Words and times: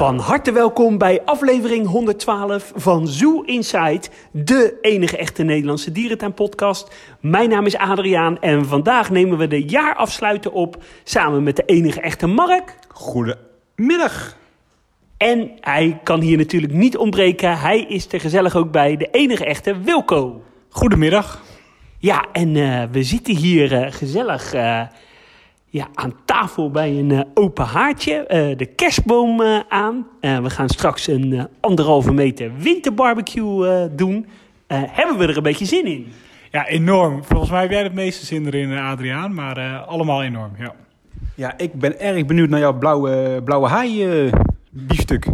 Van 0.00 0.18
harte 0.18 0.52
welkom 0.52 0.98
bij 0.98 1.22
aflevering 1.24 1.86
112 1.86 2.72
van 2.74 3.08
Zoo 3.08 3.42
Inside, 3.42 4.02
de 4.32 4.78
enige 4.80 5.16
echte 5.16 5.42
Nederlandse 5.42 5.92
dierentuinpodcast. 5.92 6.94
Mijn 7.20 7.48
naam 7.48 7.66
is 7.66 7.76
Adriaan 7.76 8.38
en 8.38 8.64
vandaag 8.64 9.10
nemen 9.10 9.38
we 9.38 9.46
de 9.46 9.62
jaarafsluiter 9.64 10.52
op 10.52 10.82
samen 11.04 11.42
met 11.42 11.56
de 11.56 11.62
enige 11.64 12.00
echte 12.00 12.26
Mark. 12.26 12.76
Goedemiddag. 12.88 14.36
En 15.16 15.50
hij 15.60 16.00
kan 16.02 16.20
hier 16.20 16.36
natuurlijk 16.36 16.72
niet 16.72 16.96
ontbreken, 16.96 17.58
hij 17.58 17.80
is 17.80 18.12
er 18.12 18.20
gezellig 18.20 18.56
ook 18.56 18.70
bij, 18.70 18.96
de 18.96 19.08
enige 19.10 19.44
echte 19.44 19.80
Wilco. 19.80 20.42
Goedemiddag. 20.68 21.42
Ja, 21.98 22.24
en 22.32 22.56
eh, 22.56 22.82
we 22.90 23.02
zitten 23.02 23.36
hier 23.36 23.72
eh, 23.72 23.92
gezellig 23.92 24.52
eh, 24.52 24.82
ja, 25.72 25.88
aan 25.94 26.12
tafel 26.24 26.70
bij 26.70 26.98
een 26.98 27.10
eh, 27.10 27.20
open 27.34 27.64
haartje. 27.64 28.12
eh, 28.26 28.56
de 28.56 28.66
kerstboom 28.66 29.40
eh, 29.40 29.58
aan. 29.68 30.06
Eh, 30.20 30.38
we 30.38 30.50
gaan 30.50 30.68
straks 30.68 31.06
een 31.06 31.32
eh, 31.32 31.44
anderhalve 31.60 32.12
meter 32.12 32.50
winterbarbecue 32.58 33.68
eh, 33.68 33.88
doen. 33.96 34.26
Eh, 34.66 34.78
hebben 34.86 35.18
we 35.18 35.26
er 35.26 35.36
een 35.36 35.42
beetje 35.42 35.64
zin 35.64 35.86
in? 35.86 36.06
Ja, 36.50 36.66
enorm. 36.66 37.24
Volgens 37.24 37.50
mij 37.50 37.60
heb 37.60 37.70
jij 37.70 37.82
het 37.82 37.94
meeste 37.94 38.26
zin 38.26 38.46
erin, 38.46 38.78
Adriaan. 38.78 39.34
Maar 39.34 39.56
eh, 39.56 39.86
allemaal 39.88 40.22
enorm, 40.22 40.50
ja. 40.58 40.74
Ja, 41.34 41.58
ik 41.58 41.72
ben 41.74 42.00
erg 42.00 42.26
benieuwd 42.26 42.48
naar 42.48 42.60
jouw 42.60 42.78
blauwe, 42.78 43.40
blauwe 43.44 43.68
haai 43.68 44.04
eh, 44.26 44.32
biefstuk. 44.70 45.26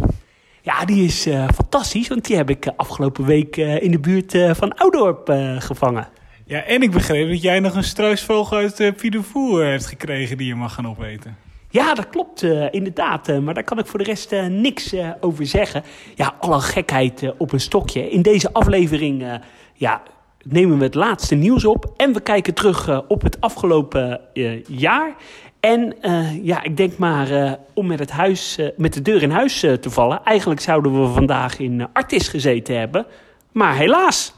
Ja, 0.63 0.85
die 0.85 1.05
is 1.05 1.27
eh, 1.27 1.45
fantastisch, 1.55 2.09
want 2.09 2.25
die 2.25 2.37
heb 2.37 2.51
ik 2.51 2.73
afgelopen 2.77 3.25
week 3.25 3.57
eh, 3.57 3.83
in 3.83 3.91
de 3.91 3.99
buurt 4.01 4.35
eh, 4.35 4.55
van 4.55 4.75
Oudorp 4.75 5.29
eh, 5.29 5.61
gevangen. 5.61 6.09
Ja, 6.49 6.63
en 6.63 6.83
ik 6.83 6.91
begreep 6.91 7.29
dat 7.29 7.43
jij 7.43 7.61
nog 7.61 7.75
een 7.75 7.85
struisvogel 7.85 8.57
uit 8.57 8.81
uh, 8.81 8.93
Pidevoer 8.93 9.65
hebt 9.65 9.87
gekregen 9.87 10.37
die 10.37 10.47
je 10.47 10.55
mag 10.55 10.75
gaan 10.75 10.89
opeten. 10.89 11.37
Ja, 11.71 11.95
dat 11.95 12.09
klopt 12.09 12.43
eh, 12.43 12.67
inderdaad. 12.71 13.29
eh, 13.29 13.39
maar 13.39 13.55
daar 13.55 13.65
kan 13.65 13.79
ik 13.79 13.87
voor 13.87 13.99
de 13.99 14.05
rest 14.05 14.33
eh, 14.33 14.47
niks 14.47 14.93
eh, 14.93 15.11
over 15.21 15.47
zeggen. 15.47 15.83
Ja, 16.15 16.35
alle 16.41 16.61
gekheid 16.61 17.23
eh, 17.23 17.31
op 17.39 17.53
een 17.53 17.61
stokje. 17.61 18.11
In 18.11 18.23
deze 18.23 18.53
aflevering 18.53 19.23
eh, 19.23 19.35
ja, 19.75 20.03
nemen 20.43 20.79
we 20.79 20.85
het 20.85 20.95
laatste 20.95 21.35
nieuws 21.35 21.65
op. 21.65 21.93
En 21.97 22.13
we 22.13 22.21
kijken 22.21 22.55
terug 22.55 22.89
eh, 22.89 22.99
op 23.09 23.23
het 23.23 23.41
afgelopen 23.41 24.21
eh, 24.35 24.65
jaar. 24.65 25.15
En 25.61 26.03
eh, 26.03 26.45
ja, 26.45 26.63
ik 26.63 26.77
denk 26.77 26.97
maar 26.99 27.31
eh, 27.31 27.53
om 27.75 27.87
met, 27.87 27.99
het 27.99 28.11
huis, 28.11 28.59
eh, 28.59 28.67
met 28.77 28.93
de 28.95 29.03
deur 29.03 29.23
in 29.23 29.31
huis 29.31 29.63
eh, 29.63 29.73
te 29.73 29.91
vallen. 29.91 30.21
Eigenlijk 30.25 30.61
zouden 30.61 31.03
we 31.03 31.09
vandaag 31.09 31.59
in 31.59 31.81
eh, 31.81 31.87
Artis 31.93 32.29
gezeten 32.29 32.79
hebben. 32.79 33.07
Maar 33.53 33.77
helaas. 33.77 34.35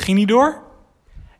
Ging 0.00 0.18
niet 0.18 0.28
door? 0.28 0.62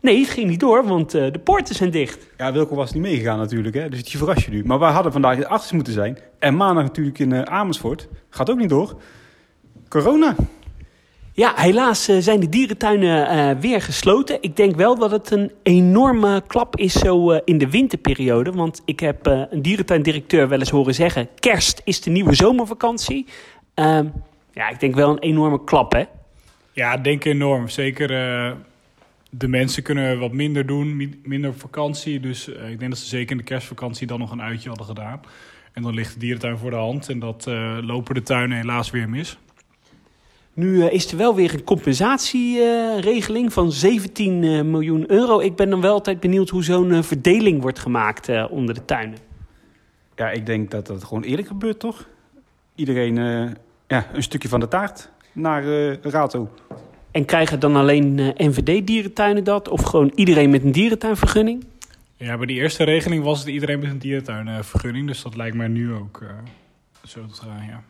Nee, 0.00 0.20
het 0.20 0.30
ging 0.30 0.48
niet 0.48 0.60
door, 0.60 0.84
want 0.86 1.14
eh, 1.14 1.32
de 1.32 1.38
poorten 1.38 1.74
zijn 1.74 1.90
dicht. 1.90 2.26
Ja, 2.36 2.52
Wilco 2.52 2.74
was 2.74 2.92
niet 2.92 3.02
meegegaan 3.02 3.38
natuurlijk, 3.38 3.74
hè? 3.74 3.88
dus 3.88 4.04
die 4.04 4.18
verras 4.18 4.44
je 4.44 4.50
nu. 4.50 4.64
Maar 4.64 4.78
wij 4.78 4.92
hadden 4.92 5.12
vandaag 5.12 5.36
in 5.36 5.46
Artis 5.46 5.72
moeten 5.72 5.92
zijn. 5.92 6.18
En 6.38 6.56
maandag 6.56 6.84
natuurlijk 6.84 7.18
in 7.18 7.32
eh, 7.32 7.42
Amersfoort. 7.42 8.08
Gaat 8.30 8.50
ook 8.50 8.58
niet 8.58 8.68
door. 8.68 9.00
Corona. 9.88 10.34
Ja, 11.32 11.52
helaas 11.56 12.08
eh, 12.08 12.16
zijn 12.18 12.40
de 12.40 12.48
dierentuinen 12.48 13.28
eh, 13.28 13.60
weer 13.60 13.82
gesloten. 13.82 14.38
Ik 14.40 14.56
denk 14.56 14.76
wel 14.76 14.98
dat 14.98 15.10
het 15.10 15.30
een 15.30 15.52
enorme 15.62 16.42
klap 16.46 16.76
is 16.76 16.92
zo 16.92 17.30
eh, 17.30 17.40
in 17.44 17.58
de 17.58 17.70
winterperiode. 17.70 18.52
Want 18.52 18.82
ik 18.84 19.00
heb 19.00 19.26
eh, 19.26 19.42
een 19.50 19.62
dierentuindirecteur 19.62 20.48
wel 20.48 20.58
eens 20.58 20.70
horen 20.70 20.94
zeggen... 20.94 21.28
kerst 21.38 21.80
is 21.84 22.00
de 22.00 22.10
nieuwe 22.10 22.34
zomervakantie. 22.34 23.26
Ehm, 23.74 24.06
ja, 24.52 24.68
ik 24.68 24.80
denk 24.80 24.94
wel 24.94 25.10
een 25.10 25.18
enorme 25.18 25.64
klap, 25.64 25.92
hè? 25.92 26.04
Ja, 26.72 26.94
ik 26.94 27.04
denk 27.04 27.24
enorm. 27.24 27.68
Zeker 27.68 28.10
eh, 28.10 28.52
de 29.30 29.48
mensen 29.48 29.82
kunnen 29.82 30.18
wat 30.18 30.32
minder 30.32 30.66
doen, 30.66 30.96
mi- 30.96 31.20
minder 31.24 31.50
op 31.50 31.60
vakantie. 31.60 32.20
Dus 32.20 32.52
eh, 32.52 32.70
ik 32.70 32.78
denk 32.78 32.90
dat 32.90 33.00
ze 33.00 33.06
zeker 33.06 33.30
in 33.30 33.36
de 33.36 33.42
kerstvakantie 33.42 34.06
dan 34.06 34.18
nog 34.18 34.30
een 34.30 34.42
uitje 34.42 34.68
hadden 34.68 34.86
gedaan. 34.86 35.20
En 35.72 35.82
dan 35.82 35.94
ligt 35.94 36.12
de 36.12 36.18
dierentuin 36.18 36.58
voor 36.58 36.70
de 36.70 36.76
hand. 36.76 37.08
En 37.08 37.18
dat 37.18 37.46
eh, 37.46 37.78
lopen 37.80 38.14
de 38.14 38.22
tuinen 38.22 38.56
helaas 38.58 38.90
weer 38.90 39.08
mis. 39.08 39.38
Nu 40.54 40.84
is 40.84 41.10
er 41.10 41.16
wel 41.16 41.34
weer 41.34 41.54
een 41.54 41.64
compensatieregeling 41.64 43.52
van 43.52 43.72
17 43.72 44.44
eh, 44.44 44.62
miljoen 44.62 45.10
euro. 45.10 45.40
Ik 45.40 45.56
ben 45.56 45.70
dan 45.70 45.80
wel 45.80 45.92
altijd 45.92 46.20
benieuwd 46.20 46.48
hoe 46.48 46.64
zo'n 46.64 47.04
verdeling 47.04 47.62
wordt 47.62 47.78
gemaakt 47.78 48.28
eh, 48.28 48.46
onder 48.50 48.74
de 48.74 48.84
tuinen. 48.84 49.18
Ja, 50.16 50.30
ik 50.30 50.46
denk 50.46 50.70
dat 50.70 50.86
dat 50.86 51.04
gewoon 51.04 51.22
eerlijk 51.22 51.48
gebeurt, 51.48 51.78
toch? 51.78 52.08
Iedereen 52.74 53.18
eh, 53.18 53.50
ja, 53.88 54.06
een 54.12 54.22
stukje 54.22 54.48
van 54.48 54.60
de 54.60 54.68
taart 54.68 55.10
naar 55.40 55.64
eh 55.64 55.96
Rato. 56.02 56.48
En 57.10 57.24
krijgen 57.24 57.60
dan 57.60 57.76
alleen 57.76 58.18
eh, 58.18 58.46
NVD-dierentuinen 58.48 59.44
dat? 59.44 59.68
Of 59.68 59.82
gewoon 59.82 60.12
iedereen 60.14 60.50
met 60.50 60.64
een 60.64 60.72
dierentuinvergunning? 60.72 61.64
Ja, 62.16 62.36
bij 62.36 62.46
die 62.46 62.60
eerste 62.60 62.84
regeling 62.84 63.24
was 63.24 63.38
het 63.38 63.48
iedereen 63.48 63.78
met 63.78 63.90
een 63.90 63.98
dierentuinvergunning. 63.98 65.06
Dus 65.06 65.22
dat 65.22 65.36
lijkt 65.36 65.56
mij 65.56 65.68
nu 65.68 65.92
ook 65.92 66.20
eh, 66.22 66.28
zo 67.04 67.26
te 67.26 67.34
gaan, 67.34 67.66
ja. 67.66 67.82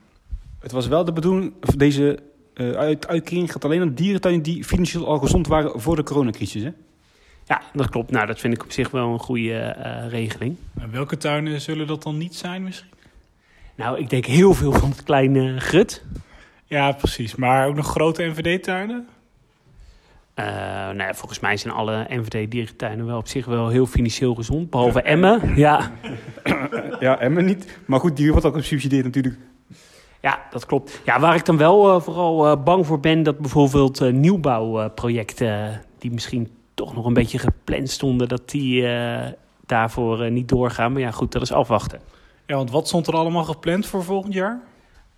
Het 0.61 0.73
was 0.73 0.87
wel 0.87 1.05
de 1.05 1.13
bedoeling, 1.13 1.53
deze 1.77 2.19
eh, 2.55 2.71
uit, 2.71 3.07
uitkering 3.07 3.53
gaat 3.53 3.65
alleen 3.65 3.81
aan 3.81 3.95
dierentuinen 3.95 4.43
die 4.43 4.65
financieel 4.65 5.07
al 5.07 5.19
gezond 5.19 5.47
waren 5.47 5.81
voor 5.81 5.97
de 5.97 6.03
coronacrisis. 6.03 6.63
Hè? 6.63 6.71
Ja, 7.47 7.63
dat 7.73 7.89
klopt. 7.89 8.11
Nou, 8.11 8.27
dat 8.27 8.41
vind 8.41 8.55
ik 8.55 8.63
op 8.63 8.73
zich 8.73 8.91
wel 8.91 9.13
een 9.13 9.19
goede 9.19 9.59
eh, 9.59 10.09
regeling. 10.09 10.57
En 10.81 10.91
welke 10.91 11.17
tuinen 11.17 11.61
zullen 11.61 11.87
dat 11.87 12.03
dan 12.03 12.19
niet 12.19 12.35
zijn 12.35 12.63
misschien? 12.63 12.91
Nou, 13.75 13.99
ik 13.99 14.11
denk 14.11 14.25
heel 14.25 14.55
veel 14.55 14.73
van 14.73 14.91
het 14.91 15.03
kleine 15.03 15.61
grut. 15.61 16.05
Ja, 16.71 16.93
precies. 16.93 17.35
Maar 17.35 17.67
ook 17.67 17.75
nog 17.75 17.87
grote 17.87 18.23
NVD-tuinen? 18.25 19.09
Eh, 20.35 20.45
nou 20.47 20.97
ja, 20.97 21.15
volgens 21.15 21.41
mij 21.41 21.57
zijn 21.57 21.75
alle 21.75 22.07
NVD-dierentuinen 22.09 23.07
wel 23.07 23.19
op 23.19 23.29
zich 23.29 23.47
wel 23.47 23.69
heel 23.69 23.87
financieel 23.87 24.35
gezond. 24.35 24.71
Behalve 24.71 25.03
Emmen. 25.03 25.57
Ja. 25.57 25.91
Ja, 27.01 27.19
Emmen 27.19 27.45
niet. 27.45 27.79
Maar 27.87 28.01
goed, 28.01 28.17
die 28.17 28.31
wordt 28.31 28.47
ook 28.47 28.57
gesubsidieerd 28.57 29.05
natuurlijk. 29.05 29.39
ja, 30.21 30.41
dat 30.51 30.67
klopt. 30.67 31.01
Ja, 31.05 31.21
waar 31.21 31.35
ik 31.35 31.45
dan 31.45 31.57
wel 31.57 31.95
eh, 31.95 32.01
vooral 32.01 32.47
eh, 32.47 32.63
bang 32.65 32.87
voor 32.87 33.01
ben... 33.01 33.23
dat 33.23 33.39
bijvoorbeeld 33.39 34.01
eh, 34.01 34.13
nieuwbouwprojecten... 34.13 35.65
eh, 35.69 35.77
die 35.99 36.11
misschien 36.11 36.49
toch 36.75 36.95
nog 36.95 37.05
een 37.05 37.15
beetje 37.15 37.39
gepland 37.39 37.91
stonden... 37.91 38.29
dat 38.29 38.51
die 38.51 38.87
eh, 38.87 39.33
daarvoor 39.67 40.31
niet 40.31 40.49
doorgaan. 40.49 40.93
Maar 40.93 41.01
ja, 41.01 41.11
goed, 41.11 41.33
dat 41.33 41.43
is 41.43 41.53
afwachten. 41.53 42.01
Ja, 42.47 42.57
want 42.57 42.71
wat 42.71 42.89
stond 42.89 43.07
er 43.07 43.15
allemaal 43.15 43.45
gepland 43.45 43.87
voor 43.87 44.05
volgend 44.05 44.35
jaar? 44.35 44.61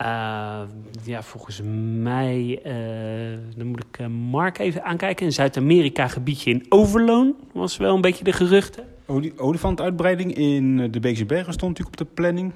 Eh, 0.02 0.60
ja, 1.04 1.22
volgens 1.22 1.60
mij, 1.96 2.60
eh, 2.62 3.38
dan 3.56 3.66
moet 3.66 3.84
ik 3.84 3.98
eh, 3.98 4.06
Mark 4.06 4.58
even 4.58 4.84
aankijken. 4.84 5.26
Een 5.26 5.32
Zuid-Amerika 5.32 6.08
gebiedje 6.08 6.50
in 6.50 6.66
Overloon 6.68 7.34
was 7.52 7.76
wel 7.76 7.94
een 7.94 8.00
beetje 8.00 8.24
de 8.24 8.32
geruchten. 8.32 8.84
Oli- 9.06 9.32
Olifantuitbreiding 9.36 10.34
in 10.34 10.90
de 10.90 11.00
Beekse 11.00 11.24
Bergen 11.24 11.52
stond 11.52 11.70
natuurlijk 11.78 12.00
op 12.00 12.06
de 12.06 12.14
planning. 12.14 12.52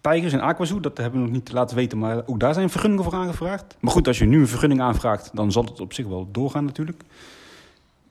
Tijgers 0.00 0.32
en 0.32 0.40
Aquazoo, 0.40 0.80
dat 0.80 0.96
hebben 0.98 1.20
we 1.20 1.26
nog 1.26 1.34
niet 1.34 1.52
laten 1.52 1.76
weten, 1.76 1.98
maar 1.98 2.22
ook 2.26 2.40
daar 2.40 2.54
zijn 2.54 2.70
vergunningen 2.70 3.04
voor 3.04 3.14
aangevraagd. 3.14 3.76
Maar 3.80 3.92
goed, 3.92 4.06
als 4.06 4.18
je 4.18 4.24
nu 4.24 4.40
een 4.40 4.48
vergunning 4.48 4.80
aanvraagt, 4.80 5.30
dan 5.34 5.52
zal 5.52 5.64
het 5.64 5.80
op 5.80 5.92
zich 5.92 6.06
wel 6.06 6.28
doorgaan 6.32 6.64
natuurlijk. 6.64 7.02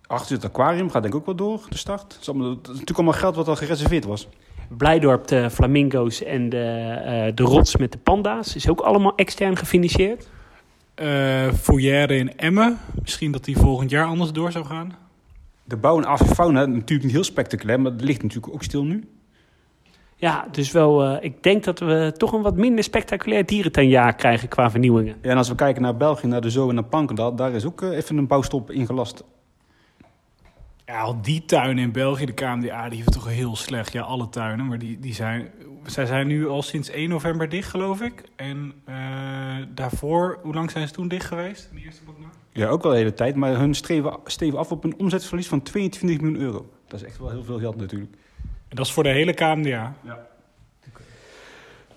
Achter 0.06 0.36
het 0.36 0.46
aquarium 0.46 0.90
gaat 0.90 1.02
denk 1.02 1.14
ik 1.14 1.20
ook 1.20 1.26
wel 1.26 1.36
door, 1.36 1.66
de 1.70 1.78
start. 1.78 2.26
Dat 2.26 2.36
is 2.36 2.42
natuurlijk 2.42 2.92
allemaal 2.96 3.14
geld 3.14 3.36
wat 3.36 3.48
al 3.48 3.56
gereserveerd 3.56 4.06
was. 4.06 4.28
Blijdorp, 4.68 5.28
de 5.28 5.50
flamingo's 5.50 6.24
en 6.24 6.50
de, 6.50 6.58
eh, 7.06 7.36
de 7.36 7.44
rots 7.44 7.76
met 7.76 7.92
de 7.92 7.98
panda's 7.98 8.56
is 8.56 8.70
ook 8.70 8.80
allemaal 8.80 9.16
extern 9.16 9.58
gefinancierd. 9.58 10.30
Eh 10.96 11.52
Fourière 11.54 12.18
in 12.18 12.38
Emmen. 12.38 12.78
Misschien 13.02 13.32
dat 13.32 13.46
die 13.46 13.58
volgend 13.58 13.90
jaar 13.90 14.06
anders 14.06 14.32
door 14.32 14.52
zou 14.52 14.66
gaan. 14.66 14.96
De 15.64 15.78
bouw 15.78 15.98
en 15.98 16.06
avifauna, 16.06 16.66
natuurlijk 16.66 17.04
niet 17.04 17.12
heel 17.12 17.24
spectaculair, 17.24 17.80
maar 17.80 17.92
het 17.92 18.02
ligt 18.02 18.22
natuurlijk 18.22 18.54
ook 18.54 18.64
stil 18.64 18.84
nu. 18.84 19.04
Ja, 20.16 20.48
dus 20.52 20.72
wel, 20.72 21.04
eh, 21.04 21.24
ik 21.24 21.44
denk 21.44 21.64
dat 21.64 21.80
we 21.80 22.14
toch 22.18 22.32
een 22.34 22.42
wat 22.42 22.56
minder 22.56 22.84
spectaculair 22.84 23.46
dierentuinjaar 23.46 24.16
krijgen 24.16 24.48
qua 24.48 24.72
vernieuwingen. 24.72 25.16
Ja, 25.22 25.30
en 25.30 25.38
als 25.38 25.50
we 25.50 25.56
kijken 25.56 25.82
naar 25.82 25.98
België, 25.98 26.28
naar 26.28 26.42
de 26.42 26.50
Zoo 26.50 26.70
en 26.70 26.76
naar 26.76 26.84
Pankendal, 26.84 27.36
daar 27.36 27.52
is 27.52 27.66
ook 27.66 27.82
even 27.82 28.18
een 28.18 28.28
bouwstop 28.28 28.72
ingelast. 28.72 29.24
Ja, 30.88 31.02
al 31.02 31.22
die 31.22 31.46
tuinen 31.46 31.84
in 31.84 31.92
België, 31.92 32.26
de 32.26 32.34
KMDA, 32.34 32.90
die 32.90 32.98
heeft 32.98 33.12
toch 33.12 33.28
heel 33.28 33.56
slecht. 33.56 33.92
Ja, 33.92 34.02
alle 34.02 34.30
tuinen. 34.30 34.66
Maar 34.66 34.80
die, 34.80 35.00
die 35.00 35.14
zijn, 35.14 35.50
zij 35.86 36.06
zijn 36.06 36.28
nu 36.28 36.48
al 36.48 36.62
sinds 36.62 36.90
1 36.90 37.10
november 37.10 37.50
dicht, 37.50 37.70
geloof 37.70 38.02
ik. 38.02 38.24
En 38.36 38.74
eh, 38.86 38.96
daarvoor, 39.70 40.40
hoe 40.44 40.54
lang 40.54 40.72
zijn 40.72 40.88
ze 40.88 40.94
toen 40.94 41.08
dicht 41.08 41.26
geweest? 41.26 41.70
De 41.74 41.82
eerste 41.82 42.04
baknaar? 42.04 42.30
Ja, 42.52 42.68
ook 42.68 42.84
wel 42.84 42.92
de 42.92 42.98
hele 42.98 43.14
tijd, 43.14 43.36
maar 43.36 43.58
hun 43.58 43.74
streven, 43.74 44.20
steven 44.26 44.60
af 44.60 44.72
op 44.72 44.84
een 44.84 45.00
omzetverlies 45.00 45.48
van 45.48 45.62
22 45.62 46.22
miljoen 46.22 46.42
euro. 46.42 46.70
Dat 46.88 47.00
is 47.00 47.06
echt 47.06 47.18
wel 47.18 47.30
heel 47.30 47.44
veel 47.44 47.60
geld 47.60 47.76
natuurlijk. 47.76 48.12
En 48.44 48.76
dat 48.76 48.86
is 48.86 48.92
voor 48.92 49.04
de 49.04 49.10
hele 49.10 49.34
KMDA. 49.34 49.96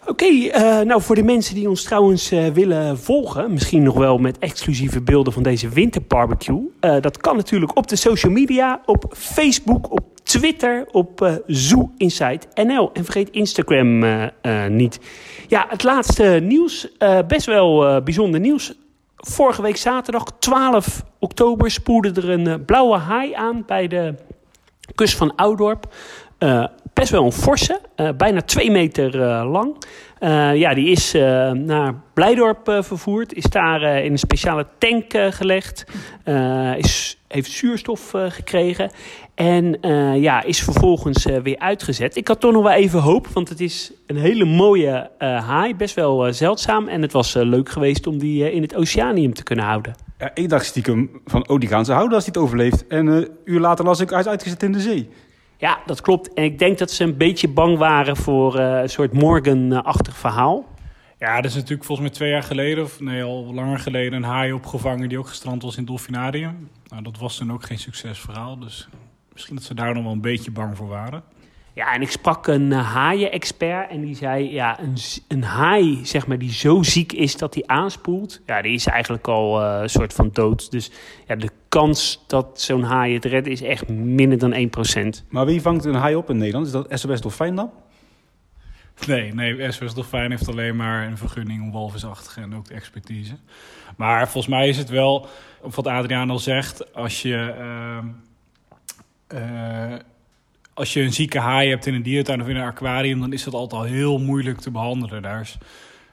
Oké, 0.06 0.24
eh, 0.24 0.80
nou 0.80 1.02
voor 1.02 1.14
de 1.14 1.22
mensen 1.22 1.54
die 1.54 1.68
ons 1.68 1.82
trouwens 1.82 2.30
eh, 2.30 2.46
willen 2.46 2.98
volgen, 2.98 3.52
misschien 3.52 3.82
nog 3.82 3.94
wel 3.96 4.18
met 4.18 4.38
exclusieve 4.38 5.00
beelden 5.02 5.32
van 5.32 5.42
deze 5.42 5.68
winterbarbecue. 5.68 6.70
eh 6.80 6.96
dat 7.00 7.16
kan 7.16 7.36
natuurlijk 7.36 7.76
op 7.76 7.88
de 7.88 7.96
social 7.96 8.32
media, 8.32 8.80
op 8.84 9.14
Facebook, 9.16 9.92
op 9.92 10.04
Twitter, 10.22 10.86
op 10.90 11.40
Zoo 11.46 11.90
Inside 11.96 12.40
NL. 12.54 12.90
En 12.92 13.04
vergeet 13.04 13.30
Instagram 13.30 14.04
niet. 14.68 15.00
Ja, 15.48 15.66
het 15.68 15.82
laatste 15.82 16.40
nieuws, 16.42 16.88
best 17.26 17.46
wel 17.46 18.02
bijzonder 18.02 18.40
nieuws. 18.40 18.74
Vorige 19.16 19.62
week 19.62 19.76
zaterdag, 19.76 20.24
12 20.38 21.02
oktober, 21.18 21.70
spoelde 21.70 22.12
er 22.14 22.30
een 22.30 22.64
blauwe 22.64 22.96
haai 22.96 23.32
aan 23.32 23.62
bij 23.66 23.88
de 23.88 24.14
kust 24.94 25.16
van 25.16 25.34
Oudorp. 25.34 25.86
Best 26.92 27.12
wel 27.12 27.24
een 27.24 27.32
forse, 27.32 27.80
eh, 27.94 28.08
bijna 28.16 28.42
twee 28.42 28.70
meter 28.70 29.22
eh, 29.22 29.50
lang. 29.50 29.84
Eh, 30.18 30.56
ja, 30.56 30.74
die 30.74 30.90
is 30.90 31.12
naar 31.54 31.94
Blijdorp 32.14 32.78
vervoerd. 32.80 33.32
Is 33.32 33.44
daar 33.44 33.82
in 33.82 34.12
een 34.12 34.18
speciale 34.18 34.66
tank 34.78 35.04
gelegd. 35.34 35.84
Is, 36.76 37.18
heeft 37.28 37.50
zuurstof 37.50 38.10
gekregen. 38.28 38.90
En 39.34 39.78
ja, 40.20 40.42
is 40.42 40.62
vervolgens 40.62 41.24
weer 41.42 41.58
uitgezet. 41.58 42.16
Ik 42.16 42.28
had 42.28 42.40
toch 42.40 42.52
nog 42.52 42.62
wel 42.62 42.72
even 42.72 43.00
hoop, 43.00 43.26
want 43.26 43.48
het 43.48 43.60
is 43.60 43.92
een 44.06 44.16
hele 44.16 44.44
mooie 44.44 45.10
haai. 45.18 45.76
Best 45.76 45.94
wel 45.94 46.32
zeldzaam. 46.32 46.88
En 46.88 47.02
het 47.02 47.12
was 47.12 47.34
leuk 47.34 47.68
geweest 47.68 48.06
om 48.06 48.18
die 48.18 48.52
in 48.52 48.62
het 48.62 48.74
oceanium 48.74 49.34
te 49.34 49.42
kunnen 49.42 49.64
houden. 49.64 49.94
Ja, 50.18 50.30
ik 50.34 50.48
dacht 50.48 50.66
stiekem 50.66 51.20
van, 51.24 51.48
oh, 51.48 51.58
die 51.58 51.68
gaan 51.68 51.84
ze 51.84 51.92
houden 51.92 52.14
als 52.14 52.24
hij 52.24 52.32
het 52.34 52.42
overleeft. 52.42 52.86
En 52.86 53.06
een 53.06 53.28
uur 53.44 53.60
later 53.60 53.84
las 53.84 54.00
ik, 54.00 54.10
hij 54.10 54.20
is 54.20 54.26
uitgezet 54.26 54.62
in 54.62 54.72
de 54.72 54.80
zee. 54.80 55.08
Ja, 55.60 55.80
dat 55.86 56.00
klopt. 56.00 56.32
En 56.32 56.44
ik 56.44 56.58
denk 56.58 56.78
dat 56.78 56.90
ze 56.90 57.04
een 57.04 57.16
beetje 57.16 57.48
bang 57.48 57.78
waren 57.78 58.16
voor 58.16 58.58
eh, 58.58 58.80
een 58.80 58.88
soort 58.88 59.12
Morgan-achtig 59.12 60.16
verhaal. 60.16 60.68
Ja, 61.18 61.38
er 61.38 61.44
is 61.44 61.54
natuurlijk 61.54 61.84
volgens 61.84 62.08
mij 62.08 62.16
twee 62.16 62.30
jaar 62.30 62.42
geleden, 62.42 62.84
of 62.84 63.00
nee, 63.00 63.22
al 63.22 63.54
langer 63.54 63.78
geleden, 63.78 64.12
een 64.12 64.28
haai 64.28 64.52
opgevangen 64.52 65.08
die 65.08 65.18
ook 65.18 65.28
gestrand 65.28 65.62
was 65.62 65.72
in 65.72 65.78
het 65.78 65.86
dolfinarium. 65.86 66.70
Nou, 66.88 67.02
dat 67.02 67.18
was 67.18 67.36
toen 67.36 67.52
ook 67.52 67.64
geen 67.64 67.78
succesverhaal, 67.78 68.58
dus 68.58 68.88
misschien 69.32 69.54
dat 69.54 69.64
ze 69.64 69.74
daar 69.74 69.94
nog 69.94 70.02
wel 70.02 70.12
een 70.12 70.20
beetje 70.20 70.50
bang 70.50 70.76
voor 70.76 70.88
waren. 70.88 71.22
Ja, 71.74 71.94
en 71.94 72.02
ik 72.02 72.10
sprak 72.10 72.46
een 72.46 72.70
uh, 72.70 72.92
haaien-expert 72.92 73.90
en 73.90 74.00
die 74.00 74.14
zei... 74.14 74.52
ja, 74.52 74.80
een, 74.80 74.96
een 75.28 75.42
haai, 75.42 76.06
zeg 76.06 76.26
maar, 76.26 76.38
die 76.38 76.52
zo 76.52 76.82
ziek 76.82 77.12
is 77.12 77.36
dat 77.36 77.54
hij 77.54 77.62
aanspoelt... 77.66 78.40
ja, 78.46 78.62
die 78.62 78.72
is 78.72 78.86
eigenlijk 78.86 79.28
al 79.28 79.62
eh, 79.62 79.80
een 79.82 79.90
soort 79.90 80.12
van 80.12 80.30
dood. 80.32 80.70
Dus 80.70 80.90
ja, 81.26 81.36
de 81.36 81.50
kans 81.68 82.24
dat 82.26 82.60
zo'n 82.60 82.82
haai 82.82 83.14
het 83.14 83.24
redt 83.24 83.46
is 83.46 83.62
echt 83.62 83.88
minder 83.88 84.38
dan 84.38 84.70
1%. 85.22 85.28
Maar 85.28 85.46
wie 85.46 85.62
vangt 85.62 85.84
een 85.84 85.94
haai 85.94 86.14
op 86.14 86.30
in 86.30 86.36
Nederland? 86.36 86.66
Is 86.66 86.72
dat 86.72 86.86
SOS 86.90 87.20
Dolfijn 87.20 87.54
dan? 87.54 87.70
Nee, 89.06 89.34
nee, 89.34 89.72
SOS 89.72 89.94
Dolfijn 89.94 90.30
heeft 90.30 90.48
alleen 90.48 90.76
maar 90.76 91.06
een 91.06 91.18
vergunning 91.18 91.62
om 91.62 91.72
walvisachtige 91.72 92.40
en 92.40 92.54
ook 92.54 92.68
de 92.68 92.74
expertise. 92.74 93.34
Maar 93.96 94.28
volgens 94.28 94.54
mij 94.54 94.68
is 94.68 94.76
het 94.76 94.88
wel, 94.88 95.28
of 95.60 95.76
wat 95.76 95.86
Adriaan 95.86 96.30
al 96.30 96.38
zegt, 96.38 96.94
als 96.94 97.22
je, 97.22 97.54
ehm, 97.58 98.06
eh, 99.26 99.98
als 100.80 100.92
je 100.92 101.00
een 101.00 101.12
zieke 101.12 101.38
haai 101.38 101.68
hebt 101.68 101.86
in 101.86 101.94
een 101.94 102.02
dierentuin 102.02 102.40
of 102.40 102.48
in 102.48 102.56
een 102.56 102.62
aquarium, 102.62 103.20
dan 103.20 103.32
is 103.32 103.44
dat 103.44 103.54
altijd 103.54 103.82
al 103.82 103.86
heel 103.86 104.18
moeilijk 104.18 104.60
te 104.60 104.70
behandelen. 104.70 105.22
Daar 105.22 105.40
is 105.40 105.58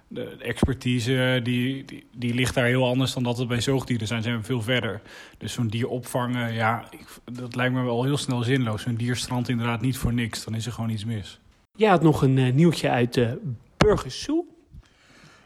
de 0.08 0.38
expertise 0.42 1.40
die, 1.44 1.86
die, 1.86 2.08
die 2.16 2.34
ligt 2.34 2.54
daar 2.54 2.66
heel 2.66 2.88
anders 2.88 3.14
dan 3.14 3.24
dat 3.24 3.38
het 3.38 3.48
bij 3.48 3.62
zoogdieren 3.62 4.08
zijn. 4.08 4.24
Zijn 4.24 4.38
we 4.38 4.44
veel 4.44 4.62
verder. 4.62 5.02
Dus 5.38 5.54
zo'n 5.54 5.68
dier 5.68 5.88
opvangen, 5.88 6.54
ja, 6.54 6.86
ik, 6.90 7.08
dat 7.34 7.56
lijkt 7.56 7.74
me 7.74 7.84
wel 7.84 8.04
heel 8.04 8.18
snel 8.18 8.44
zinloos. 8.44 8.82
Zo'n 8.82 8.96
dier 8.96 9.16
strandt 9.16 9.50
inderdaad 9.50 9.82
niet 9.82 9.98
voor 9.98 10.14
niks. 10.14 10.44
Dan 10.44 10.56
is 10.56 10.66
er 10.66 10.72
gewoon 10.72 10.90
iets 10.90 11.06
mis. 11.06 11.40
Jij 11.76 11.90
had 11.90 12.02
nog 12.02 12.22
een 12.22 12.38
eh, 12.38 12.54
nieuwtje 12.54 12.90
uit 12.90 13.14
de 13.14 13.42
Burgers 13.78 14.24
Zoo. 14.24 14.46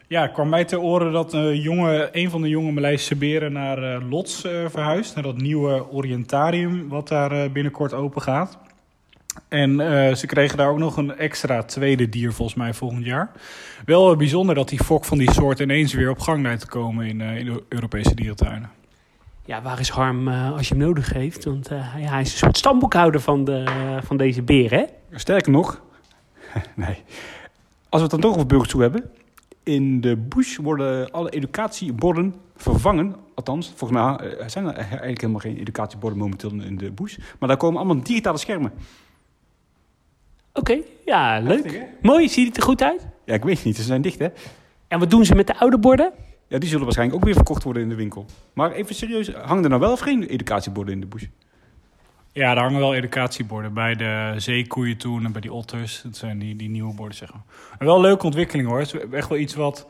Ja, 0.08 0.22
het 0.22 0.32
kwam 0.32 0.48
mij 0.48 0.64
ter 0.64 0.80
oren 0.80 1.12
dat 1.12 1.34
eh, 1.34 1.64
jonge, 1.64 2.08
een 2.12 2.30
van 2.30 2.42
de 2.42 2.48
jonge 2.48 2.72
Maleisische 2.72 3.16
beren 3.16 3.52
naar 3.52 3.94
eh, 3.94 4.10
Lots 4.10 4.44
eh, 4.44 4.68
verhuist. 4.68 5.14
Naar 5.14 5.24
dat 5.24 5.36
nieuwe 5.36 5.90
oriëntarium 5.90 6.88
wat 6.88 7.08
daar 7.08 7.32
eh, 7.32 7.50
binnenkort 7.50 7.92
open 7.92 8.22
gaat. 8.22 8.58
En 9.48 9.80
eh, 9.80 10.14
ze 10.14 10.26
kregen 10.26 10.56
daar 10.56 10.68
ook 10.68 10.78
nog 10.78 10.96
een 10.96 11.16
extra 11.16 11.62
tweede 11.62 12.08
dier 12.08 12.32
volgens 12.32 12.56
mij 12.56 12.74
volgend 12.74 13.04
jaar. 13.04 13.30
Wel 13.84 14.10
eh, 14.12 14.18
bijzonder 14.18 14.54
dat 14.54 14.68
die 14.68 14.84
fok 14.84 15.04
van 15.04 15.18
die 15.18 15.32
soort 15.32 15.60
ineens 15.60 15.92
weer 15.92 16.10
op 16.10 16.18
gang 16.18 16.42
lijkt 16.42 16.60
te 16.60 16.66
komen 16.66 17.06
in, 17.06 17.20
eh, 17.20 17.36
in 17.36 17.44
de 17.44 17.62
Europese 17.68 18.14
dierentuinen. 18.14 18.70
Ja, 19.44 19.62
waar 19.62 19.80
is 19.80 19.88
Harm 19.88 20.28
eh, 20.28 20.52
als 20.52 20.68
je 20.68 20.74
hem 20.74 20.84
nodig 20.84 21.12
heeft? 21.12 21.44
Want 21.44 21.68
eh, 21.68 21.94
ja, 21.98 22.10
hij 22.10 22.20
is 22.20 22.32
een 22.32 22.38
soort 22.38 22.56
stamboekhouder 22.56 23.20
van, 23.20 23.44
de, 23.44 23.64
van 24.04 24.16
deze 24.16 24.42
beer, 24.42 24.70
hè? 24.70 24.84
Sterker 25.10 25.52
nog, 25.52 25.82
nee. 26.74 27.02
Als 27.88 28.02
we 28.02 28.08
het 28.08 28.10
dan 28.10 28.20
toch 28.20 28.34
over 28.34 28.46
burgers 28.46 28.70
toe 28.70 28.82
hebben. 28.82 29.10
In 29.62 30.00
de 30.00 30.16
bush 30.16 30.56
worden 30.56 31.10
alle 31.10 31.30
educatieborden 31.30 32.34
vervangen. 32.56 33.16
Althans, 33.34 33.72
volgens 33.76 34.00
mij 34.00 34.34
zijn 34.46 34.66
er 34.66 34.74
eigenlijk 34.74 35.20
helemaal 35.20 35.40
geen 35.40 35.56
educatieborden 35.56 36.18
momenteel 36.18 36.50
in 36.50 36.76
de 36.76 36.90
bush. 36.90 37.16
Maar 37.38 37.48
daar 37.48 37.58
komen 37.58 37.80
allemaal 37.80 38.02
digitale 38.02 38.38
schermen. 38.38 38.72
Oké, 40.54 40.78
ja, 41.04 41.40
leuk. 41.40 41.62
Heftig? 41.64 41.82
Mooi, 42.02 42.28
ziet 42.28 42.46
het 42.46 42.56
er 42.56 42.62
goed 42.62 42.82
uit? 42.82 43.06
Ja, 43.24 43.34
ik 43.34 43.44
weet 43.44 43.56
het 43.56 43.64
niet. 43.64 43.76
Ze 43.76 43.82
zijn 43.82 44.02
dicht, 44.02 44.18
hè? 44.18 44.28
En 44.88 44.98
wat 44.98 45.10
doen 45.10 45.24
ze 45.24 45.34
met 45.34 45.46
de 45.46 45.58
oude 45.58 45.78
borden? 45.78 46.12
Ja, 46.48 46.58
die 46.58 46.68
zullen 46.68 46.84
waarschijnlijk 46.84 47.18
ook 47.18 47.24
weer 47.24 47.34
verkocht 47.34 47.62
worden 47.62 47.82
in 47.82 47.88
de 47.88 47.94
winkel. 47.94 48.26
Maar 48.52 48.72
even 48.72 48.94
serieus, 48.94 49.32
hangen 49.32 49.62
er 49.62 49.68
nou 49.68 49.80
wel 49.80 49.92
of 49.92 50.00
geen 50.00 50.22
educatieborden 50.22 50.94
in 50.94 51.00
de 51.00 51.06
bush? 51.06 51.24
Ja, 52.32 52.54
daar 52.54 52.64
hangen 52.64 52.80
wel 52.80 52.94
educatieborden 52.94 53.74
bij 53.74 53.94
de 53.94 54.34
zeekoeien 54.36 54.96
toen 54.96 55.24
en 55.24 55.32
bij 55.32 55.40
die 55.40 55.52
otters. 55.52 56.02
Dat 56.02 56.16
zijn 56.16 56.38
die, 56.38 56.56
die 56.56 56.68
nieuwe 56.68 56.94
borden, 56.94 57.16
zeg 57.16 57.32
maar. 57.32 57.42
En 57.78 57.86
wel 57.86 57.94
een 57.94 58.00
leuke 58.00 58.26
ontwikkeling 58.26 58.68
hoor. 58.68 58.78
Het 58.78 58.94
is 58.94 59.00
echt 59.10 59.28
wel 59.28 59.38
iets 59.38 59.54
wat, 59.54 59.86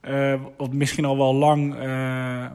eh, 0.00 0.40
wat 0.56 0.72
misschien 0.72 1.04
al 1.04 1.16
wel 1.16 1.34
lang... 1.34 1.74
eh, 1.74 2.46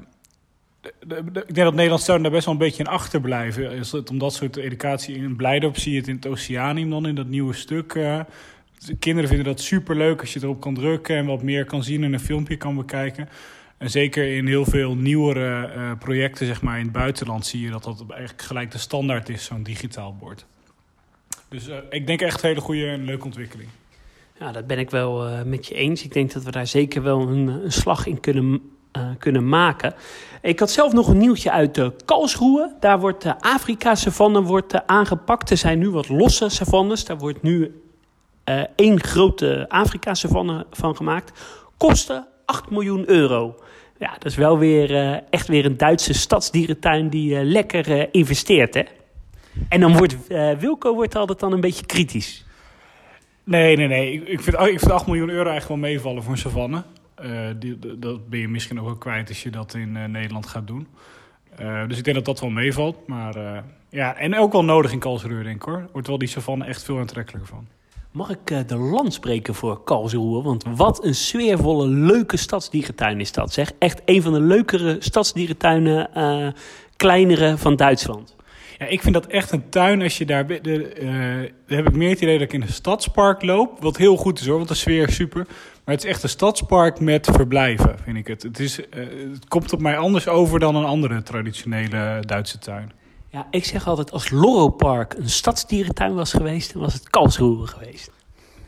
ik 0.82 1.34
denk 1.34 1.56
dat 1.56 1.74
Nederland 1.74 2.06
daar 2.06 2.32
best 2.32 2.46
wel 2.46 2.54
een 2.54 2.60
beetje 2.60 2.84
in 2.84 2.90
achterblijven. 2.90 3.72
Is 3.72 3.92
het 3.92 4.10
om 4.10 4.18
dat 4.18 4.34
soort 4.34 4.56
educatie 4.56 5.16
in 5.16 5.36
Blijdorp 5.36 5.78
zie 5.78 5.92
je 5.92 6.00
het 6.00 6.08
in 6.08 6.16
het 6.16 6.28
Oceanium 6.28 6.90
dan 6.90 7.08
in 7.08 7.16
dat 7.16 7.28
nieuwe 7.28 7.54
stuk. 7.54 7.94
eh. 7.94 8.20
De 8.86 8.96
kinderen 8.96 9.30
vinden 9.30 9.48
dat 9.48 9.62
super 9.62 9.96
leuk 9.96 10.20
als 10.20 10.34
je 10.34 10.40
erop 10.44 10.62
kan 10.62 10.74
drukken 10.74 11.16
en 11.16 11.26
wat 11.26 11.44
meer 11.44 11.66
kan 11.66 11.84
zien 11.84 12.04
en 12.04 12.14
een 12.14 12.20
filmpje 12.20 12.58
kan 12.58 12.76
bekijken. 12.76 13.30
En 13.78 13.90
zeker 13.90 14.36
in 14.36 14.48
heel 14.48 14.66
veel 14.66 14.96
nieuwere 14.96 15.66
eh, 15.66 15.92
projecten, 16.00 16.46
zeg 16.46 16.62
maar 16.62 16.78
in 16.78 16.84
het 16.84 16.94
buitenland, 16.94 17.46
zie 17.46 17.62
je 17.62 17.70
dat 17.70 17.84
dat 17.84 18.06
eigenlijk 18.10 18.42
gelijk 18.42 18.72
de 18.72 18.78
standaard 18.78 19.30
is, 19.30 19.44
zo'n 19.44 19.64
digitaal 19.64 20.16
bord. 20.20 20.46
Dus 21.50 21.68
eh, 21.68 21.78
ik 21.90 22.08
denk 22.08 22.22
echt 22.22 22.44
een 22.44 22.50
hele 22.50 22.62
goede 22.62 22.88
en 22.88 23.06
leuke 23.06 23.26
ontwikkeling. 23.26 23.70
Ja, 24.40 24.52
dat 24.52 24.68
ben 24.68 24.80
ik 24.80 24.90
wel 24.90 25.46
met 25.46 25.68
je 25.68 25.74
eens. 25.76 26.04
Ik 26.04 26.14
denk 26.14 26.34
dat 26.34 26.44
we 26.44 26.52
daar 26.52 26.68
zeker 26.68 27.04
wel 27.04 27.22
een, 27.28 27.48
een 27.48 27.72
slag 27.72 28.06
in 28.06 28.20
kunnen, 28.20 28.62
eh, 28.92 29.02
kunnen 29.20 29.50
maken. 29.50 29.94
Ik 30.42 30.60
had 30.60 30.72
zelf 30.72 30.94
nog 30.94 31.08
een 31.08 31.18
nieuwtje 31.18 31.52
uit 31.52 31.76
de 31.76 31.94
Karlsruhe. 32.06 32.76
Daar 32.80 33.00
wordt 33.00 33.24
de 33.24 33.42
Afrika-savanne 33.42 34.42
wordt, 34.42 34.74
eh, 34.74 34.80
aangepakt. 34.86 35.50
Er 35.50 35.58
zijn 35.58 35.80
nu 35.80 35.90
wat 35.90 36.10
losse 36.10 36.50
savannes. 36.50 37.06
Daar 37.06 37.18
wordt 37.18 37.42
nu 37.42 37.82
eh, 38.44 38.62
één 38.76 39.04
grote 39.04 39.66
Afrika-savanne 39.70 40.66
van 40.72 40.96
gemaakt. 40.96 41.40
Kosten 41.78 42.28
8 42.46 42.70
miljoen 42.70 43.10
euro. 43.10 43.56
Ja, 44.02 44.14
dat 44.14 44.26
is 44.26 44.36
wel 44.36 44.58
weer 44.58 44.96
eh, 44.96 45.18
echt 45.30 45.48
weer 45.48 45.66
een 45.66 45.78
Duitse 45.78 46.14
stadsdierentuin 46.14 47.10
die 47.10 47.38
eh, 47.38 47.44
lekker 47.44 48.00
eh, 48.00 48.08
investeert, 48.12 48.74
hè? 48.74 48.84
En 49.70 49.80
dan 49.80 49.98
wordt 49.98 50.28
eh, 50.28 50.52
Wilco 50.52 50.94
wordt 50.94 51.16
altijd 51.16 51.40
dan 51.40 51.52
een 51.52 51.62
beetje 51.62 51.86
kritisch. 51.86 52.46
Nee, 53.44 53.78
nee, 53.78 53.88
nee. 53.88 54.14
Ik, 54.14 54.28
ik, 54.28 54.42
vind, 54.42 54.60
ik 54.60 54.80
vind 54.80 54.92
8 54.92 55.06
miljoen 55.08 55.30
euro 55.30 55.50
eigenlijk 55.50 55.82
wel 55.82 55.92
meevallen 55.92 56.24
voor 56.24 56.32
een 56.32 56.38
savanne. 56.38 56.84
Eh, 57.22 57.30
die, 57.60 57.80
dat 58.00 58.30
ben 58.30 58.40
je 58.40 58.48
misschien 58.48 58.80
ook 58.80 58.86
wel 58.86 58.96
kwijt 58.96 59.30
als 59.30 59.44
je 59.44 59.50
dat 59.50 59.74
in 59.74 59.98
eh, 59.98 60.06
Nederland 60.06 60.48
gaat 60.48 60.68
doen. 60.68 60.88
Eh, 61.56 61.88
dus 61.88 61.98
ik 61.98 62.04
denk 62.04 62.16
dat 62.16 62.26
dat 62.26 62.40
wel 62.40 62.50
meevalt. 62.50 63.08
Maar 63.08 63.64
ja, 63.90 64.16
en 64.16 64.38
ook 64.38 64.52
wel 64.52 64.64
nodig 64.64 64.92
in 64.92 65.00
Karlsruhe, 65.00 65.44
denk 65.44 65.56
ik 65.56 65.62
hoor. 65.62 65.90
Wordt 65.92 66.08
wel 66.08 66.18
die 66.18 66.28
savanne 66.28 66.66
echt 66.66 66.84
veel 66.84 67.00
aantrekkelijker 67.00 67.50
van. 67.50 67.68
Mag 68.12 68.30
ik 68.30 68.68
de 68.68 68.76
land 68.76 69.14
spreken 69.14 69.56
voor 69.56 69.84
Karlsruhe? 69.84 70.42
Want 70.42 70.64
wat 70.76 71.04
een 71.04 71.16
sfeervolle, 71.16 71.88
leuke 71.88 72.38
stadsdierentuin 72.38 73.20
is 73.20 73.32
dat, 73.32 73.54
zeg. 73.54 73.72
Echt 73.80 74.02
een 74.06 74.22
van 74.22 74.34
de 74.34 74.40
leukere 74.40 74.96
stadsdierentuinen, 75.00 76.10
kleinere 76.96 77.58
van 77.58 77.76
Duitsland. 77.76 78.36
Ja, 78.80 78.86
ik 78.86 79.02
vind 79.02 79.14
dat 79.14 79.26
echt 79.26 79.52
een 79.52 79.70
tuin 79.70 80.02
als 80.02 80.18
je 80.18 80.26
daar... 80.26 80.48
De, 80.48 80.62
daar 81.68 81.78
heb 81.78 81.88
ik 81.88 81.96
meer 81.96 82.10
het 82.10 82.22
idee 82.22 82.38
dat 82.38 82.48
ik 82.48 82.54
in 82.54 82.62
een 82.62 82.68
stadspark 82.68 83.42
loop. 83.42 83.82
Wat 83.82 83.98
heel 83.98 84.18
goed 84.18 84.40
is 84.40 84.48
hoor, 84.48 84.58
want 84.58 84.68
de 84.68 84.76
sfeer 84.76 85.08
is 85.08 85.16
super. 85.16 85.48
Maar 85.86 85.96
het 85.96 86.04
is 86.04 86.10
echt 86.10 86.24
een 86.24 86.30
stadspark 86.30 87.00
met 87.00 87.28
verblijven, 87.32 87.96
vind 88.04 88.18
ik 88.18 88.28
het. 88.28 88.44
Het, 88.44 88.60
is, 88.60 88.90
eh, 88.90 89.00
het 89.32 89.48
komt 89.48 89.74
op 89.74 89.82
mij 89.82 89.98
anders 89.98 90.28
over 90.28 90.60
dan 90.60 90.76
een 90.76 90.86
andere 90.86 91.24
traditionele 91.24 92.24
Duitse 92.26 92.58
tuin. 92.58 92.92
Ja, 93.30 93.48
ik 93.50 93.66
zeg 93.66 93.88
altijd, 93.88 94.12
als 94.12 94.30
Loro 94.30 94.70
Park 94.70 95.14
een 95.14 95.30
stadsdierentuin 95.30 96.14
was 96.14 96.34
geweest, 96.34 96.74
dan 96.74 96.82
was 96.82 96.94
het 96.94 97.10
Karlsruhe 97.10 97.68
geweest. 97.68 98.12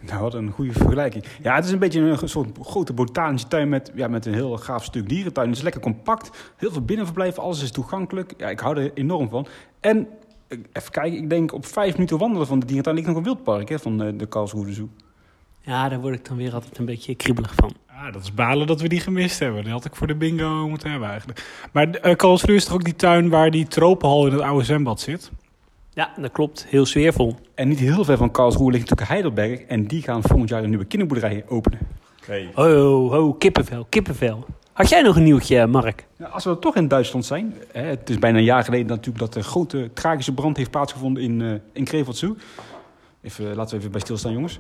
Nou, 0.06 0.22
wat 0.22 0.34
een 0.34 0.52
goede 0.52 0.72
vergelijking. 0.72 1.24
Ja, 1.42 1.56
het 1.56 1.66
is 1.66 1.72
een 1.72 1.80
beetje 1.80 2.02
een 2.02 2.30
soort 2.30 2.58
grote 2.62 2.94
botanische 2.94 3.48
tuin 3.48 3.70
met, 3.70 3.92
ja, 3.96 4.08
met 4.08 4.26
een 4.26 4.34
heel 4.34 4.58
gaaf 4.58 4.84
stuk 4.84 5.10
dierentuin. 5.10 5.48
Het 5.48 5.58
is 5.58 5.64
lekker 5.64 5.82
compact, 5.82 6.54
heel 6.58 6.72
veel 6.72 6.82
binnenverblijven, 6.82 7.44
alles 7.44 7.64
is 7.64 7.72
toegankelijk. 7.72 8.34
Ja, 8.38 8.50
ik 8.50 8.60
hou 8.60 8.78
er 8.78 8.92
enorm 8.94 9.30
van. 9.30 9.48
En, 9.80 10.08
eh, 10.48 10.58
even 10.74 10.92
kijken, 10.92 11.18
ik 11.18 11.30
denk 11.30 11.54
op 11.54 11.66
vijf 11.66 11.94
minuten 11.94 12.18
wandelen 12.18 12.48
van 12.48 12.60
de 12.60 12.66
dierentuin 12.66 12.96
ligt 12.96 13.08
nog 13.08 13.18
een 13.18 13.24
wildpark 13.24 13.70
hè, 13.70 13.80
van 13.80 14.04
eh, 14.04 14.14
de 14.18 14.26
Karlsruhe 14.26 14.74
Zoo. 14.74 14.90
Ja, 15.66 15.90
daar 15.90 16.00
word 16.00 16.16
ik 16.16 16.26
dan 16.26 16.38
weer 16.38 16.54
altijd 16.54 16.78
een 16.78 16.86
beetje 16.86 17.16
kriebelig 17.16 17.54
van. 17.56 17.74
Ah, 17.88 18.14
dat 18.14 18.24
is 18.24 18.34
balen 18.34 18.68
dat 18.68 18.82
we 18.82 18.88
die 18.88 19.00
gemist 19.00 19.40
hebben. 19.40 19.64
Die 19.64 19.72
had 19.72 19.86
ik 19.86 19.96
voor 19.96 20.08
de 20.08 20.16
bingo 20.16 20.70
moeten 20.70 20.92
hebben 20.92 21.10
eigenlijk. 21.10 21.68
Maar 21.72 21.88
uh, 22.06 22.16
Karlsruhe 22.16 22.58
is 22.58 22.66
toch 22.66 22.74
ook 22.74 22.84
die 22.84 22.96
tuin 22.96 23.30
waar 23.30 23.52
die 23.52 23.68
tropenhal 23.68 24.26
in 24.26 24.34
het 24.34 24.42
oude 24.42 24.64
zwembad 24.64 25.00
zit? 25.00 25.32
Ja, 25.94 26.14
dat 26.18 26.32
klopt. 26.32 26.66
Heel 26.70 26.86
sfeervol. 26.86 27.36
En 27.56 27.68
niet 27.68 27.80
heel 27.80 28.04
ver 28.04 28.18
van 28.18 28.32
Karlsruhe 28.32 28.72
ligt 28.72 28.90
natuurlijk 28.90 29.10
Heidelberg. 29.10 29.60
En 29.60 29.86
die 29.88 30.02
gaan 30.02 30.22
volgend 30.22 30.50
jaar 30.50 30.64
een 30.64 30.70
nieuwe 30.70 30.86
kinderboerderij 30.86 31.44
openen. 31.48 31.80
Oh, 32.56 33.12
oh, 33.12 33.38
kippenvel, 33.38 33.86
kippenvel. 33.90 34.46
Had 34.74 34.90
jij 34.90 35.02
nog 35.02 35.16
een 35.16 35.24
nieuwtje, 35.24 35.68
Mark? 35.68 36.08
Nou, 36.18 36.32
als 36.32 36.44
we 36.44 36.50
er 36.50 36.60
toch 36.60 36.76
in 36.76 36.88
Duitsland 36.88 37.26
zijn. 37.26 37.54
Hè, 37.72 37.82
het 37.82 38.10
is 38.10 38.20
bijna 38.20 38.38
een 38.38 38.44
jaar 38.44 38.64
geleden 38.64 38.88
natuurlijk 38.88 39.20
dat 39.20 39.34
de 39.34 39.44
grote 39.44 39.90
tragische 39.94 40.34
brand 40.34 40.58
heeft 40.58 40.72
plaatsgevonden 40.72 41.24
in, 41.24 41.42
eh 41.42 41.54
in 41.74 41.84
Krefeld 41.84 42.18
Zoo. 42.18 42.36
Even, 43.22 43.56
laten 43.56 43.72
we 43.72 43.80
even 43.80 43.92
bij 43.92 44.02
stilstaan, 44.02 44.34
jongens. 44.34 44.60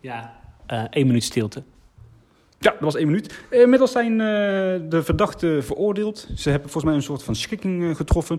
Ja, 0.00 0.20
eh 0.20 0.43
één 0.90 1.06
minuut 1.06 1.24
stilte. 1.24 1.62
Ja, 2.58 2.70
dat 2.70 2.80
was 2.80 2.94
één 2.94 3.06
minuut. 3.06 3.44
Eh, 3.50 3.60
Inmiddels 3.60 3.92
zijn 3.92 4.12
eh, 4.12 4.26
de 4.88 5.00
verdachten 5.02 5.64
veroordeeld. 5.64 6.28
Ze 6.36 6.50
hebben 6.50 6.70
volgens 6.70 6.84
mij 6.84 6.94
een 6.94 7.02
soort 7.06 7.22
van 7.22 7.34
schikking 7.34 7.88
eh, 7.88 7.94
getroffen. 7.96 8.38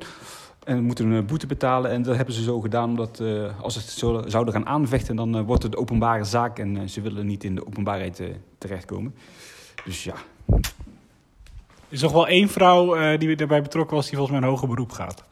En 0.63 0.83
moeten 0.83 1.09
een 1.11 1.25
boete 1.25 1.47
betalen. 1.47 1.91
En 1.91 2.01
dat 2.01 2.15
hebben 2.15 2.33
ze 2.33 2.43
zo 2.43 2.59
gedaan 2.59 2.89
omdat 2.89 3.19
eh, 3.19 3.61
als 3.61 3.73
ze 3.73 3.79
het 3.79 3.89
zo, 3.89 4.23
zouden 4.27 4.53
gaan 4.53 4.65
aanvechten... 4.65 5.15
dan 5.15 5.35
eh, 5.37 5.41
wordt 5.41 5.63
het 5.63 5.75
openbare 5.75 6.23
zaak 6.23 6.59
en 6.59 6.77
eh, 6.77 6.87
ze 6.87 7.01
willen 7.01 7.25
niet 7.25 7.43
in 7.43 7.55
de 7.55 7.67
openbaarheid 7.67 8.19
eh, 8.19 8.27
terechtkomen. 8.57 9.15
Dus 9.85 10.03
ja, 10.03 10.13
Er 10.47 10.61
is 11.89 12.01
nog 12.01 12.11
wel 12.11 12.27
één 12.27 12.49
vrouw 12.49 12.95
eh, 12.95 13.19
die 13.19 13.35
daarbij 13.35 13.61
betrokken 13.61 13.95
was 13.95 14.05
die 14.07 14.17
volgens 14.17 14.37
mij 14.37 14.47
een 14.47 14.53
hoger 14.53 14.67
beroep 14.69 14.91
gaat. 14.91 15.23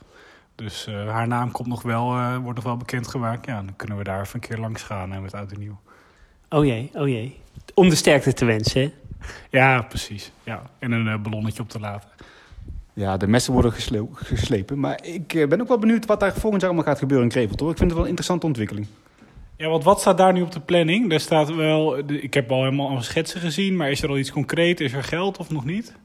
Dus 0.56 0.88
eh, 0.88 1.10
haar 1.10 1.28
naam 1.28 1.52
komt 1.52 1.68
nog 1.68 1.82
wel, 1.82 2.14
eh, 2.14 2.38
wordt 2.38 2.56
nog 2.56 2.64
wel 2.64 2.78
bekendgemaakt. 2.78 3.46
Ja, 3.46 3.56
dan 3.62 3.76
kunnen 3.76 3.98
we 3.98 4.04
daar 4.04 4.22
even 4.22 4.36
een 4.36 4.48
keer 4.48 4.58
langs 4.58 4.84
gaan 4.84 5.14
eh, 5.14 5.20
met 5.20 5.34
oud 5.34 5.52
en 5.52 5.60
nieuw. 5.60 5.80
Oh 6.54 6.66
jee, 6.66 6.90
oh 6.94 7.08
jee. 7.08 7.36
Om 7.74 7.90
de 7.90 7.96
sterkte 7.96 8.34
te 8.34 8.46
wensen, 8.46 8.82
hè? 8.82 8.92
Ja, 9.50 9.82
precies. 9.82 10.32
Ja. 10.44 10.62
En 10.80 10.92
een 10.92 11.08
eh, 11.08 11.22
ballonnetje 11.22 11.62
op 11.62 11.70
te 11.70 11.80
laten. 11.80 12.10
ja, 12.94 13.18
de 13.18 13.28
messen 13.28 13.54
worden 13.54 13.72
gesle- 13.72 14.08
geslepen. 14.14 14.80
Maar 14.80 15.00
ik 15.06 15.34
eh, 15.34 15.48
ben 15.48 15.62
ook 15.62 15.68
wel 15.68 15.78
benieuwd 15.80 16.06
wat 16.06 16.20
daar 16.20 16.34
volgend 16.34 16.62
jaar 16.62 16.70
allemaal 16.72 16.90
gaat 16.90 17.00
gebeuren 17.00 17.26
in 17.26 17.32
Krevelt. 17.32 17.60
Hoor. 17.60 17.72
Ik 17.72 17.78
vind 17.78 17.88
het 17.90 17.94
wel 17.94 18.04
een 18.04 18.10
interessante 18.16 18.46
ontwikkeling. 18.46 18.88
Ja, 19.58 19.68
want 19.70 19.84
wat 19.84 20.00
staat 20.00 20.18
daar 20.18 20.34
nu 20.34 20.42
op 20.42 20.52
de 20.52 20.60
planning? 20.60 21.10
Daar 21.10 21.20
staat 21.20 21.56
wel, 21.56 22.06
de- 22.06 22.22
ik 22.22 22.34
heb 22.34 22.52
al 22.52 22.64
helemaal 22.64 22.90
al 22.90 23.02
schetsen 23.02 23.40
gezien, 23.42 23.76
maar 23.76 23.92
is 23.92 24.02
er 24.04 24.10
al 24.10 24.18
iets 24.18 24.32
concreet? 24.32 24.80
Is 24.82 24.94
er 24.94 25.04
geld 25.04 25.38
of 25.38 25.50
nog 25.50 25.66
niet? 25.66 25.96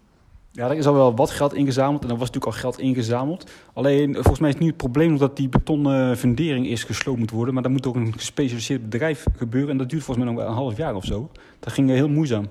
Ja, 0.59 0.71
er 0.71 0.77
is 0.77 0.87
al 0.87 0.95
wel 0.95 1.15
wat 1.15 1.31
geld 1.31 1.55
ingezameld. 1.55 2.03
En 2.03 2.11
er 2.11 2.17
was 2.17 2.27
natuurlijk 2.31 2.55
al 2.55 2.61
geld 2.61 2.79
ingezameld. 2.79 3.51
Alleen, 3.73 4.09
eh, 4.09 4.15
volgens 4.15 4.39
mij 4.39 4.51
is 4.51 4.57
nu 4.57 4.67
het 4.67 4.77
probleem 4.77 5.11
nog 5.11 5.19
dat 5.19 5.37
die 5.37 5.49
betonnen 5.49 6.17
fundering 6.17 6.67
eerst 6.67 6.85
gesloopt 6.85 7.19
moet 7.19 7.31
worden. 7.31 7.55
Maar 7.55 7.63
dat 7.63 7.73
moet 7.73 7.87
ook 7.87 7.95
een 7.95 8.13
gespecialiseerd 8.13 8.83
bedrijf 8.83 9.27
gebeuren. 9.37 9.71
En 9.71 9.77
dat 9.77 9.91
duurt 9.91 10.03
volgens 10.03 10.27
mij 10.27 10.35
nog 10.35 10.45
wel 10.45 10.53
een 10.53 10.59
half 10.63 10.77
jaar 10.77 10.95
of 10.95 11.05
zo. 11.05 11.31
Dat 11.61 11.73
ging 11.73 11.89
eh, 11.89 11.95
heel 11.95 12.09
moeizaam. 12.09 12.49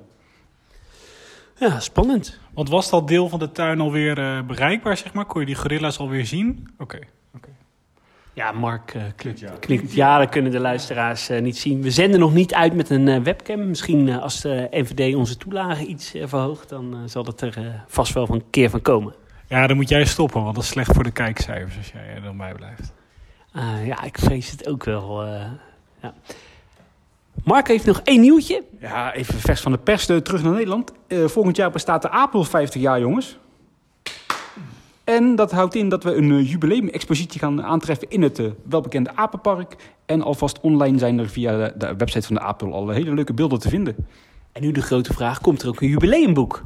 Ja, 1.60 1.80
spannend. 1.80 2.40
Want 2.54 2.70
was 2.70 2.90
dat 2.90 3.08
deel 3.08 3.30
van 3.30 3.40
de 3.40 3.52
tuin 3.52 3.80
alweer 3.80 4.18
eh 4.18 4.42
bereikbaar, 4.42 4.98
zeg 4.98 5.14
maar? 5.14 5.26
Kon 5.26 5.40
je 5.40 5.46
die 5.46 5.56
gorilla's 5.56 5.98
alweer 5.98 6.26
zien? 6.26 6.68
Oké. 6.78 7.00
Ja, 8.38 8.52
Mark 8.52 8.94
eh, 8.94 9.02
knikt, 9.16 9.60
knikt. 9.60 9.94
Ja, 9.94 10.18
dat 10.18 10.30
kunnen 10.30 10.52
de 10.52 10.60
luisteraars 10.60 11.30
eh, 11.30 11.42
niet 11.42 11.58
zien. 11.58 11.82
We 11.82 11.92
zenden 11.92 12.20
nog 12.20 12.34
niet 12.34 12.54
uit 12.54 12.74
met 12.74 12.90
een 12.90 13.08
eh, 13.08 13.22
webcam. 13.22 13.68
Misschien 13.68 14.10
eh, 14.10 14.22
als 14.22 14.42
de 14.42 14.68
NVD 14.72 15.16
onze 15.16 15.38
toelagen 15.38 15.90
iets 15.90 16.14
verhoogt, 16.24 16.70
dan 16.70 16.94
eh, 16.94 17.00
zal 17.06 17.24
dat 17.24 17.42
er 17.42 17.58
eh, 17.58 17.64
vast 17.88 18.14
wel 18.14 18.26
van 18.26 18.36
een 18.36 18.50
keer 18.50 18.70
van 18.70 18.82
komen. 18.82 19.14
Ja, 19.48 19.68
dan 19.68 19.76
moet 19.76 19.90
jij 19.90 20.06
stoppen, 20.06 20.44
want 20.44 20.56
dat 20.56 20.64
is 20.64 20.70
slecht 20.70 20.94
voor 20.94 21.04
de 21.04 21.12
kijkcijfers 21.12 21.78
als 21.78 21.92
jij 21.92 22.16
er 22.16 22.22
dan 22.22 22.38
bij 22.38 22.54
blijft. 22.54 22.94
Ah, 23.52 23.86
ja, 23.86 24.04
ik 24.04 24.18
vrees 24.18 24.52
het 24.52 24.68
ook 24.68 24.84
wel. 24.84 25.24
eh, 25.24 25.46
ja. 26.02 26.14
Mark 27.44 27.68
heeft 27.68 27.86
nog 27.86 28.02
één 28.04 28.22
nieuwtje. 28.22 28.64
Ja, 28.80 29.14
even 29.14 29.40
vers 29.40 29.62
van 29.62 29.72
de 29.72 29.78
pers 29.78 30.06
terug 30.06 30.44
naar 30.44 30.54
Nederland. 30.54 30.92
Eh, 31.08 31.26
volgend 31.26 31.56
jaar 31.56 31.72
bestaat 31.72 32.02
de 32.02 32.10
Apel 32.10 32.44
50 32.44 32.82
jaar, 32.82 33.00
jongens. 33.00 33.38
En 35.08 35.36
dat 35.36 35.52
houdt 35.52 35.76
in 35.76 35.90
dat 35.90 36.04
we 36.04 36.16
een 36.16 36.30
uh, 36.30 36.50
jubileum-expositie 36.50 37.40
gaan 37.40 37.64
aantreffen 37.64 38.10
in 38.10 38.22
het 38.22 38.40
uh, 38.40 38.52
welbekende 38.64 39.16
Apenpark. 39.16 39.76
En 40.06 40.22
alvast 40.22 40.60
online 40.62 40.98
zijn 40.98 41.20
er 41.20 41.30
via 41.30 41.58
de, 41.58 41.74
de 41.78 41.96
website 41.98 42.28
van 42.28 42.36
de 42.36 42.42
Apel 42.42 42.74
al 42.74 42.90
hele 42.90 43.14
leuke 43.14 43.34
beelden 43.34 43.60
te 43.60 43.70
vinden. 43.70 43.96
En 44.52 44.62
nu 44.62 44.72
de 44.72 44.82
grote 44.82 45.14
vraag, 45.14 45.42
komt 45.42 45.62
er 45.62 45.68
ook 45.68 45.82
een 45.82 45.88
jubileumboek? 45.88 46.64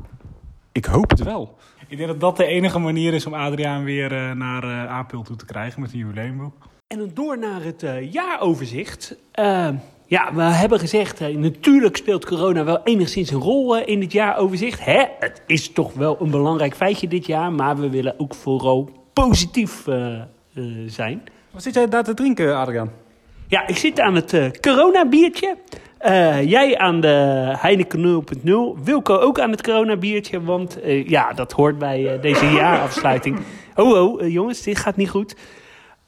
Ik 0.71 0.85
hoop 0.85 1.09
het 1.09 1.23
wel. 1.23 1.57
Ik 1.87 1.97
denk 1.97 2.09
dat 2.09 2.19
dat 2.19 2.37
de 2.37 2.45
enige 2.45 2.79
manier 2.79 3.13
is 3.13 3.25
om 3.25 3.33
Adriaan 3.33 3.83
weer 3.83 4.11
uh, 4.11 4.31
naar 4.31 4.63
uh, 4.63 4.85
Apel 4.85 5.21
toe 5.21 5.35
te 5.35 5.45
krijgen 5.45 5.81
met 5.81 5.93
een 5.93 5.99
jubileumboek. 5.99 6.53
En 6.87 6.97
dan 6.97 7.11
door 7.13 7.39
naar 7.39 7.63
het 7.63 7.83
uh, 7.83 8.11
jaaroverzicht. 8.11 9.17
Uh, 9.39 9.69
ja, 10.11 10.33
we 10.33 10.41
hebben 10.41 10.79
gezegd, 10.79 11.21
uh, 11.21 11.35
natuurlijk 11.35 11.97
speelt 11.97 12.25
corona 12.25 12.63
wel 12.63 12.83
enigszins 12.83 13.31
een 13.31 13.39
rol 13.39 13.77
uh, 13.77 13.87
in 13.87 14.01
het 14.01 14.11
jaaroverzicht. 14.11 14.85
Hè? 14.85 15.03
Het 15.19 15.41
is 15.47 15.71
toch 15.71 15.93
wel 15.93 16.17
een 16.19 16.31
belangrijk 16.31 16.75
feitje 16.75 17.07
dit 17.07 17.25
jaar, 17.25 17.51
maar 17.51 17.77
we 17.77 17.89
willen 17.89 18.13
ook 18.17 18.35
vooral 18.35 18.89
positief 19.13 19.87
uh, 19.87 20.21
zijn. 20.85 21.23
Wat 21.51 21.63
zit 21.63 21.73
jij 21.73 21.87
daar 21.87 22.03
te 22.03 22.13
drinken, 22.13 22.57
Adriaan? 22.57 22.91
Ja, 23.47 23.67
ik 23.67 23.77
zit 23.77 23.99
aan 23.99 24.15
het 24.15 24.59
corona-biertje. 24.61 25.57
Uh, 26.01 26.43
jij 26.49 26.77
aan 26.77 27.01
de 27.01 27.53
Heineken 27.57 28.23
0.0. 28.77 28.83
Wilco 28.83 29.17
ook 29.17 29.39
aan 29.39 29.51
het 29.51 29.63
corona-biertje, 29.63 30.41
want 30.41 30.85
uh, 30.85 31.07
ja, 31.07 31.33
dat 31.33 31.51
hoort 31.51 31.77
bij 31.77 32.15
uh, 32.15 32.21
deze 32.21 32.45
jaarafsluiting. 32.45 33.39
Oh, 33.75 34.01
oh, 34.01 34.31
jongens, 34.31 34.61
dit 34.61 34.77
gaat 34.77 34.95
niet 34.95 35.09
goed. 35.09 35.35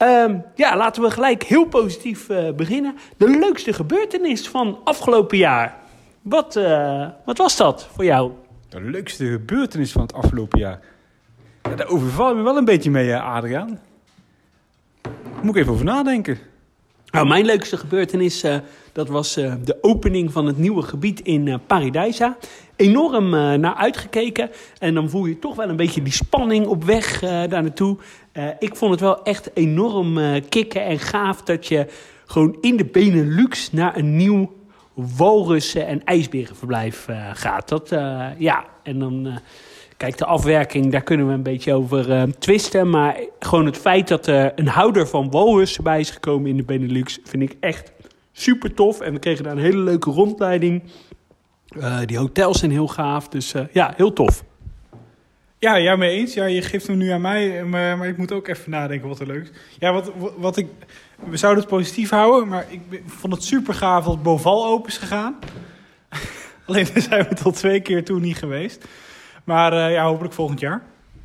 Um, 0.04 0.44
ja, 0.56 0.78
laten 0.78 1.02
we 1.02 1.12
gelijk 1.12 1.44
heel 1.44 1.66
positief 1.66 2.28
beginnen. 2.56 2.96
De 3.18 3.30
leukste 3.40 3.74
gebeurtenis 3.74 4.48
van 4.48 4.80
afgelopen 4.84 5.38
jaar. 5.38 5.78
Wat, 6.22 6.60
wat 7.26 7.38
was 7.38 7.58
dat 7.58 7.90
voor 7.96 8.06
jou? 8.06 8.32
De 8.70 8.82
leukste 8.82 9.26
gebeurtenis 9.26 9.92
van 9.92 10.02
het 10.02 10.14
afgelopen 10.14 10.60
jaar? 10.60 10.80
Ja, 11.64 11.76
daar 11.76 11.88
overval 11.88 12.36
me 12.36 12.42
wel 12.42 12.58
een 12.58 12.66
beetje 12.66 12.92
mee, 12.92 13.16
Adriaan. 13.16 13.80
Moet 15.42 15.56
ik 15.56 15.62
even 15.62 15.74
over 15.74 15.86
nadenken. 15.86 16.38
Nou, 17.12 17.28
mijn 17.28 17.46
leukste 17.46 17.78
gebeurtenis, 17.78 18.44
uh, 18.44 18.56
dat 18.92 19.08
was 19.08 19.38
uh, 19.38 19.54
de 19.64 19.78
opening 19.82 20.32
van 20.32 20.46
het 20.46 20.58
nieuwe 20.58 20.82
gebied 20.82 21.20
in 21.20 21.46
uh, 21.46 21.56
Paradijsa. 21.68 22.38
Enorm 22.76 23.30
naar 23.30 23.76
uitgekeken. 23.76 24.50
En 24.80 24.94
dan 24.94 25.10
voel 25.10 25.26
je 25.26 25.40
toch 25.40 25.56
wel 25.56 25.70
een 25.70 25.76
beetje 25.76 26.02
die 26.02 26.14
spanning 26.14 26.66
op 26.66 26.84
weg 26.84 27.20
daar 27.20 27.48
naartoe. 27.48 27.98
Ik 28.60 28.76
vond 28.76 28.92
het 28.92 29.00
wel 29.00 29.24
echt 29.24 29.52
enorm 29.54 30.20
kicken 30.50 30.86
en 30.86 31.00
gaaf 31.00 31.42
dat 31.42 31.68
je 31.68 31.88
gewoon 32.26 32.58
in 32.62 32.78
de 32.78 32.86
Benelux 32.86 33.72
naar 33.72 33.98
een 33.98 34.16
nieuw 34.16 34.54
walrussen- 34.94 35.88
en 35.88 36.04
ijsberenverblijf 36.04 37.08
gaat. 37.34 37.70
Dat, 37.70 37.90
ja, 38.38 38.66
en 38.84 39.00
dan... 39.00 39.40
Kijk, 39.98 40.18
de 40.18 40.26
afwerking, 40.26 40.92
daar 40.92 41.04
kunnen 41.04 41.28
we 41.28 41.34
een 41.34 41.44
beetje 41.44 41.74
over 41.74 42.10
uh, 42.10 42.24
twisten. 42.24 42.90
Maar 42.90 43.18
gewoon 43.40 43.66
het 43.66 43.78
feit 43.78 44.08
dat 44.08 44.28
er 44.28 44.52
een 44.56 44.68
houder 44.68 45.08
van 45.08 45.32
walrussen 45.32 45.84
bij 45.84 46.00
is 46.00 46.10
gekomen 46.10 46.50
in 46.50 46.58
de 46.58 46.64
Benelux... 46.64 47.20
vind 47.24 47.44
ik 47.44 47.56
echt 47.60 47.92
super 48.32 48.74
tof. 48.74 49.00
En 49.02 49.14
we 49.14 49.20
kregen 49.20 49.44
daar 49.44 49.54
een 49.54 49.64
hele 49.64 49.78
leuke 49.78 50.12
rondleiding. 50.12 50.84
Uh, 51.78 52.00
die 52.06 52.18
hotels 52.18 52.60
zijn 52.60 52.72
heel 52.72 52.88
gaaf, 52.88 53.30
dus 53.30 53.54
uh, 53.54 53.62
ja, 53.72 53.94
heel 53.96 54.14
tof. 54.14 54.44
Ja, 55.64 55.76
ja, 55.76 55.96
mee 55.96 56.18
eens. 56.18 56.34
Ja, 56.34 56.46
je 56.46 56.62
geeft 56.62 56.88
hem 56.88 56.98
nu 56.98 57.10
aan 57.10 57.22
mij, 57.22 57.64
maar, 57.64 57.98
maar 57.98 58.08
ik 58.08 58.18
moet 58.18 58.32
ook 58.32 58.48
even 58.48 58.72
nadenken 58.72 59.08
wat 59.08 59.20
er 59.20 59.28
leuk 59.28 59.42
is. 59.42 59.52
Ja, 59.80 59.94
wat, 59.94 60.12
wat 60.38 60.58
ik... 60.58 60.68
We 61.30 61.38
zouden 61.38 61.64
het 61.64 61.72
positief 61.72 62.10
houden, 62.10 62.48
maar 62.48 62.66
ik 62.70 63.02
vond 63.06 63.34
het 63.34 63.44
super 63.44 63.74
gaaf 63.74 64.06
dat 64.06 64.24
Boval 64.24 64.66
open 64.66 64.90
is 64.90 64.98
gegaan. 64.98 65.36
Alleen 66.68 66.88
zijn 66.96 67.28
we 67.30 67.36
tot 67.36 67.56
twee 67.56 67.82
keer 67.82 68.06
toen 68.06 68.22
niet 68.22 68.38
geweest. 68.38 68.86
Maar 69.44 69.74
uh, 69.74 69.92
ja, 69.92 70.06
hopelijk 70.06 70.34
volgend 70.34 70.60
jaar. 70.60 70.82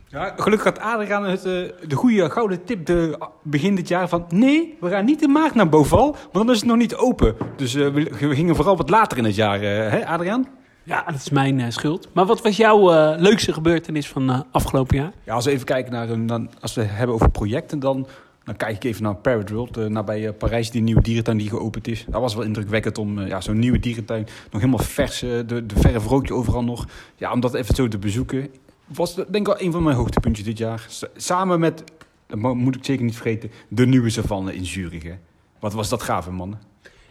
Ja, 0.09 0.35
gelukkig 0.37 0.75
had 0.75 0.79
Adriaan 0.79 1.25
het, 1.25 1.47
uh, 1.47 1.69
de 1.89 1.97
goede 1.97 2.31
gouden 2.31 2.65
tip 2.65 2.87
de, 2.87 3.19
begin 3.43 3.75
dit 3.75 3.89
jaar 3.89 4.09
van... 4.09 4.25
nee, 4.29 4.77
we 4.81 4.89
gaan 4.91 5.05
niet 5.05 5.23
in 5.23 5.33
maart 5.33 5.55
naar 5.55 5.69
Boval, 5.69 6.17
want 6.33 6.47
dan 6.47 6.51
is 6.51 6.61
het 6.61 6.69
nog 6.69 6.77
niet 6.77 6.97
open. 6.97 7.37
Dus 7.57 7.75
we, 7.75 7.91
we, 7.91 8.35
gingen 8.35 8.57
vooral 8.57 8.77
wat 8.77 8.91
later 8.91 9.19
in 9.19 9.25
het 9.25 9.35
jaar, 9.35 9.61
hè 9.61 10.07
Adriaan? 10.07 10.58
Ja, 10.89 11.05
dat 11.05 11.15
is 11.15 11.31
mijn 11.31 11.73
schuld. 11.73 12.09
Maar 12.13 12.27
wat 12.27 12.43
was 12.43 12.57
jouw 12.57 12.91
leukste 13.17 13.53
gebeurtenis 13.53 14.09
van 14.09 14.47
afgelopen 14.51 14.97
jaar? 14.97 15.13
Ja, 15.25 15.35
als 15.35 15.45
we 15.45 15.51
even 15.51 15.67
kijken 15.67 15.93
naar... 15.93 16.09
Een, 16.09 16.27
dan, 16.27 16.51
als 16.61 16.75
we 16.75 16.83
hebben 16.83 17.15
over 17.15 17.31
projecten, 17.31 17.79
dan... 17.79 18.07
Dan 18.45 18.57
kijk 18.57 18.77
ik 18.77 18.85
even 18.85 19.03
naar 19.03 19.15
Parrot 19.15 19.51
World, 19.51 19.77
nabij 19.89 20.33
Parijs, 20.33 20.71
die 20.71 20.83
nieuwe 20.83 21.03
dierentuin 21.03 21.37
die 21.37 21.49
geopend 21.49 21.89
is. 21.89 22.05
Dat 22.09 22.21
was 22.21 22.35
wel 22.35 22.45
indrukwekkend 22.45 22.99
om 22.99 23.21
ja, 23.21 23.41
zo'n 23.41 23.59
nieuwe 23.59 23.79
dierentuin, 23.79 24.27
nog 24.51 24.61
helemaal 24.61 24.85
vers, 24.85 25.19
de, 25.19 25.45
de 25.47 25.75
verf 25.77 26.07
rookje 26.07 26.35
overal 26.35 26.65
nog. 26.65 26.87
Ja, 27.17 27.33
om 27.33 27.41
dat 27.41 27.55
even 27.55 27.75
zo 27.75 27.89
te 27.89 27.99
bezoeken. 27.99 28.49
Was 28.87 29.15
denk 29.15 29.35
ik 29.35 29.47
wel 29.47 29.61
een 29.61 29.73
van 29.73 29.83
mijn 29.83 29.97
hoogtepuntjes 29.97 30.47
dit 30.47 30.59
jaar. 30.59 30.87
Samen 31.17 31.61
met, 31.61 31.85
dat 32.27 32.39
moet 32.39 32.77
ik 32.77 32.85
zeker 32.85 33.05
niet 33.05 33.15
vergeten, 33.15 33.51
de 33.69 33.87
nieuwe 33.87 34.11
savanne 34.11 34.55
in 34.55 34.67
Zurich. 34.67 35.03
Hè. 35.03 35.15
Wat 35.59 35.73
was 35.73 35.89
dat 35.89 36.03
gaaf, 36.03 36.31
man? 36.31 36.59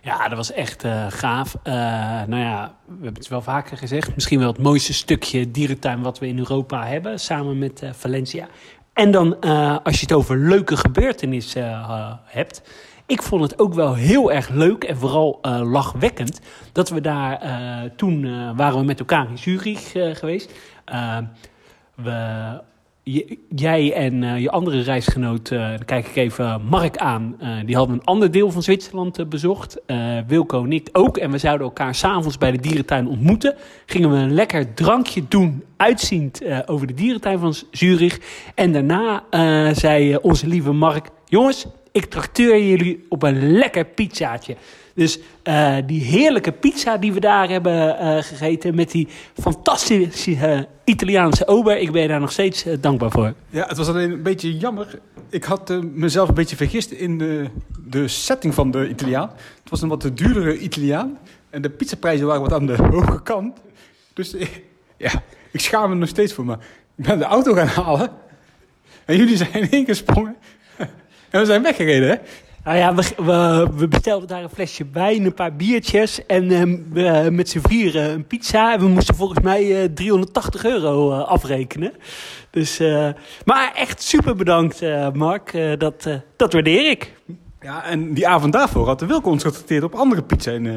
Ja, 0.02 0.28
dat 0.28 0.38
was 0.38 0.52
echt 0.52 0.86
uh, 0.86 1.06
gaaf. 1.10 1.56
Uh, 1.64 1.74
nou 2.28 2.36
ja, 2.36 2.76
we 2.86 2.94
hebben 2.94 3.14
het 3.14 3.28
wel 3.28 3.42
vaker 3.42 3.78
gezegd. 3.78 4.16
Misschien 4.16 4.40
wel 4.40 4.48
het 4.48 4.62
mooiste 4.62 4.94
stukje 4.94 5.52
dierentuin 5.52 6.02
wat 6.02 6.20
we 6.20 6.28
in 6.28 6.38
Europa 6.38 6.86
hebben, 6.86 7.20
samen 7.20 7.58
met 7.58 7.82
uh, 7.84 7.90
Valencia. 7.94 8.48
En 8.94 9.12
dan, 9.12 9.40
als 9.84 9.96
je 9.96 10.02
het 10.02 10.14
over 10.14 10.38
leuke 10.38 10.78
gebeurtenissen 10.78 11.86
hebt. 12.26 12.62
Ik 13.06 13.22
vond 13.22 13.42
het 13.42 13.60
ook 13.60 13.74
wel 13.74 13.94
heel 13.94 14.32
erg 14.32 14.50
leuk 14.50 14.84
en 14.84 14.98
vooral 14.98 15.40
lachwekkend. 15.64 16.40
Dat 16.72 16.90
we 16.90 17.02
daar, 17.02 17.42
toen 17.96 18.22
waren 18.56 18.80
we 18.80 18.86
met 18.86 19.00
elkaar 19.00 19.30
in 19.30 19.38
Zurich 19.38 19.92
geweest. 19.92 20.52
we, 21.96 22.62
jij 23.56 23.94
en 23.94 24.42
je 24.42 24.52
andere 24.52 24.82
reisgenoot, 24.82 25.50
dan 25.50 25.86
kijk 25.86 26.08
ik 26.08 26.16
even 26.16 26.62
Mark 26.70 26.98
aan. 26.98 27.38
die 27.66 27.76
hadden 27.76 27.96
een 27.96 28.06
ander 28.06 28.32
deel 28.32 28.52
van 28.52 28.64
Zwitserland 28.64 29.30
bezocht. 29.30 29.78
Wilco 30.28 30.64
en 30.64 30.72
ik 30.72 30.90
ook. 30.92 31.18
En 31.18 31.32
we 31.32 31.38
zouden 31.38 31.68
elkaar 31.68 31.96
s'avonds 31.96 32.38
bij 32.38 32.52
de 32.52 32.60
dierentuin 32.60 33.08
ontmoeten. 33.08 33.56
Gingen 33.86 34.12
we 34.12 34.18
een 34.18 34.34
lekker 34.34 34.74
drankje 34.74 35.24
doen 35.28 35.64
uitziend 35.78 36.44
uh, 36.44 36.60
over 36.66 36.88
de 36.88 36.94
dierentuin 36.94 37.40
van 37.40 37.54
Zurich. 37.72 38.20
En 38.56 38.72
daarna 38.72 39.24
uh, 39.32 39.74
zei 39.74 40.16
onze 40.16 40.48
lieve 40.48 40.72
Mark: 40.72 41.10
Jongens, 41.26 41.66
ik 41.98 42.06
trakteer 42.06 42.68
jullie 42.68 43.06
op 43.10 43.24
een 43.24 43.52
lekker 43.52 43.86
pizzaatje. 43.86 44.56
Dus 44.94 45.20
eh, 45.44 45.76
die 45.86 46.02
heerlijke 46.02 46.52
pizza 46.52 46.98
die 46.98 47.14
we 47.14 47.20
daar 47.20 47.50
hebben 47.50 48.00
eh, 48.00 48.24
gegeten 48.24 48.76
met 48.76 48.92
die 48.92 49.08
fantastische 49.34 50.36
eh, 50.36 50.60
Italiaanse 50.84 51.48
ober, 51.48 51.78
ik 51.78 51.92
ben 51.92 52.08
daar 52.08 52.20
nog 52.20 52.32
steeds 52.32 52.66
dankbaar 52.80 53.12
voor. 53.12 53.34
Ja, 53.50 53.68
het 53.68 53.78
was 53.78 53.88
alleen 53.88 54.12
een 54.12 54.24
beetje 54.24 54.58
jammer. 54.58 55.00
Ik 55.30 55.44
had 55.44 55.82
mezelf 55.94 56.30
een 56.30 56.34
beetje 56.34 56.56
vergist 56.56 56.92
in 56.92 57.18
de, 57.88 58.08
setting 58.08 58.54
van 58.54 58.72
de 58.72 58.90
Italiaan. 58.90 59.30
Het 59.62 59.70
was 59.70 59.82
een 59.82 59.90
wat 59.90 60.12
duurdere 60.14 60.60
Italiaan. 60.60 61.18
En 61.50 61.62
de 61.62 61.70
pizzaprijzen 61.70 62.28
waren 62.28 62.42
wat 62.42 62.54
aan 62.54 62.66
de 62.66 62.76
hoge 62.76 63.22
kant. 63.24 63.58
Dus 64.14 64.36
ja, 64.98 65.12
ik 65.52 65.60
schaam 65.60 65.90
me 65.90 65.96
nog 65.96 66.10
steeds 66.10 66.34
voor. 66.34 66.46
Maar 66.46 66.60
ik 66.96 67.06
ben 67.06 67.18
de 67.18 67.26
auto 67.26 67.54
gaan 67.54 67.68
halen. 67.68 68.10
En 69.06 69.18
jullie 69.18 69.38
zijn 69.38 69.72
ingesprongen. 69.72 70.36
En 71.30 71.40
we 71.40 71.46
zijn 71.46 71.62
weggereden, 71.64 72.10
hè? 72.10 72.16
Nou 72.64 72.78
ja, 72.80 72.96
we, 72.96 73.04
we, 73.24 73.68
we 73.76 73.88
bestelden 73.88 74.28
daar 74.28 74.44
een 74.44 74.50
flesje 74.50 74.86
wijn, 74.94 75.26
een 75.26 75.34
paar 75.34 75.56
biertjes 75.56 76.26
en 76.26 76.52
ehm, 76.52 76.78
we- 76.92 77.28
met 77.32 77.50
z'n 77.50 77.60
vieren 77.68 78.10
een 78.12 78.26
pizza. 78.28 78.74
En 78.74 78.80
we 78.80 78.88
moesten 78.88 79.16
volgens 79.16 79.40
mij 79.40 79.82
eh, 79.84 79.90
380 79.94 80.66
euro 80.66 81.12
eh, 81.12 81.28
afrekenen. 81.28 81.94
Dus, 82.52 82.80
eh, 82.80 83.08
maar 83.46 83.72
echt 83.76 84.02
super 84.04 84.36
bedankt, 84.36 84.82
eh, 84.82 85.12
Mark. 85.12 85.54
Eh, 85.54 85.72
dat, 85.78 86.06
eh, 86.06 86.16
dat 86.36 86.54
waardeer 86.54 86.90
ik. 86.90 87.14
Ja, 87.62 87.84
en 87.86 88.14
die 88.14 88.28
avond 88.28 88.54
daarvoor 88.54 88.86
had 88.88 89.00
de 89.00 89.06
Wilco 89.06 89.30
ons 89.30 89.44
getrakteerd 89.44 89.84
op 89.84 89.94
andere 89.96 90.24
pizza 90.24 90.52
in... 90.52 90.68
eh, 90.68 90.74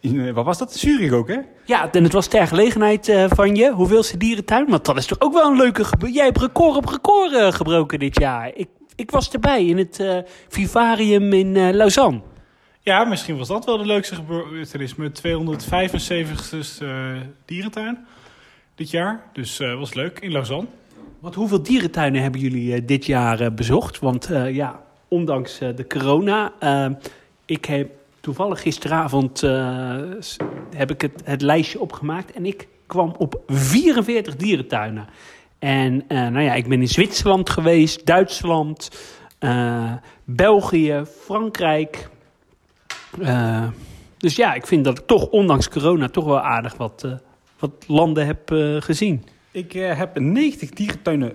in 0.00 0.26
eh, 0.26 0.32
wat 0.34 0.44
was 0.44 0.58
dat? 0.58 0.74
Zurich 0.74 1.12
ook, 1.12 1.28
hè? 1.28 1.38
Ja, 1.64 1.90
en 1.92 2.02
het 2.04 2.12
was 2.12 2.26
ter 2.26 2.46
gelegenheid 2.46 3.08
eh, 3.08 3.24
van 3.28 3.54
je. 3.56 3.72
Hoeveelste 3.72 4.16
dierentuin? 4.16 4.66
Want 4.68 4.84
dat 4.84 4.96
is 4.96 5.06
toch 5.06 5.20
ook 5.20 5.32
wel 5.32 5.50
een 5.50 5.56
leuke... 5.56 5.84
Jij 6.12 6.24
hebt 6.24 6.38
record 6.40 6.76
op 6.76 6.84
record 6.88 7.32
eh, 7.34 7.52
gebroken 7.52 7.98
dit 7.98 8.20
jaar. 8.20 8.50
Ik, 8.54 8.68
ik 8.96 9.10
was 9.10 9.30
erbij 9.30 9.66
in 9.66 9.78
het 9.78 10.00
eh, 10.00 10.18
Vivarium 10.48 11.32
in 11.32 11.56
eh, 11.56 11.70
Lausanne. 11.72 12.20
Ja, 12.80 13.04
misschien 13.04 13.36
was 13.36 13.48
dat 13.48 13.64
wel 13.64 13.78
de 13.78 13.86
leukste 13.86 14.14
gebeurtenis. 14.14 14.94
Mijn 14.94 15.12
275ste 15.12 16.82
eh, 16.82 17.12
dierentuin 17.44 18.06
dit 18.74 18.90
jaar. 18.90 19.22
Dus 19.32 19.58
was 19.58 19.94
leuk 19.94 20.18
in 20.18 20.32
Lausanne. 20.32 20.66
Want 21.18 21.34
hoeveel 21.34 21.62
dierentuinen 21.62 22.22
hebben 22.22 22.40
jullie 22.40 22.84
dit 22.84 23.06
jaar 23.06 23.54
bezocht? 23.54 23.98
Want 23.98 24.30
ja, 24.52 24.82
ondanks 25.08 25.58
de 25.58 25.84
corona, 25.88 26.52
ik 27.44 27.64
heb 27.64 27.90
toevallig 28.20 28.60
gisteravond 28.60 29.40
heb 30.76 30.90
ik 30.90 31.00
het, 31.00 31.22
het 31.24 31.42
lijstje 31.42 31.80
opgemaakt 31.80 32.32
en 32.32 32.46
ik 32.46 32.68
kwam 32.86 33.14
op 33.18 33.42
44 33.46 34.36
dierentuinen. 34.36 35.08
En 35.66 36.04
eh, 36.08 36.18
nou 36.18 36.40
ja, 36.40 36.54
ik 36.54 36.68
ben 36.68 36.80
in 36.80 36.88
Zwitserland 36.88 37.50
geweest, 37.50 38.06
Duitsland, 38.06 38.90
eh, 39.38 39.92
België, 40.24 41.02
Frankrijk. 41.20 42.08
Eh, 43.20 43.68
dus 44.18 44.36
ja, 44.36 44.54
ik 44.54 44.66
vind 44.66 44.84
dat 44.84 44.98
ik 44.98 45.06
toch 45.06 45.28
ondanks 45.28 45.68
corona 45.68 46.08
toch 46.08 46.24
wel 46.24 46.40
aardig 46.40 46.76
wat, 46.76 47.06
wat 47.58 47.84
landen 47.86 48.26
heb 48.26 48.40
gezien. 48.82 49.24
Ik 49.50 49.72
heb 49.72 50.18
90 50.18 50.70
dierentuinen 50.70 51.32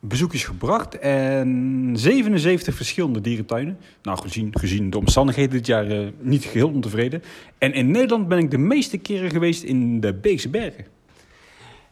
bezoekjes 0.00 0.44
gebracht 0.44 0.98
en 0.98 1.90
77 1.92 2.74
verschillende 2.74 3.20
dierentuinen. 3.20 3.78
Nou, 4.02 4.18
gezien, 4.18 4.48
gezien 4.58 4.90
de 4.90 4.98
omstandigheden 4.98 5.50
dit 5.50 5.66
jaar 5.66 6.12
niet 6.18 6.44
geheel 6.44 6.68
ontevreden. 6.68 7.22
En 7.58 7.72
in 7.72 7.90
Nederland 7.90 8.28
ben 8.28 8.38
ik 8.38 8.50
de 8.50 8.58
meeste 8.58 8.98
keren 8.98 9.30
geweest 9.30 9.62
in 9.62 10.00
de 10.00 10.14
Beekse 10.14 10.48
Bergen. 10.48 10.84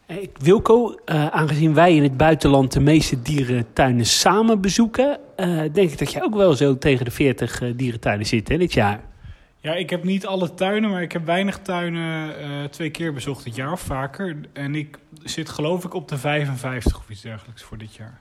Eh, 0.09 0.23
Ik- 0.23 0.37
Wilco, 0.39 0.95
eh, 1.05 1.27
aangezien 1.27 1.75
wij 1.75 1.95
in 1.97 2.03
het 2.03 2.17
buitenland 2.17 2.73
de 2.73 2.81
meeste 2.81 3.23
dierentuinen 3.23 4.07
samen 4.07 4.61
bezoeken, 4.61 5.19
eh, 5.37 5.49
denk 5.73 5.91
ik 5.91 5.99
dat 5.99 6.13
jij 6.13 6.23
ook 6.23 6.35
wel 6.35 6.55
zo 6.55 6.79
tegen 6.79 7.05
de 7.05 7.11
40 7.11 7.61
eh, 7.63 7.73
dierentuinen 7.77 8.27
zit 8.27 8.49
hè, 8.49 8.59
dit 8.59 8.73
jaar. 8.73 9.01
Ja, 9.61 9.75
ik 9.75 9.91
heb 9.91 10.05
niet 10.05 10.27
alle 10.27 10.55
tuinen, 10.55 10.91
maar 10.91 11.03
ik 11.03 11.13
heb 11.13 11.25
weinig 11.27 11.59
tuinen 11.59 12.39
eh, 12.39 12.47
twee 12.71 12.91
keer 12.91 13.13
bezocht 13.13 13.45
dit 13.45 13.55
jaar 13.55 13.73
of 13.73 13.81
vaker. 13.81 14.37
En 14.53 14.75
ik 14.75 14.99
zit 15.23 15.49
geloof 15.49 15.85
ik 15.85 15.95
op 15.95 16.09
de 16.09 16.19
55 16.19 16.99
of 16.99 17.11
iets 17.11 17.21
dergelijks 17.23 17.63
voor 17.63 17.79
dit 17.79 17.95
jaar. 17.95 18.21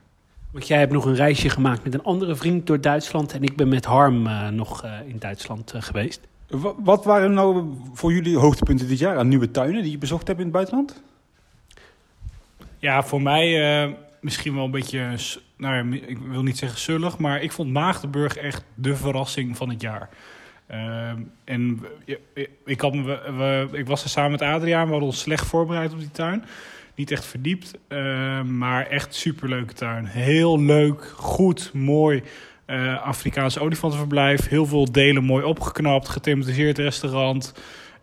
Want 0.52 0.68
jij 0.68 0.80
hebt 0.80 0.92
nog 0.92 1.06
een 1.06 1.16
reisje 1.16 1.50
gemaakt 1.50 1.84
met 1.84 1.94
een 1.94 2.04
andere 2.04 2.36
vriend 2.36 2.68
door 2.68 2.82
Duitsland 2.82 3.34
en 3.34 3.44
ik 3.44 3.56
ben 3.56 3.68
met 3.68 3.86
Harm 3.86 4.28
eh, 4.28 4.48
nog 4.50 4.84
eh, 4.84 4.92
in 5.08 5.16
Duitsland 5.20 5.72
eh, 5.74 5.82
geweest. 5.82 6.20
Wa- 6.48 6.74
Wat 6.78 7.06
waren 7.06 7.34
nou 7.34 7.64
voor 7.94 8.14
jullie 8.14 8.38
hoogtepunten 8.38 8.88
dit 8.88 9.00
jaar 9.00 9.18
aan 9.18 9.28
nieuwe 9.28 9.52
tuinen 9.52 9.82
die 9.82 9.92
je 9.92 9.98
bezocht 9.98 10.28
hebt 10.28 10.40
in 10.40 10.46
het 10.46 10.54
buitenland? 10.54 11.02
Ja, 12.80 13.04
voor 13.04 13.22
mij 13.22 13.82
eh, 13.84 13.92
misschien 14.22 14.56
wel 14.56 14.66
een 14.66 14.72
beetje, 14.72 15.16
nou 15.58 15.96
ik 15.96 16.18
wil 16.18 16.44
niet 16.44 16.58
zeggen 16.58 16.80
zullig, 16.80 17.18
maar 17.18 17.42
ik 17.42 17.52
vond 17.52 17.72
Maagdenburg 17.72 18.38
echt 18.38 18.64
de 18.76 18.96
verrassing 18.96 19.58
van 19.58 19.70
het 19.70 19.82
jaar. 19.82 20.10
Ehm, 20.68 21.22
en 21.44 21.86
ik, 22.66 22.82
had, 22.82 22.94
ik 23.72 23.88
was 23.88 24.04
er 24.04 24.10
samen 24.10 24.32
met 24.32 24.42
Adriaan, 24.42 24.86
we 24.86 24.92
hadden 24.92 25.10
ons 25.10 25.20
slecht 25.20 25.46
voorbereid 25.46 25.94
op 25.94 26.00
die 26.00 26.12
tuin. 26.12 26.44
Niet 26.98 27.12
echt 27.12 27.26
verdiept, 27.26 27.74
eh, 27.88 28.42
maar 28.42 28.88
echt 28.88 29.16
superleuke 29.16 29.74
tuin. 29.74 30.06
Heel 30.06 30.60
leuk, 30.62 31.14
goed, 31.16 31.74
mooi. 31.74 32.24
eh 32.66 33.02
Afrikaans 33.02 33.60
olifantenverblijf. 33.60 34.48
Heel 34.48 34.66
veel 34.66 34.92
delen 34.92 35.24
mooi 35.24 35.44
opgeknapt. 35.44 36.10
Gethematiseerd 36.10 36.78
restaurant. 36.78 37.54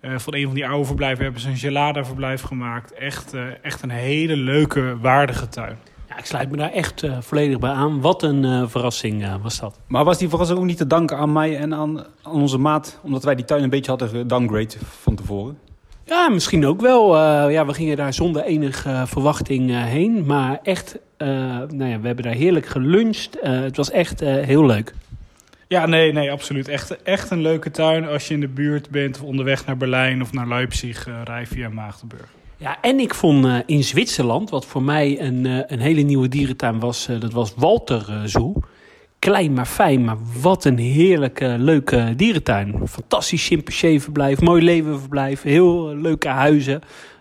Eh, 0.05 0.19
van 0.19 0.35
een 0.35 0.45
van 0.45 0.55
die 0.55 0.67
oude 0.67 0.85
verblijven 0.85 1.25
hebben 1.25 1.41
ze 1.43 1.49
een 1.49 1.57
gelada-verblijf 1.57 2.43
gemaakt. 2.43 2.93
Echt, 2.93 3.35
eh, 3.35 3.43
echt 3.63 3.83
een 3.83 3.91
hele 3.91 4.37
leuke, 4.37 4.97
waardige 5.01 5.49
tuin. 5.49 5.77
Ja, 6.09 6.19
ik 6.19 6.25
sluit 6.25 6.51
me 6.51 6.57
daar 6.57 6.73
echt 6.73 7.03
eh, 7.03 7.17
volledig 7.21 7.59
bij 7.59 7.71
aan. 7.71 8.01
Wat 8.01 8.23
een 8.23 8.45
eh, 8.45 8.63
verrassing 8.67 9.23
eh, 9.25 9.35
was 9.43 9.61
dat. 9.61 9.81
Maar 9.87 10.05
was 10.05 10.19
die 10.19 10.29
verrassing 10.29 10.59
ook 10.59 10.65
niet 10.65 10.77
te 10.77 10.87
danken 10.87 11.17
aan 11.17 11.33
mij 11.33 11.57
en 11.59 11.75
aan, 11.75 11.99
aan 12.23 12.33
onze 12.33 12.59
maat, 12.59 12.99
omdat 13.03 13.25
wij 13.25 13.35
die 13.35 13.45
tuin 13.45 13.63
een 13.63 13.71
beetje 13.71 13.91
hadden 13.91 14.09
gedowngrade 14.09 14.75
van 15.01 15.15
tevoren? 15.15 15.59
Ja, 16.05 16.29
misschien 16.29 16.67
ook 16.67 16.81
wel. 16.81 17.17
Eh, 17.17 17.53
ja, 17.53 17.67
we 17.67 17.75
gingen 17.75 17.97
daar 17.97 18.15
zonder 18.15 18.43
enige 18.45 19.03
verwachting 19.07 19.71
eh, 19.71 19.83
heen. 19.85 20.27
Maar 20.27 20.59
echt, 20.63 20.99
eh, 21.17 21.29
nou 21.69 21.85
ja, 21.85 22.01
we 22.01 22.07
hebben 22.07 22.25
daar 22.25 22.35
heerlijk 22.35 22.67
geluncht. 22.67 23.39
Eh, 23.41 23.61
het 23.61 23.77
was 23.77 23.91
echt 23.91 24.23
eh, 24.23 24.35
heel 24.35 24.67
leuk. 24.67 24.95
Ja, 25.69 25.87
nee, 25.87 26.13
nee, 26.13 26.31
absoluut. 26.31 26.69
Echt, 26.69 27.03
echt 27.03 27.31
een 27.31 27.41
leuke 27.41 27.71
tuin 27.71 28.07
als 28.07 28.29
je 28.29 28.35
in 28.35 28.41
de 28.41 28.49
buurt 28.49 28.91
bent... 28.91 29.17
of 29.17 29.23
onderweg 29.23 29.67
naar 29.67 29.77
Berlijn 29.77 30.23
of 30.23 30.33
naar 30.33 30.49
Leipzig, 30.49 31.07
eh 31.07 31.21
rij 31.25 31.47
via 31.47 31.69
Maagdenburg. 31.69 32.29
Ja, 32.57 32.81
en 32.81 33.01
ik 33.01 33.15
vond 33.15 33.45
eh, 33.45 33.59
in 33.67 33.85
Zwitserland, 33.85 34.51
wat 34.51 34.67
voor 34.67 34.83
mij 34.83 35.21
een, 35.21 35.47
eh, 35.47 35.59
een 35.67 35.81
hele 35.81 36.01
nieuwe 36.01 36.29
dierentuin 36.29 36.81
was, 36.81 37.07
dat 37.07 37.33
was 37.33 37.55
Walter 37.57 38.23
Zoo. 38.25 38.55
Klein 39.19 39.53
maar 39.53 39.67
fijn, 39.67 40.05
maar 40.05 40.17
wat 40.43 40.65
een 40.65 40.79
heerlijke, 40.79 41.55
leuke 41.59 42.13
dierentuin. 42.17 42.81
Fantastisch 42.89 43.47
chimpansee-verblijf, 43.47 44.41
mooi 44.41 44.63
leeuwenverblijf, 44.63 45.43
heel 45.43 45.97
leuke 45.97 46.29
huizen. 46.29 46.81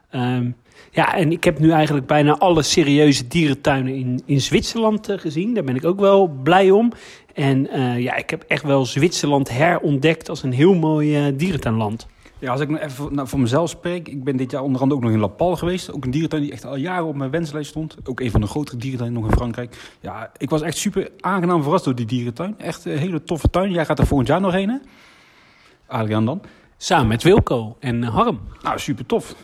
Ehm, 0.09 0.49
ja, 0.93 1.15
en 1.15 1.31
ik 1.31 1.43
heb 1.43 1.59
nu 1.59 1.71
eigenlijk 1.71 2.07
bijna 2.07 2.37
alle 2.37 2.61
serieuze 2.61 3.27
dierentuinen 3.27 3.95
in, 3.95 4.21
in 4.25 4.41
Zwitserland 4.41 5.09
eh, 5.09 5.17
gezien. 5.17 5.53
Daar 5.53 5.63
ben 5.63 5.75
ik 5.75 5.85
ook 5.85 5.99
wel 5.99 6.27
blij 6.27 6.71
om. 6.71 6.91
En 7.33 7.69
eh, 7.69 7.99
ja, 7.99 8.15
ik 8.15 8.29
heb 8.29 8.43
echt 8.47 8.63
wel 8.63 8.85
Zwitserland 8.85 9.49
herontdekt 9.49 10.29
als 10.29 10.43
een 10.43 10.51
heel 10.51 10.73
mooi 10.73 11.15
eh, 11.15 11.33
dierentuinland. 11.37 12.07
Ja, 12.39 12.51
als 12.51 12.61
ik 12.61 12.69
nog 12.69 12.79
even 12.79 13.15
nou, 13.15 13.27
voor 13.27 13.39
mezelf 13.39 13.69
spreek. 13.69 14.07
Ik 14.07 14.23
ben 14.23 14.37
dit 14.37 14.51
jaar 14.51 14.61
onder 14.61 14.81
andere 14.81 14.99
ook 14.99 15.05
nog 15.05 15.15
in 15.15 15.19
La 15.19 15.27
Pal 15.27 15.55
geweest. 15.55 15.93
Ook 15.93 16.05
een 16.05 16.11
dierentuin 16.11 16.41
die 16.41 16.51
echt 16.51 16.65
al 16.65 16.75
jaren 16.75 17.05
op 17.05 17.15
mijn 17.15 17.31
wenslijst 17.31 17.69
stond. 17.69 17.97
Ook 18.03 18.19
een 18.19 18.31
van 18.31 18.41
de 18.41 18.47
grotere 18.47 18.77
dierentuinen 18.77 19.21
nog 19.21 19.29
in 19.29 19.37
Frankrijk. 19.37 19.95
Ja, 19.99 20.31
ik 20.37 20.49
was 20.49 20.61
echt 20.61 20.77
super 20.77 21.09
aangenaam 21.19 21.63
verrast 21.63 21.83
door 21.83 21.95
die 21.95 22.05
dierentuin. 22.05 22.55
Echt 22.57 22.85
een 22.85 22.97
hele 22.97 23.23
toffe 23.23 23.49
tuin. 23.49 23.71
Jij 23.71 23.85
gaat 23.85 23.99
er 23.99 24.07
volgend 24.07 24.27
jaar 24.27 24.41
nog 24.41 24.51
heen, 24.51 24.69
hè? 24.69 24.77
Adriaan 25.87 26.25
dan. 26.25 26.41
Samen 26.77 27.07
met 27.07 27.23
Wilco 27.23 27.75
en 27.79 28.03
Harm. 28.03 28.39
Nou, 28.61 28.79
super 28.79 29.05
tof. 29.05 29.35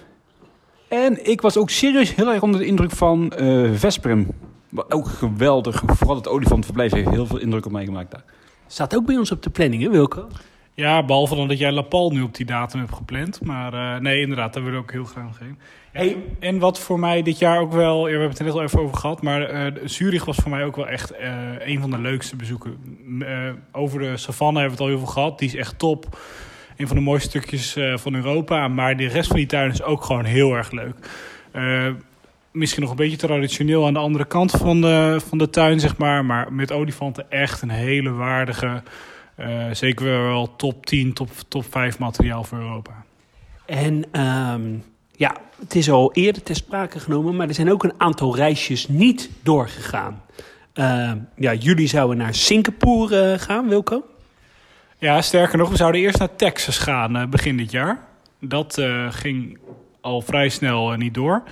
En 0.90 1.30
ik 1.30 1.42
was 1.42 1.58
ook 1.58 1.70
serieus 1.70 2.16
heel 2.16 2.34
erg 2.34 2.42
onder 2.42 2.60
de 2.60 2.66
indruk 2.66 2.92
van 2.92 3.32
eh 3.32 3.70
Vesperum. 3.74 4.28
Wat 4.70 4.94
Ook 4.94 5.08
geweldig. 5.08 5.84
Vooral 5.86 6.16
het 6.16 6.28
olifantverblijf 6.28 6.92
heeft 6.92 7.10
heel 7.10 7.26
veel 7.26 7.40
indruk 7.40 7.66
op 7.66 7.72
mij 7.72 7.86
gemaakt 7.86 8.12
daar. 8.12 8.24
Staat 8.68 8.96
ook 8.96 9.06
bij 9.06 9.18
ons 9.18 9.32
op 9.32 9.44
de 9.44 9.50
planning, 9.50 9.84
hè 9.84 9.90
Wilco? 9.90 10.28
Ja, 10.74 11.06
behalve 11.06 11.36
dan 11.36 11.48
dat 11.48 11.58
jij 11.58 11.72
La 11.72 11.82
Pal 11.82 12.12
nu 12.12 12.22
op 12.22 12.36
die 12.36 12.46
datum 12.46 12.80
hebt 12.80 12.94
gepland. 12.94 13.42
Maar 13.42 13.74
eh, 13.74 14.02
nee, 14.02 14.22
inderdaad, 14.22 14.54
daar 14.54 14.64
wil 14.64 14.74
ik 14.74 14.80
ook 14.80 14.92
heel 14.92 15.04
graag 15.04 15.40
heen. 15.40 15.58
Hey, 15.92 16.18
en 16.40 16.60
wat 16.60 16.80
voor 16.80 17.00
mij 17.00 17.22
dit 17.22 17.40
jaar 17.40 17.60
ook 17.60 17.72
wel... 17.72 18.04
We 18.04 18.10
hebben 18.10 18.30
het 18.30 18.40
er 18.40 18.46
net 18.46 18.54
al 18.54 18.62
even 18.62 18.80
over 18.80 18.98
gehad... 18.98 19.22
maar 19.22 19.42
eh, 19.42 19.72
Zurich 19.86 20.26
was 20.26 20.36
voor 20.36 20.52
mij 20.52 20.66
ook 20.66 20.76
wel 20.76 20.88
echt 20.88 21.12
eh, 21.12 21.32
een 21.60 21.80
van 21.80 21.90
de 21.90 22.00
leukste 22.00 22.36
bezoeken. 22.36 22.78
Eh, 23.20 23.50
over 23.72 24.00
de 24.00 24.18
savanne 24.18 24.60
hebben 24.60 24.78
we 24.78 24.84
het 24.84 24.92
al 24.94 24.98
heel 24.98 25.06
veel 25.06 25.14
gehad. 25.14 25.40
Die 25.40 25.48
is 25.48 25.56
echt 25.56 25.80
top. 25.80 26.20
Een 26.80 26.88
van 26.88 26.98
de 26.98 27.04
mooiste 27.04 27.30
stukjes 27.30 27.76
eh, 27.76 27.98
van 27.98 28.16
Europa. 28.16 28.68
Maar 28.68 28.98
de 28.98 29.08
rest 29.08 29.28
van 29.28 29.36
die 29.36 29.46
tuin 29.46 29.72
is 29.72 29.84
ook 29.84 30.04
gewoon 30.04 30.26
heel 30.26 30.54
erg 30.54 30.72
leuk. 30.72 30.96
Eh, 31.52 31.88
misschien 32.52 32.82
nog 32.82 32.92
een 32.92 32.98
beetje 32.98 33.18
traditioneel 33.18 33.86
aan 33.86 33.94
de 33.94 34.00
andere 34.00 34.26
kant 34.26 34.52
van 34.52 34.82
de, 34.82 35.22
van 35.28 35.38
de 35.38 35.50
tuin, 35.50 35.80
zeg 35.80 35.98
maar. 35.98 36.26
Maar 36.26 36.54
met 36.54 36.72
olifanten 36.72 37.32
echt 37.32 37.62
een 37.62 37.70
hele 37.70 38.12
waardige... 38.12 38.84
eh, 39.36 39.66
zeker 39.72 40.06
wel 40.06 40.56
top 40.56 40.86
10, 40.86 41.14
top, 41.14 41.30
top 41.48 41.66
5 41.70 42.00
materiaal 42.00 42.44
voor 42.44 42.58
Europa. 42.58 43.04
En 43.66 44.04
ehm, 44.12 44.78
ja, 45.12 45.36
het 45.60 45.76
is 45.76 45.90
al 45.90 46.14
eerder 46.14 46.44
ter 46.44 46.56
sprake 46.56 47.00
genomen, 47.00 47.36
maar 47.36 47.48
er 47.48 47.54
zijn 47.54 47.72
ook 47.72 47.84
een 47.84 47.94
aantal 47.98 48.36
reisjes 48.36 48.88
niet 48.88 49.30
doorgegaan. 49.44 50.22
Eh, 50.74 51.12
ja, 51.36 51.54
jullie 51.54 51.88
zouden 51.88 52.18
naar 52.18 52.36
Singapore 52.36 53.40
gaan, 53.40 53.68
Wilco. 53.68 54.04
Ja, 55.02 55.22
sterker 55.22 55.58
nog, 55.58 55.70
we 55.70 55.76
zouden 55.76 56.02
eerst 56.02 56.20
naar 56.20 56.36
Texas 56.36 56.78
gaan 56.78 57.16
eh, 57.16 57.28
begin 57.28 57.58
dit 57.58 57.72
jaar. 57.72 58.00
Dat 58.40 58.78
eh, 58.78 59.12
ging 59.12 59.58
al 60.02 60.22
vrij 60.22 60.50
snel 60.50 60.92
eh, 60.92 60.98
niet 60.98 61.14
door. 61.14 61.44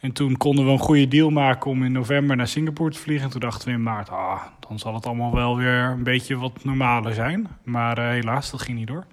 En 0.00 0.12
toen 0.12 0.36
konden 0.36 0.64
we 0.64 0.70
een 0.70 0.78
goede 0.78 1.08
deal 1.08 1.30
maken 1.30 1.70
om 1.70 1.84
in 1.84 1.92
november 1.92 2.36
naar 2.36 2.48
Singapore 2.48 2.90
te 2.90 2.98
vliegen. 2.98 3.24
En 3.24 3.30
toen 3.30 3.40
dachten 3.40 3.68
we 3.68 3.74
in 3.74 3.82
maart, 3.82 4.10
ah, 4.10 4.42
dan 4.68 4.78
zal 4.78 4.94
het 4.94 5.06
allemaal 5.06 5.34
wel 5.34 5.56
weer 5.56 5.82
een 5.82 6.02
beetje 6.02 6.36
wat 6.36 6.64
normaler 6.64 7.14
zijn. 7.14 7.48
Maar 7.62 7.98
eh, 7.98 8.08
helaas, 8.08 8.50
dat 8.50 8.62
ging 8.62 8.78
niet 8.78 8.86
door. 8.86 9.04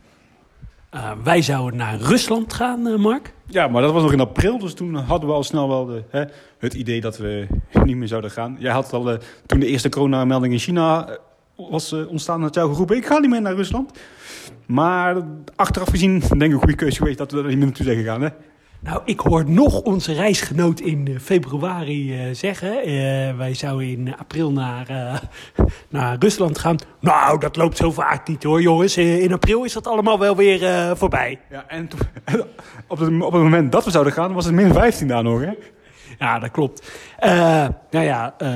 Eh, 0.89 1.11
wij 1.23 1.41
zouden 1.41 1.79
naar 1.79 1.97
Rusland 1.97 2.53
gaan, 2.53 2.87
eh, 2.87 2.95
Mark. 2.95 3.33
Ja, 3.45 3.67
maar 3.67 3.81
dat 3.81 3.93
was 3.93 4.01
nog 4.01 4.11
in 4.13 4.19
april, 4.19 4.59
dus 4.59 4.73
toen 4.73 4.95
hadden 4.95 5.29
we 5.29 5.35
al 5.35 5.43
snel 5.43 5.67
wel 5.67 5.85
de, 5.85 6.03
hè, 6.09 6.23
het 6.59 6.73
idee 6.73 7.01
dat 7.01 7.17
we 7.17 7.47
niet 7.83 7.95
meer 7.95 8.07
zouden 8.07 8.31
gaan. 8.31 8.55
Jij 8.59 8.71
had 8.71 8.93
al, 8.93 9.11
eh, 9.11 9.17
toen 9.45 9.59
de 9.59 9.65
eerste 9.67 9.89
coronamelding 9.89 10.53
in 10.53 10.59
China 10.59 11.17
was 11.69 11.91
eh, 11.91 12.07
ontstaan, 12.07 12.41
had 12.41 12.55
jou 12.55 12.71
geroepen, 12.71 12.95
ik 12.95 13.05
ga 13.05 13.17
niet 13.17 13.29
meer 13.29 13.41
naar 13.41 13.55
Rusland. 13.55 13.91
Maar 14.65 15.15
achteraf 15.55 15.89
gezien, 15.89 16.19
denk 16.19 16.41
ik 16.41 16.51
een 16.51 16.57
goede 16.57 16.75
keuze 16.75 16.97
geweest 16.97 17.17
dat 17.17 17.31
we 17.31 17.37
er 17.37 17.47
niet 17.47 17.57
meer 17.57 17.65
naartoe 17.65 17.85
zijn 17.85 17.97
gegaan. 17.97 18.21
Hè? 18.21 18.29
Nou, 18.79 19.01
ik 19.05 19.19
hoor 19.19 19.49
nog 19.49 19.81
onze 19.81 20.13
reisgenoot 20.13 20.79
in 20.79 21.07
eh, 21.07 21.19
februari 21.19 22.13
eh, 22.13 22.33
zeggen. 22.33 22.73
wij 23.37 23.53
zouden 23.53 23.87
in 23.87 24.17
april 24.17 24.51
naar, 24.51 24.87
naar 25.89 26.15
Rusland 26.19 26.57
gaan. 26.57 26.77
Nou, 26.99 27.39
dat 27.39 27.55
loopt 27.55 27.77
zo 27.77 27.91
vaak 27.91 28.27
niet 28.27 28.43
hoor, 28.43 28.61
jongens. 28.61 28.97
In 28.97 29.33
april 29.33 29.63
is 29.63 29.73
dat 29.73 29.87
allemaal 29.87 30.19
wel 30.19 30.35
weer 30.35 30.97
voorbij. 30.97 31.39
Ja, 31.49 31.65
en 31.67 31.89
op, 32.87 32.99
het, 32.99 33.21
op 33.21 33.31
het 33.31 33.41
moment 33.41 33.71
dat 33.71 33.85
we 33.85 33.91
zouden 33.91 34.13
gaan, 34.13 34.33
was 34.33 34.45
het 34.45 34.53
min 34.53 34.73
15 34.73 35.07
daar 35.07 35.23
nog. 35.23 35.41
Hè? 35.41 35.53
Ja, 36.25 36.39
dat 36.39 36.51
klopt. 36.51 36.91
Eh, 37.17 37.67
nou 37.91 38.05
ja, 38.05 38.33
eh, 38.37 38.47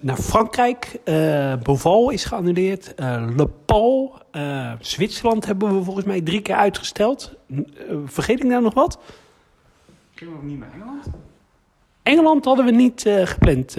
naar 0.00 0.16
Frankrijk. 0.16 0.98
eh 1.04 1.54
Beauval 1.62 2.10
is 2.10 2.24
geannuleerd. 2.24 2.94
Le 3.36 3.48
Pal. 3.64 4.22
Zwitserland 4.80 5.46
hebben 5.46 5.78
we 5.78 5.84
volgens 5.84 6.06
mij 6.06 6.20
drie 6.20 6.40
keer 6.42 6.54
uitgesteld. 6.54 7.32
Vergeet 8.04 8.38
ik 8.38 8.44
nou 8.44 8.62
nog 8.62 8.74
wat? 8.74 8.98
Gingen 10.14 10.40
we 10.40 10.46
niet 10.46 10.58
naar 10.58 10.72
Engeland? 10.74 11.06
Engeland 12.02 12.44
hadden 12.44 12.64
we 12.64 12.70
niet 12.70 13.10
gepland, 13.24 13.76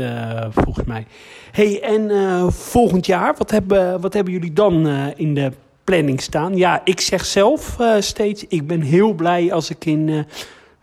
volgens 0.49 0.85
mij. 0.85 1.07
hey, 1.51 1.81
en 1.81 2.51
volgend 2.53 3.05
jaar, 3.05 3.35
wat 3.37 3.51
hebben, 3.51 4.01
wat 4.01 4.13
hebben 4.13 4.33
jullie 4.33 4.53
dan 4.53 4.87
in 5.15 5.33
de 5.33 5.51
planning 5.83 6.21
staan? 6.21 6.57
Ja, 6.57 6.81
ik 6.83 6.99
zeg 6.99 7.25
zelf 7.25 7.77
steeds, 7.99 8.47
ik 8.47 8.67
ben 8.67 8.81
heel 8.81 9.13
blij 9.13 9.53
als 9.53 9.69
ik 9.69 9.85
in, 9.85 10.25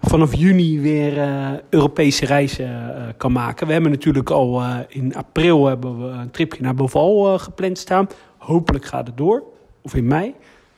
vanaf 0.02 0.34
juni 0.34 0.80
weer 0.80 1.18
eh, 1.18 1.50
Europese 1.70 2.26
reizen 2.26 2.96
eh, 2.96 3.08
kan 3.16 3.32
maken. 3.32 3.66
We 3.66 3.72
hebben 3.72 3.90
natuurlijk 3.90 4.30
al 4.30 4.60
eh, 4.60 4.78
in 4.88 5.14
april 5.14 5.66
hebben 5.66 6.06
we 6.06 6.12
een 6.12 6.30
tripje 6.30 6.62
naar 6.62 6.74
Boval 6.74 7.38
gepland 7.38 7.78
staan. 7.78 8.08
Hopelijk 8.36 8.84
gaat 8.84 9.06
het 9.06 9.16
door, 9.16 9.42
of 9.82 9.94
in 9.94 10.06
mei. 10.06 10.34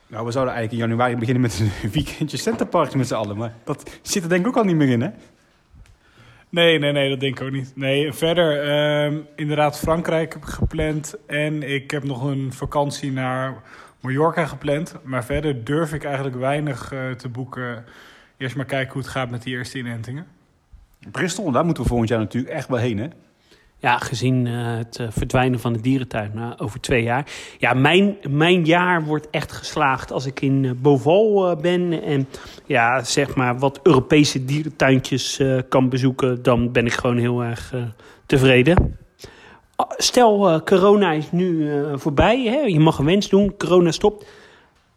Nou, 0.06 0.26
we 0.26 0.32
zouden 0.32 0.54
eigenlijk 0.54 0.72
in 0.72 0.90
januari 0.90 1.16
beginnen 1.16 1.42
met 1.42 1.60
een 1.60 1.90
weekendje 1.96 2.36
Centerparks 2.36 2.94
met 2.94 3.06
z'n 3.06 3.14
allen. 3.14 3.36
Maar 3.36 3.54
dat 3.64 3.98
zit 4.02 4.22
er 4.22 4.28
denk 4.28 4.40
ik 4.40 4.46
ook 4.46 4.56
al 4.56 4.64
niet 4.64 4.76
meer 4.76 4.88
in, 4.88 5.00
hè? 5.00 5.10
Nee, 6.48 6.78
nee, 6.78 6.92
nee, 6.92 7.08
dat 7.08 7.20
denk 7.20 7.40
ik 7.40 7.46
ook 7.46 7.52
niet. 7.52 7.72
Nee, 7.74 8.12
verder, 8.12 8.62
ehm, 8.62 9.18
inderdaad, 9.36 9.78
Frankrijk 9.78 10.32
heb 10.32 10.42
ik 10.42 10.48
gepland. 10.48 11.14
En 11.26 11.62
ik 11.62 11.90
heb 11.90 12.04
nog 12.04 12.24
een 12.24 12.52
vakantie 12.52 13.12
naar 13.12 13.62
Mallorca 14.00 14.46
gepland. 14.46 14.94
Maar 15.02 15.24
verder 15.24 15.64
durf 15.64 15.92
ik 15.92 16.04
eigenlijk 16.04 16.36
weinig 16.36 16.92
te 17.16 17.28
boeken. 17.28 17.84
Eerst 18.44 18.56
maar 18.56 18.64
kijken 18.64 18.92
hoe 18.92 19.02
het 19.02 19.10
gaat 19.10 19.30
met 19.30 19.42
die 19.42 19.54
eerste 19.54 19.78
inentingen. 19.78 20.26
Bristol, 21.10 21.50
daar 21.50 21.64
moeten 21.64 21.82
we 21.82 21.88
volgend 21.88 22.10
jaar 22.10 22.18
natuurlijk 22.18 22.54
echt 22.54 22.68
wel 22.68 22.78
heen, 22.78 22.98
hè? 22.98 23.08
Ja, 23.78 23.98
gezien 23.98 24.46
eh, 24.46 24.76
het 24.76 24.98
eh, 24.98 25.06
verdwijnen 25.10 25.60
van 25.60 25.72
de 25.72 25.80
dierentuin 25.80 26.32
eh, 26.34 26.50
over 26.56 26.80
twee 26.80 27.02
jaar. 27.02 27.26
Ja, 27.58 27.72
mijn, 27.72 28.16
mijn 28.28 28.64
jaar 28.64 29.04
wordt 29.04 29.30
echt 29.30 29.52
geslaagd 29.52 30.12
als 30.12 30.26
ik 30.26 30.40
in 30.40 30.78
Beauval 30.82 31.50
eh, 31.50 31.60
ben. 31.60 32.02
En 32.02 32.28
ja, 32.66 33.04
zeg 33.04 33.34
maar 33.34 33.58
wat 33.58 33.80
Europese 33.82 34.44
dierentuintjes 34.44 35.38
eh, 35.38 35.58
kan 35.68 35.88
bezoeken. 35.88 36.42
Dan 36.42 36.72
ben 36.72 36.86
ik 36.86 36.92
gewoon 36.92 37.18
heel 37.18 37.42
erg 37.42 37.74
tevreden. 38.26 38.98
Ah, 39.76 39.90
Stel, 39.96 40.50
eh, 40.50 40.60
corona 40.60 41.12
is 41.12 41.32
nu 41.32 41.70
eh, 41.70 41.92
voorbij. 41.94 42.42
Hè? 42.42 42.58
Je 42.58 42.80
mag 42.80 42.98
een 42.98 43.04
wens 43.04 43.28
doen, 43.28 43.56
corona 43.56 43.90
stopt. 43.90 44.26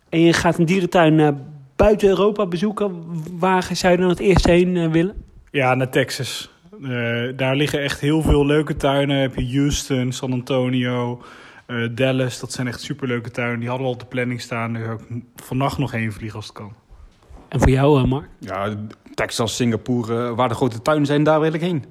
En 0.09 0.19
je 0.19 0.33
gaat 0.33 0.57
een 0.57 0.65
dierentuin 0.65 1.45
buiten 1.77 2.07
Europa 2.07 2.45
bezoeken. 2.45 3.05
Waar 3.39 3.69
zou 3.73 3.93
je 3.93 3.99
dan 3.99 4.09
het 4.09 4.19
eerst 4.19 4.45
heen 4.45 4.77
eh, 4.77 4.91
willen? 4.91 5.23
Ja, 5.51 5.75
naar 5.75 5.89
Texas. 5.89 6.51
Eh, 6.83 6.89
daar 7.35 7.55
liggen 7.55 7.81
echt 7.81 7.99
heel 7.99 8.21
veel 8.21 8.45
leuke 8.45 8.75
tuinen. 8.75 9.17
Heb 9.17 9.35
je 9.35 9.57
Houston, 9.57 10.11
San 10.11 10.31
Antonio, 10.31 11.21
eh, 11.65 11.87
Dallas. 11.91 12.39
Dat 12.39 12.51
zijn 12.51 12.67
echt 12.67 12.81
superleuke 12.81 13.31
tuinen. 13.31 13.59
Die 13.59 13.69
hadden 13.69 13.87
we 13.87 13.93
al 13.93 13.99
op 13.99 14.03
de 14.09 14.15
planning 14.15 14.41
staan. 14.41 14.73
Daar 14.73 14.93
ik 14.93 15.23
vannacht 15.35 15.77
nog 15.77 15.91
heen 15.91 16.11
vliegen 16.11 16.37
als 16.37 16.47
het 16.47 16.55
kan. 16.55 16.73
En 17.47 17.59
voor 17.59 17.69
jou, 17.69 18.01
eh, 18.01 18.07
Mark? 18.07 18.29
Ja, 18.39 18.75
Texas, 19.13 19.55
Singapore, 19.55 20.35
waar 20.35 20.49
de 20.49 20.55
grote 20.55 20.81
tuinen 20.81 21.05
zijn, 21.05 21.23
daar 21.23 21.39
wil 21.39 21.53
ik 21.53 21.61
heen. 21.61 21.83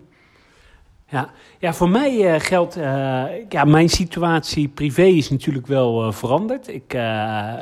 Ja, 1.09 1.31
ja 1.59 1.75
voor 1.75 1.89
mij 1.89 2.35
eh, 2.35 2.41
geldt, 2.41 2.77
eh, 2.77 3.25
ja, 3.49 3.65
mijn 3.65 3.89
situatie 3.89 4.69
privé 4.69 5.03
is 5.03 5.31
natuurlijk 5.31 5.67
wel 5.67 6.07
eh, 6.07 6.13
veranderd. 6.13 6.69
Ik, 6.69 6.95
eh, 6.95 7.55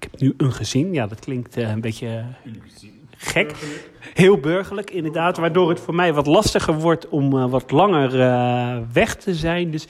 ik 0.00 0.08
heb 0.10 0.20
nu 0.20 0.34
een 0.36 0.52
gezin, 0.52 0.92
ja, 0.92 1.06
dat 1.06 1.20
klinkt 1.20 1.56
eh, 1.56 1.70
een 1.70 1.80
beetje 1.80 2.24
gek. 3.16 3.54
Heel 4.14 4.38
burgerlijk, 4.38 4.90
inderdaad, 4.90 5.36
waardoor 5.36 5.68
het 5.68 5.80
voor 5.80 5.94
mij 5.94 6.12
wat 6.12 6.26
lastiger 6.26 6.74
wordt 6.74 7.08
om 7.08 7.38
eh, 7.38 7.50
wat 7.50 7.70
langer 7.70 8.20
eh, 8.20 8.78
weg 8.92 9.16
te 9.16 9.34
zijn. 9.34 9.70
Dus 9.70 9.86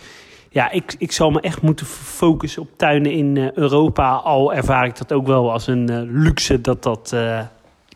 ja, 0.51 0.71
ik, 0.71 0.95
ik 0.99 1.13
zal 1.13 1.31
me 1.31 1.41
echt 1.41 1.63
moeten 1.63 1.87
focussen 1.87 2.63
op 2.63 2.69
tuinen 2.77 3.13
in 3.13 3.37
eh, 3.37 3.53
Europa. 3.53 4.13
Al 4.15 4.55
ervaar 4.55 4.87
ik 4.87 4.99
dat 4.99 5.13
ook 5.13 5.27
wel 5.27 5.53
als 5.53 5.67
een 5.67 6.11
luxe 6.13 6.61
dat 6.61 6.83
dat, 6.83 7.13
eh, 7.13 7.21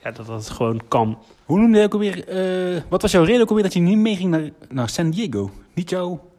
ja, 0.03 0.11
dat 0.15 0.27
dat 0.27 0.51
gewoon 0.51 0.81
kan. 0.89 1.19
Hoe 1.45 1.59
noemde 1.59 1.79
je 1.79 1.85
ook 1.85 1.93
alweer, 1.93 2.29
eh, 2.29 2.83
wat 2.89 3.03
was 3.03 3.13
jouw 3.13 3.25
reden 3.25 3.43
ook 3.43 3.49
alweer 3.49 3.65
dat 3.65 3.73
je 3.73 3.81
niet 3.81 3.99
meeging 3.99 4.31
naar, 4.31 4.51
naar 4.69 4.89
San 4.89 5.11
Diego? 5.11 5.51
Niet 5.75 5.91
jouw... 5.91 6.33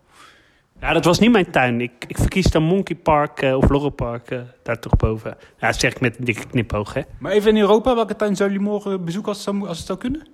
Ja, 0.80 0.94
dat 0.94 1.06
was 1.06 1.20
niet 1.20 1.32
mijn 1.32 1.52
tuin. 1.52 1.82
Ik, 1.82 1.92
ik 2.08 2.18
verkies 2.18 2.46
dan 2.46 2.64
Monkey 2.64 2.96
Park 2.96 3.42
eh, 3.42 3.56
of 3.58 3.70
Lorry 3.70 3.90
Park 3.90 4.30
eh, 4.32 4.40
daar 4.64 4.80
toch 4.80 4.96
boven. 4.96 5.38
Ja, 5.60 5.68
dat 5.68 5.80
zeg 5.80 5.92
ik 5.92 6.00
met 6.02 6.18
een 6.20 6.26
dikke 6.26 6.48
knipoog, 6.48 6.94
hè. 6.94 7.02
Maar 7.20 7.32
even 7.32 7.50
in 7.56 7.58
Europa, 7.62 7.96
welke 7.96 8.16
tuin 8.16 8.36
zouden 8.36 8.58
jullie 8.58 8.72
morgen 8.74 9.06
bezoeken 9.06 9.30
als 9.34 9.46
het 9.46 9.56
zou, 9.56 9.68
als 9.68 9.78
het 9.78 9.88
zou 9.88 10.00
kunnen? 10.00 10.28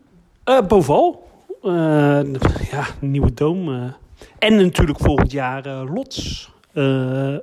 Eh 0.43 0.61
Boval. 0.67 1.29
Ja, 2.71 2.85
Nieuwe 2.99 3.33
Doom. 3.33 3.93
En 4.39 4.55
natuurlijk 4.55 4.99
volgend 4.99 5.31
jaar 5.31 5.63
Lots. 5.67 6.51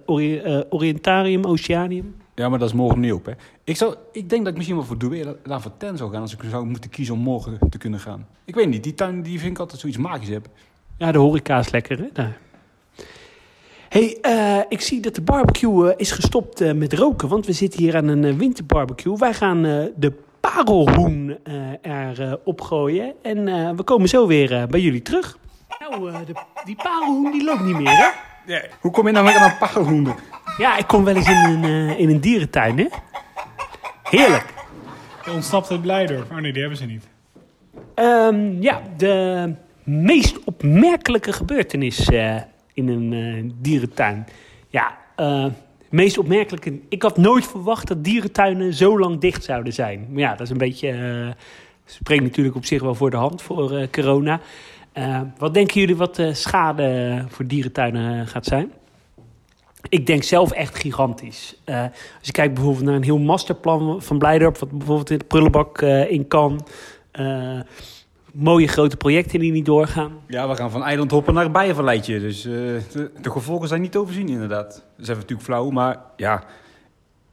Ori- 0.07 0.65
Orientarium, 0.69 1.45
Oceanium. 1.45 2.17
Ja, 2.35 2.49
maar 2.49 2.59
dat 2.59 2.69
is 2.69 2.75
morgen 2.75 3.01
niet 3.01 3.13
op, 3.13 3.27
hè? 3.27 3.33
Ik, 3.65 3.77
zou, 3.77 3.95
ik 4.13 4.29
denk 4.29 4.41
dat 4.41 4.51
ik 4.51 4.57
misschien 4.57 4.77
wel 4.77 4.87
voor 4.87 4.99
Douai 4.99 5.25
daar 5.43 5.61
voor 5.61 5.77
ten 5.77 5.97
zou 5.97 6.11
gaan 6.13 6.21
als 6.21 6.33
ik 6.33 6.41
zou 6.51 6.67
moeten 6.67 6.91
kiezen 6.91 7.15
om 7.15 7.21
morgen 7.21 7.59
te 7.71 7.79
kunnen 7.79 8.01
gaan. 8.01 8.27
Ik 8.45 8.55
weet 8.55 8.69
niet, 8.69 8.83
die 8.83 8.95
tuin 8.95 9.23
die 9.23 9.39
vind 9.39 9.51
ik 9.53 9.59
altijd 9.59 9.81
zoiets 9.81 9.99
magisch 9.99 10.29
heb. 10.29 10.47
Ja, 10.97 11.13
de 11.13 11.19
horeca 11.19 11.59
is 11.59 11.71
lekker, 11.71 11.99
hè. 11.99 12.09
daar. 12.13 12.37
Hey, 13.89 14.19
eh, 14.21 14.61
ik 14.69 14.81
zie 14.81 15.01
dat 15.01 15.15
de 15.15 15.23
barbecue 15.23 15.89
eh, 15.91 15.95
is 15.97 16.11
gestopt 16.11 16.61
eh, 16.61 16.73
met 16.73 16.93
roken. 16.93 17.29
Want 17.29 17.47
we 17.47 17.53
zitten 17.53 17.81
hier 17.81 17.97
aan 17.97 18.09
een 18.09 18.39
winterbarbecue. 18.39 19.17
Wij 19.17 19.35
gaan 19.35 19.65
eh, 19.65 19.85
de 19.97 20.13
parelhoen 20.41 21.39
eh 21.43 21.55
er 21.93 22.23
eh, 22.23 22.33
opgooien. 22.45 23.13
En 23.23 23.49
eh, 23.49 23.71
we 23.77 23.83
komen 23.83 24.09
zo 24.09 24.27
weer 24.27 24.53
eh, 24.55 24.67
bij 24.67 24.81
jullie 24.81 25.03
terug. 25.03 25.39
Nou, 25.79 26.11
eh, 26.13 26.19
de, 26.27 26.33
die 26.65 26.77
parelhoen 26.77 27.33
die 27.33 27.45
loopt 27.45 27.65
niet 27.65 27.77
meer, 27.77 27.97
hè? 28.45 28.59
Hoe 28.81 28.91
kom 28.91 29.07
je 29.07 29.13
nou 29.13 29.27
weer 29.27 29.37
aan 29.37 29.51
een 29.51 29.59
parelhoender? 29.59 30.15
Ja, 30.59 30.77
ik 30.77 30.87
kom 30.87 31.05
wel 31.05 31.17
eens 31.17 31.29
in 31.29 31.37
een, 31.37 31.65
eh, 31.65 31.99
in 31.99 32.09
een 32.11 32.21
dierentuin, 32.21 32.79
hè? 32.79 32.87
Heerlijk. 34.03 34.55
Je 35.25 35.31
ontsnapt 35.33 35.69
het 35.69 35.83
Blijdorp. 35.83 36.31
Oh 36.31 36.39
nee, 36.39 36.53
die 36.53 36.61
hebben 36.61 36.79
ze 36.79 36.85
niet. 36.85 37.05
Ehm, 37.95 38.63
ja, 38.63 38.83
de 38.97 39.55
meest 39.85 40.45
opmerkelijke 40.45 41.33
gebeurtenis 41.33 42.09
eh, 42.09 42.37
in 42.79 42.89
een 42.89 43.13
eh, 43.13 43.51
dierentuin. 43.61 44.27
Ja, 44.69 44.99
eh, 45.17 45.47
meest 45.91 46.19
opmerkelijke. 46.19 46.81
Ik 46.89 47.03
had 47.03 47.17
nooit 47.17 47.47
verwacht 47.47 47.89
dat 47.89 48.05
dierentuinen 48.05 48.75
zo 48.75 48.99
lang 48.99 49.21
dicht 49.21 49.45
zouden 49.45 49.73
zijn. 49.73 50.07
Maar 50.11 50.21
ja, 50.21 50.31
dat 50.31 50.41
is 50.41 50.51
een 50.51 50.59
beetje. 50.59 50.89
eh 50.91 51.35
spreekt 51.91 52.23
natuurlijk 52.23 52.57
op 52.57 52.65
zich 52.65 52.83
wel 52.83 52.95
voor 52.95 53.11
de 53.11 53.17
hand 53.17 53.43
voor 53.43 53.89
corona. 53.91 54.41
Wat 55.39 55.55
denken 55.55 55.81
jullie 55.81 55.97
wat 55.97 56.15
de 56.15 56.35
schade 56.35 57.25
voor 57.29 57.47
dierentuinen 57.47 58.27
gaat 58.27 58.45
zijn? 58.45 58.73
Ik 59.89 60.07
denk 60.07 60.23
zelf 60.23 60.51
echt 60.53 60.79
gigantisch. 60.79 61.61
Als 62.19 62.27
je 62.27 62.33
kijkt 62.33 62.55
bijvoorbeeld 62.55 62.85
naar 62.85 62.95
een 62.95 63.03
heel 63.03 63.19
masterplan 63.19 64.03
van 64.03 64.19
Blijdorp, 64.19 64.59
wat 64.59 64.71
bijvoorbeeld 64.71 65.11
in 65.11 65.19
de 65.19 65.25
prullenbak 65.25 65.83
in 66.09 66.29
kan. 66.29 66.67
Mooie 68.39 68.69
grote 68.69 68.97
projecten 68.97 69.39
die 69.39 69.53
niet 69.53 69.67
doorgaan. 69.67 70.13
Ja, 70.29 70.49
we 70.49 70.57
gaan 70.57 70.71
van 70.71 70.85
eilandhoppen 70.85 71.35
naar 71.35 71.51
bijenverleidje. 71.51 72.21
Dus 72.21 72.45
eh, 72.45 72.53
de, 72.53 73.11
de 73.21 73.31
gevolgen 73.31 73.69
zijn 73.69 73.81
niet 73.81 73.93
te 73.93 73.99
overzien, 73.99 74.29
inderdaad. 74.29 74.71
Dat 74.71 74.83
is 74.97 75.09
even 75.09 75.15
natuurlijk 75.15 75.43
flauw, 75.43 75.71
maar 75.71 76.01
ja... 76.17 76.45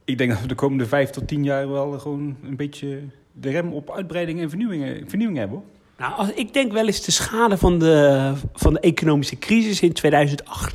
Ik 0.04 0.18
denk 0.18 0.32
dat 0.32 0.42
we 0.42 0.48
de 0.48 0.56
komende 0.56 0.86
vijf 0.86 1.10
tot 1.10 1.28
tien 1.28 1.44
jaar 1.44 1.70
wel 1.70 2.00
gewoon 2.00 2.38
een 2.44 2.56
beetje 2.56 3.00
de 3.32 3.50
rem 3.50 3.74
op 3.74 3.92
uitbreiding 3.92 4.42
en 4.42 4.50
vernieuwing, 4.50 5.04
vernieuwing 5.08 5.38
hebben. 5.38 5.58
hoor. 5.58 5.66
Nou, 5.98 6.14
als, 6.14 6.32
ik 6.34 6.54
denk 6.54 6.72
wel 6.72 6.86
eens 6.86 7.06
de 7.06 7.12
schade 7.12 7.58
van 7.58 7.80
de, 7.80 8.34
van 8.54 8.74
de 8.74 8.80
economische 8.80 9.38
crisis 9.38 9.82
in 9.82 9.94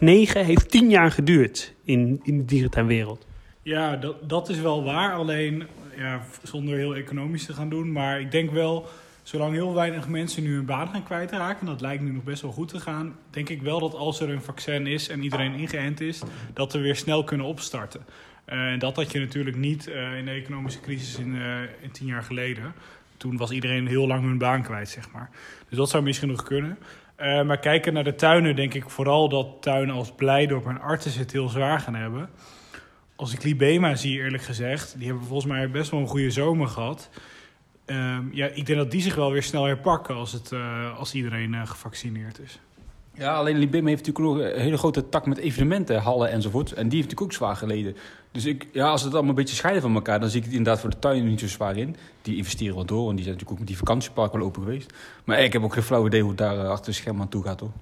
2008-2009 0.01 0.33
heeft 0.33 0.71
tien 0.71 0.91
jaar 0.91 1.11
geduurd 1.11 1.75
in, 1.85 2.21
in 2.23 2.39
de 2.39 2.45
dierentuinwereld. 2.45 3.27
Ja, 3.63 3.97
dat, 3.97 4.29
dat 4.29 4.49
is 4.49 4.61
wel 4.61 4.85
waar. 4.85 5.13
Alleen 5.13 5.67
ja, 5.97 6.21
zonder 6.43 6.77
heel 6.77 6.95
economisch 6.95 7.47
te 7.47 7.53
gaan 7.53 7.69
doen. 7.69 7.93
Maar 7.93 8.21
ik 8.21 8.31
denk 8.31 8.51
wel, 8.51 8.87
zolang 9.31 9.53
heel 9.53 9.75
weinig 9.75 10.09
mensen 10.09 10.43
nu 10.43 10.55
hun 10.55 10.65
baan 10.65 10.89
gaan 10.89 11.03
kwijtraken, 11.03 11.61
en 11.61 11.67
dat 11.67 11.81
lijkt 11.81 12.03
nu 12.03 12.11
nog 12.13 12.25
best 12.25 12.43
wel 12.43 12.53
goed 12.53 12.69
te 12.69 12.81
gaan, 12.81 13.17
denk 13.31 13.49
ik 13.49 13.63
wel 13.63 13.81
dat 13.81 13.95
als 13.95 14.21
er 14.21 14.31
een 14.31 14.43
vaccin 14.43 14.87
is 14.87 15.09
en 15.09 15.23
iedereen 15.23 15.55
ingeënt 15.55 16.01
is, 16.01 16.23
dat 16.53 16.73
we 16.73 16.79
weer 16.79 16.97
snel 16.97 17.25
kunnen 17.25 17.47
opstarten. 17.47 18.01
Eh, 18.45 18.59
En 18.73 18.79
dat 18.79 18.97
had 18.97 19.13
je 19.13 19.19
natuurlijk 19.19 19.57
niet 19.57 19.89
eh, 19.89 20.19
in 20.19 20.25
de 20.25 20.31
economische 20.31 20.81
crisis 20.81 21.19
in, 21.19 21.35
eh, 21.37 21.61
in 21.83 21.91
tien 21.91 22.07
jaar 22.07 22.23
geleden. 22.23 22.73
Toen 23.17 23.37
was 23.37 23.51
iedereen 23.51 23.87
heel 23.87 24.07
lang 24.07 24.23
hun 24.23 24.39
baan 24.39 24.63
kwijt, 24.63 24.89
zeg 24.89 25.11
maar. 25.11 25.31
Dus 25.69 25.79
dat 25.79 25.91
zou 25.91 26.03
misschien 26.03 26.29
nog 26.29 26.43
kunnen. 26.43 26.79
Eh, 27.17 27.43
maar 27.43 27.59
kijken 27.59 27.93
naar 27.93 28.05
de 28.05 28.15
tuinen, 28.15 28.57
denk 28.57 28.75
ik 28.75 28.91
vooral 28.91 29.29
dat 29.29 29.47
tuinen 29.61 29.95
als 29.95 30.13
Blijdorp 30.13 30.67
en 30.67 30.81
Artes 30.81 31.15
het 31.17 31.33
heel 31.33 31.49
zwaar 31.49 31.81
gaan 31.81 31.95
hebben. 31.95 32.31
Als 33.17 33.33
ik 33.33 33.43
Libema 33.43 33.95
zie, 33.95 34.19
eerlijk 34.19 34.43
gezegd, 34.43 34.95
die 34.99 35.07
hebben 35.07 35.27
volgens 35.27 35.53
mij 35.53 35.71
best 35.71 35.91
wel 35.91 36.01
een 36.01 36.07
goede 36.07 36.31
zomer 36.31 36.69
gehad. 36.69 37.11
Ehm, 37.91 38.25
ja, 38.33 38.47
ik 38.47 38.67
denk 38.67 38.79
dat 38.79 38.91
die 38.91 39.03
zich 39.03 39.15
wel 39.15 39.33
weer 39.33 39.43
snel 39.43 39.65
herpakken 39.65 40.15
als, 40.15 40.33
het, 40.33 40.53
eh, 40.53 40.99
als 40.99 41.15
iedereen 41.15 41.55
eh, 41.55 41.67
gevaccineerd 41.67 42.41
is. 42.41 42.61
Ja, 43.15 43.35
alleen 43.35 43.59
Libim 43.59 43.87
heeft 43.87 44.07
natuurlijk 44.07 44.37
ook 44.37 44.55
een 44.55 44.61
hele 44.61 44.77
grote 44.77 45.09
tak 45.09 45.27
met 45.27 45.39
evenementen, 45.39 46.01
hallen 46.01 46.31
enzovoort. 46.31 46.73
En 46.73 46.89
die 46.89 46.99
heeft 46.99 47.11
natuurlijk 47.11 47.21
ook 47.21 47.33
zwaar 47.33 47.57
geleden. 47.57 47.97
Dus 48.33 48.45
ik, 48.45 48.67
ja, 48.73 48.89
als 48.89 49.03
het 49.03 49.13
allemaal 49.13 49.31
een 49.31 49.37
beetje 49.37 49.57
scheiden 49.57 49.83
van 49.83 49.95
elkaar, 49.95 50.21
dan 50.21 50.29
zie 50.29 50.39
ik 50.39 50.45
het 50.45 50.55
inderdaad 50.55 50.81
voor 50.81 50.91
de 50.91 50.99
tuinen 50.99 51.29
niet 51.29 51.41
zo 51.41 51.49
zwaar 51.49 51.77
in. 51.77 51.97
Die 52.23 52.37
investeren 52.37 52.75
wel 52.75 52.85
door, 52.85 53.09
en 53.09 53.15
die 53.15 53.25
zijn 53.25 53.37
natuurlijk 53.37 53.51
ook 53.51 53.59
met 53.59 53.67
die 53.67 53.77
vakantiepark 53.77 54.33
wel 54.33 54.43
open 54.43 54.63
geweest. 54.63 54.93
Maar 55.25 55.41
ik 55.41 55.53
heb 55.53 55.63
ook 55.63 55.75
geen 55.75 55.83
flauw 55.83 56.07
idee 56.07 56.21
hoe 56.21 56.31
het 56.31 56.39
daar 56.39 56.59
eh, 56.59 56.69
achter 56.69 56.87
de 56.87 56.99
scherm 56.99 57.21
aan 57.21 57.29
toe 57.29 57.43
gaat, 57.43 57.61
hoor. 57.61 57.73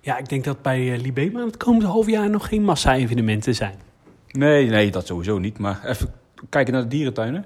Ja, 0.00 0.18
ik 0.18 0.28
denk 0.28 0.44
dat 0.44 0.62
bij 0.62 0.98
Libema 0.98 1.44
het 1.44 1.56
komende 1.56 1.86
half 1.86 2.06
jaar 2.10 2.30
nog 2.30 2.48
geen 2.48 2.62
massa-evenementen 2.62 3.54
zijn. 3.54 3.78
Nee, 4.30 4.68
nee, 4.68 4.90
dat 4.90 5.06
sowieso 5.06 5.38
niet. 5.38 5.58
Maar 5.58 5.84
even 5.84 6.12
kijken 6.48 6.72
naar 6.72 6.82
de 6.82 6.88
dierentuinen. 6.88 7.44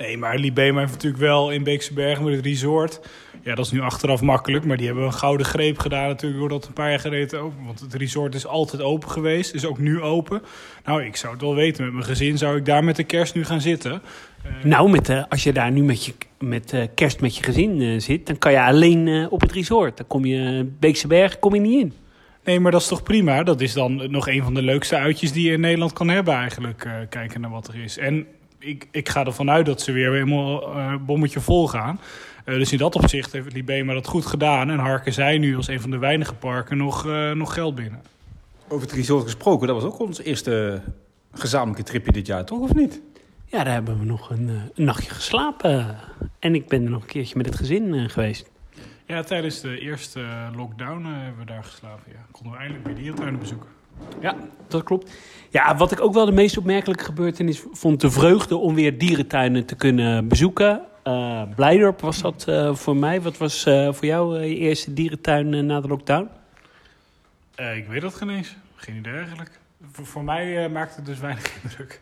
Nee, 0.00 0.18
maar 0.18 0.38
Libema 0.38 0.80
heeft 0.80 0.92
natuurlijk 0.92 1.22
wel 1.22 1.50
in 1.50 1.62
Beekse 1.62 1.92
Bergen 1.92 2.24
met 2.24 2.34
het 2.34 2.44
resort. 2.44 3.00
Ja, 3.42 3.54
dat 3.54 3.64
is 3.64 3.72
nu 3.72 3.80
achteraf 3.80 4.20
makkelijk, 4.22 4.64
maar 4.64 4.76
die 4.76 4.86
hebben 4.86 5.04
een 5.04 5.12
gouden 5.12 5.46
greep 5.46 5.78
gedaan 5.78 6.08
natuurlijk 6.08 6.40
doordat 6.40 6.66
een 6.66 6.72
paar 6.72 6.90
jaar 6.90 7.00
geleden 7.00 7.40
open. 7.40 7.64
Want 7.64 7.80
het 7.80 7.94
resort 7.94 8.34
is 8.34 8.46
altijd 8.46 8.82
open 8.82 9.10
geweest, 9.10 9.54
is 9.54 9.66
ook 9.66 9.78
nu 9.78 10.00
open. 10.00 10.42
Nou, 10.84 11.04
ik 11.04 11.16
zou 11.16 11.32
het 11.32 11.42
wel 11.42 11.54
weten. 11.54 11.84
Met 11.84 11.92
mijn 11.92 12.04
gezin 12.04 12.38
zou 12.38 12.56
ik 12.56 12.64
daar 12.64 12.84
met 12.84 12.96
de 12.96 13.04
kerst 13.04 13.34
nu 13.34 13.44
gaan 13.44 13.60
zitten. 13.60 14.02
Eh, 14.42 14.64
Nou, 14.64 14.90
met, 14.90 15.08
eh, 15.08 15.22
als 15.28 15.42
je 15.42 15.52
daar 15.52 15.70
nu 15.70 15.82
met, 15.82 16.04
je, 16.04 16.12
met 16.38 16.72
eh, 16.72 16.86
kerst 16.94 17.20
met 17.20 17.36
je 17.36 17.42
gezin 17.42 18.00
zit, 18.00 18.26
dan 18.26 18.38
kan 18.38 18.52
je 18.52 18.62
alleen 18.62 19.28
op 19.30 19.40
het 19.40 19.52
resort. 19.52 19.96
Dan 19.96 20.06
kom 20.06 20.24
je 20.24 20.70
Beekse 20.78 21.06
Bergen 21.06 21.38
kom 21.38 21.54
je 21.54 21.60
niet 21.60 21.80
in. 21.80 21.92
Nee, 22.44 22.60
maar 22.60 22.72
dat 22.72 22.80
is 22.80 22.88
toch 22.88 23.02
prima? 23.02 23.42
Dat 23.42 23.60
is 23.60 23.72
dan 23.72 24.10
nog 24.10 24.28
een 24.28 24.42
van 24.42 24.54
de 24.54 24.62
leukste 24.62 24.96
uitjes 24.96 25.32
die 25.32 25.46
je 25.46 25.52
in 25.52 25.60
Nederland 25.60 25.92
kan 25.92 26.08
hebben 26.08 26.34
eigenlijk. 26.34 26.88
kijken 27.08 27.40
naar 27.40 27.50
wat 27.50 27.68
er 27.68 27.82
is. 27.82 27.98
En 27.98 28.26
ik, 28.60 28.88
ik 28.90 29.08
ga 29.08 29.24
ervan 29.24 29.50
uit 29.50 29.66
dat 29.66 29.80
ze 29.80 29.92
weer 29.92 30.12
helemaal 30.12 30.62
eh, 30.62 30.94
bommetje 31.06 31.40
vol 31.40 31.68
gaan. 31.68 32.00
Eh, 32.44 32.54
dus 32.54 32.72
in 32.72 32.78
dat 32.78 32.94
opzicht 32.94 33.32
heeft 33.32 33.52
Libema 33.52 33.92
dat 33.92 34.06
goed 34.06 34.26
gedaan. 34.26 34.70
En 34.70 34.78
harken 34.78 35.12
zij 35.12 35.38
nu 35.38 35.56
als 35.56 35.68
een 35.68 35.80
van 35.80 35.90
de 35.90 35.98
weinige 35.98 36.34
parken 36.34 36.76
nog, 36.76 37.06
eh, 37.06 37.30
nog 37.30 37.54
geld 37.54 37.74
binnen. 37.74 38.02
Over 38.68 38.86
het 38.86 38.96
resort 38.96 39.24
gesproken, 39.24 39.66
dat 39.66 39.82
was 39.82 39.92
ook 39.92 39.98
ons 39.98 40.20
eerste 40.22 40.82
gezamenlijke 41.32 41.82
tripje 41.82 42.12
dit 42.12 42.26
jaar, 42.26 42.44
toch? 42.44 42.60
Of 42.60 42.74
niet? 42.74 43.00
Ja, 43.46 43.64
daar 43.64 43.72
hebben 43.72 43.98
we 43.98 44.04
nog 44.04 44.30
een, 44.30 44.48
eh, 44.48 44.54
een 44.74 44.84
nachtje 44.84 45.10
geslapen. 45.10 45.98
En 46.38 46.54
ik 46.54 46.68
ben 46.68 46.84
er 46.84 46.90
nog 46.90 47.02
een 47.02 47.08
keertje 47.08 47.36
met 47.36 47.46
het 47.46 47.56
gezin 47.56 48.10
geweest. 48.10 48.50
Ja, 49.06 49.22
tijdens 49.22 49.60
de 49.60 49.78
eerste 49.78 50.24
lockdown 50.56 51.04
hebben 51.04 51.38
we 51.38 51.44
daar 51.44 51.64
geslapen. 51.64 52.12
Ja. 52.12 52.26
Konden 52.30 52.52
we 52.52 52.58
eindelijk 52.58 52.86
weer 52.86 52.96
dierentuinen 52.96 53.40
bezoeken. 53.40 53.68
Ja, 54.20 54.36
dat 54.68 54.82
klopt. 54.82 55.10
Ja, 55.50 55.76
wat 55.76 55.92
ik 55.92 56.00
ook 56.00 56.14
wel 56.14 56.26
de 56.26 56.32
meest 56.32 56.56
opmerkelijke 56.56 57.04
gebeurtenis 57.04 57.62
vond, 57.72 58.00
de 58.00 58.10
vreugde 58.10 58.56
om 58.56 58.74
weer 58.74 58.98
dierentuinen 58.98 59.66
te 59.66 59.74
kunnen 59.76 60.28
bezoeken. 60.28 60.80
Eh 61.02 61.42
Blijdorp 61.56 62.00
was 62.00 62.20
dat 62.20 62.44
eh, 62.48 62.74
voor 62.74 62.96
mij. 62.96 63.20
Wat 63.20 63.38
was 63.38 63.66
eh, 63.66 63.92
voor 63.92 64.06
jou 64.06 64.38
je 64.38 64.56
eerste 64.56 64.92
dierentuin 64.92 65.66
na 65.66 65.80
de 65.80 65.88
lockdown? 65.88 66.28
Eh, 67.60 67.76
ik 67.76 67.86
weet 67.86 68.00
dat 68.00 68.14
geen 68.14 68.30
eens. 68.30 68.56
Geen 68.74 68.96
idee 68.96 69.12
eigenlijk. 69.12 69.58
Voor, 69.92 70.06
voor 70.06 70.24
mij 70.24 70.64
eh, 70.64 70.70
maakte 70.70 70.96
het 70.96 71.06
dus 71.06 71.18
weinig 71.18 71.54
indruk. 71.62 72.00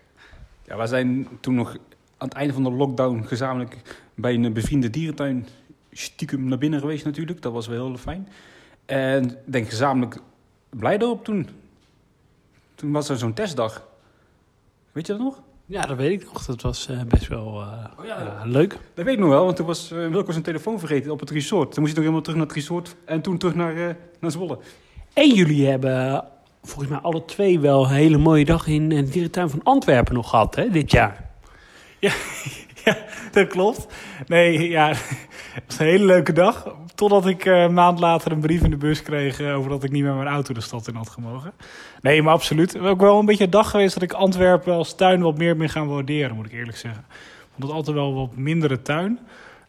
Ja, 0.66 0.76
wij 0.76 0.86
zijn 0.86 1.28
toen 1.40 1.54
nog 1.54 1.76
aan 2.16 2.28
het 2.28 2.36
einde 2.36 2.54
van 2.54 2.62
de 2.62 2.70
lockdown 2.70 3.22
gezamenlijk 3.24 3.76
bij 4.14 4.34
een 4.34 4.52
bevriende 4.52 4.90
dierentuin 4.90 5.46
stiekem 5.92 6.44
naar 6.44 6.58
binnen 6.58 6.80
geweest 6.80 7.04
natuurlijk. 7.04 7.42
Dat 7.42 7.52
was 7.52 7.66
wel 7.66 7.86
heel 7.86 7.96
fijn. 7.96 8.28
En 8.86 9.24
ik 9.24 9.36
denk 9.44 9.68
gezamenlijk 9.68 10.20
Blijdorp 10.70 11.24
toen. 11.24 11.48
Toen 12.78 12.92
was 12.92 13.08
er 13.08 13.18
zo'n 13.18 13.32
testdag. 13.32 13.88
Weet 14.92 15.06
je 15.06 15.12
dat 15.12 15.22
nog? 15.22 15.42
Ja, 15.66 15.82
dat 15.82 15.96
weet 15.96 16.22
ik 16.22 16.32
nog. 16.32 16.44
Dat 16.44 16.62
was 16.62 16.88
eh, 16.88 17.02
best 17.02 17.28
wel 17.28 17.60
eh, 17.60 18.06
ja, 18.06 18.42
leuk. 18.44 18.70
Dat 18.94 19.04
weet 19.04 19.14
ik 19.14 19.20
nog 19.20 19.28
wel, 19.28 19.44
want 19.44 19.56
toen 19.56 19.66
was 19.66 19.92
uh, 19.92 20.08
Wilco 20.08 20.30
zijn 20.30 20.44
telefoon 20.44 20.78
vergeten 20.78 21.10
op 21.10 21.20
het 21.20 21.30
resort. 21.30 21.72
Toen 21.72 21.82
moest 21.82 21.96
hij 21.96 22.04
nog 22.04 22.14
helemaal 22.14 22.20
terug 22.20 22.38
naar 22.38 22.46
het 22.46 22.56
resort 22.56 22.96
en 23.04 23.20
toen 23.20 23.38
terug 23.38 23.54
naar, 23.54 23.96
naar 24.20 24.30
Zwolle. 24.30 24.58
En 25.12 25.34
jullie 25.34 25.66
hebben 25.66 26.24
volgens 26.62 26.88
mij 26.88 26.98
alle 26.98 27.24
twee 27.24 27.60
wel 27.60 27.84
een 27.84 27.90
hele 27.90 28.18
mooie 28.18 28.44
dag 28.44 28.66
in 28.66 28.88
de 28.88 29.02
dierentuin 29.02 29.50
van 29.50 29.62
Antwerpen 29.62 30.14
nog 30.14 30.30
gehad, 30.30 30.54
hè, 30.54 30.70
dit 30.70 30.90
jaar. 30.90 31.30
Ja, 31.98 32.12
ja, 32.84 32.96
dat 33.32 33.46
klopt. 33.46 33.86
Nee, 34.26 34.68
ja, 34.68 34.88
het 35.54 35.64
was 35.66 35.78
een 35.78 35.86
hele 35.86 36.04
leuke 36.04 36.32
dag. 36.32 36.74
Totdat 36.98 37.26
ik 37.26 37.44
uh, 37.44 37.62
een 37.62 37.74
maand 37.74 38.00
later 38.00 38.32
een 38.32 38.40
brief 38.40 38.62
in 38.62 38.70
de 38.70 38.76
bus 38.76 39.02
kreeg 39.02 39.40
uh, 39.40 39.56
over 39.56 39.70
dat 39.70 39.84
ik 39.84 39.90
niet 39.90 40.04
met 40.04 40.14
mijn 40.14 40.28
auto 40.28 40.54
de 40.54 40.60
stad 40.60 40.88
in 40.88 40.94
had 40.94 41.08
gemogen. 41.08 41.52
Nee, 42.00 42.22
maar 42.22 42.32
absoluut. 42.32 42.78
Ook 42.78 43.00
wel 43.00 43.18
een 43.18 43.26
beetje 43.26 43.44
een 43.44 43.50
dag 43.50 43.70
geweest 43.70 43.94
dat 43.94 44.02
ik 44.02 44.12
Antwerpen 44.12 44.74
als 44.74 44.94
tuin 44.94 45.20
wat 45.20 45.38
meer 45.38 45.56
ben 45.56 45.68
gaan 45.68 45.86
waarderen, 45.88 46.36
moet 46.36 46.46
ik 46.46 46.52
eerlijk 46.52 46.76
zeggen. 46.76 47.04
Ik 47.56 47.62
het 47.62 47.70
altijd 47.70 47.96
wel 47.96 48.14
wat 48.14 48.36
mindere 48.36 48.82
tuin. 48.82 49.18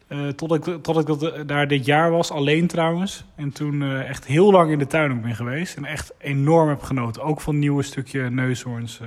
Uh, 0.08 0.28
tot, 0.28 0.52
ik, 0.52 0.82
tot 0.82 0.98
ik 0.98 1.06
dat, 1.06 1.48
daar 1.48 1.68
dit 1.68 1.84
jaar 1.84 2.10
was, 2.10 2.30
alleen 2.30 2.66
trouwens. 2.66 3.24
En 3.34 3.52
toen 3.52 3.82
echt 3.92 4.26
heel 4.26 4.50
lang 4.50 4.70
in 4.70 4.78
de 4.78 4.86
tuin 4.86 5.12
ook 5.12 5.22
ben 5.22 5.34
geweest. 5.34 5.76
En 5.76 5.84
echt 5.84 6.12
enorm 6.18 6.68
heb 6.68 6.82
genoten. 6.82 7.22
Ook 7.22 7.40
van 7.40 7.58
nieuwe 7.58 7.82
stukje 7.82 8.30
neushoorns. 8.30 9.00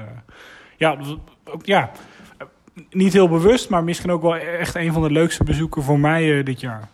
Ja, 0.77 0.97
ja, 1.61 1.91
niet 2.89 3.13
heel 3.13 3.29
bewust, 3.29 3.69
maar 3.69 3.83
misschien 3.83 4.11
ook 4.11 4.21
wel 4.21 4.35
echt 4.35 4.75
een 4.75 4.93
van 4.93 5.01
de 5.01 5.11
leukste 5.11 5.43
bezoeken 5.43 5.83
voor 5.83 5.99
mij 5.99 6.43
dit 6.43 6.59
jaar. 6.59 6.89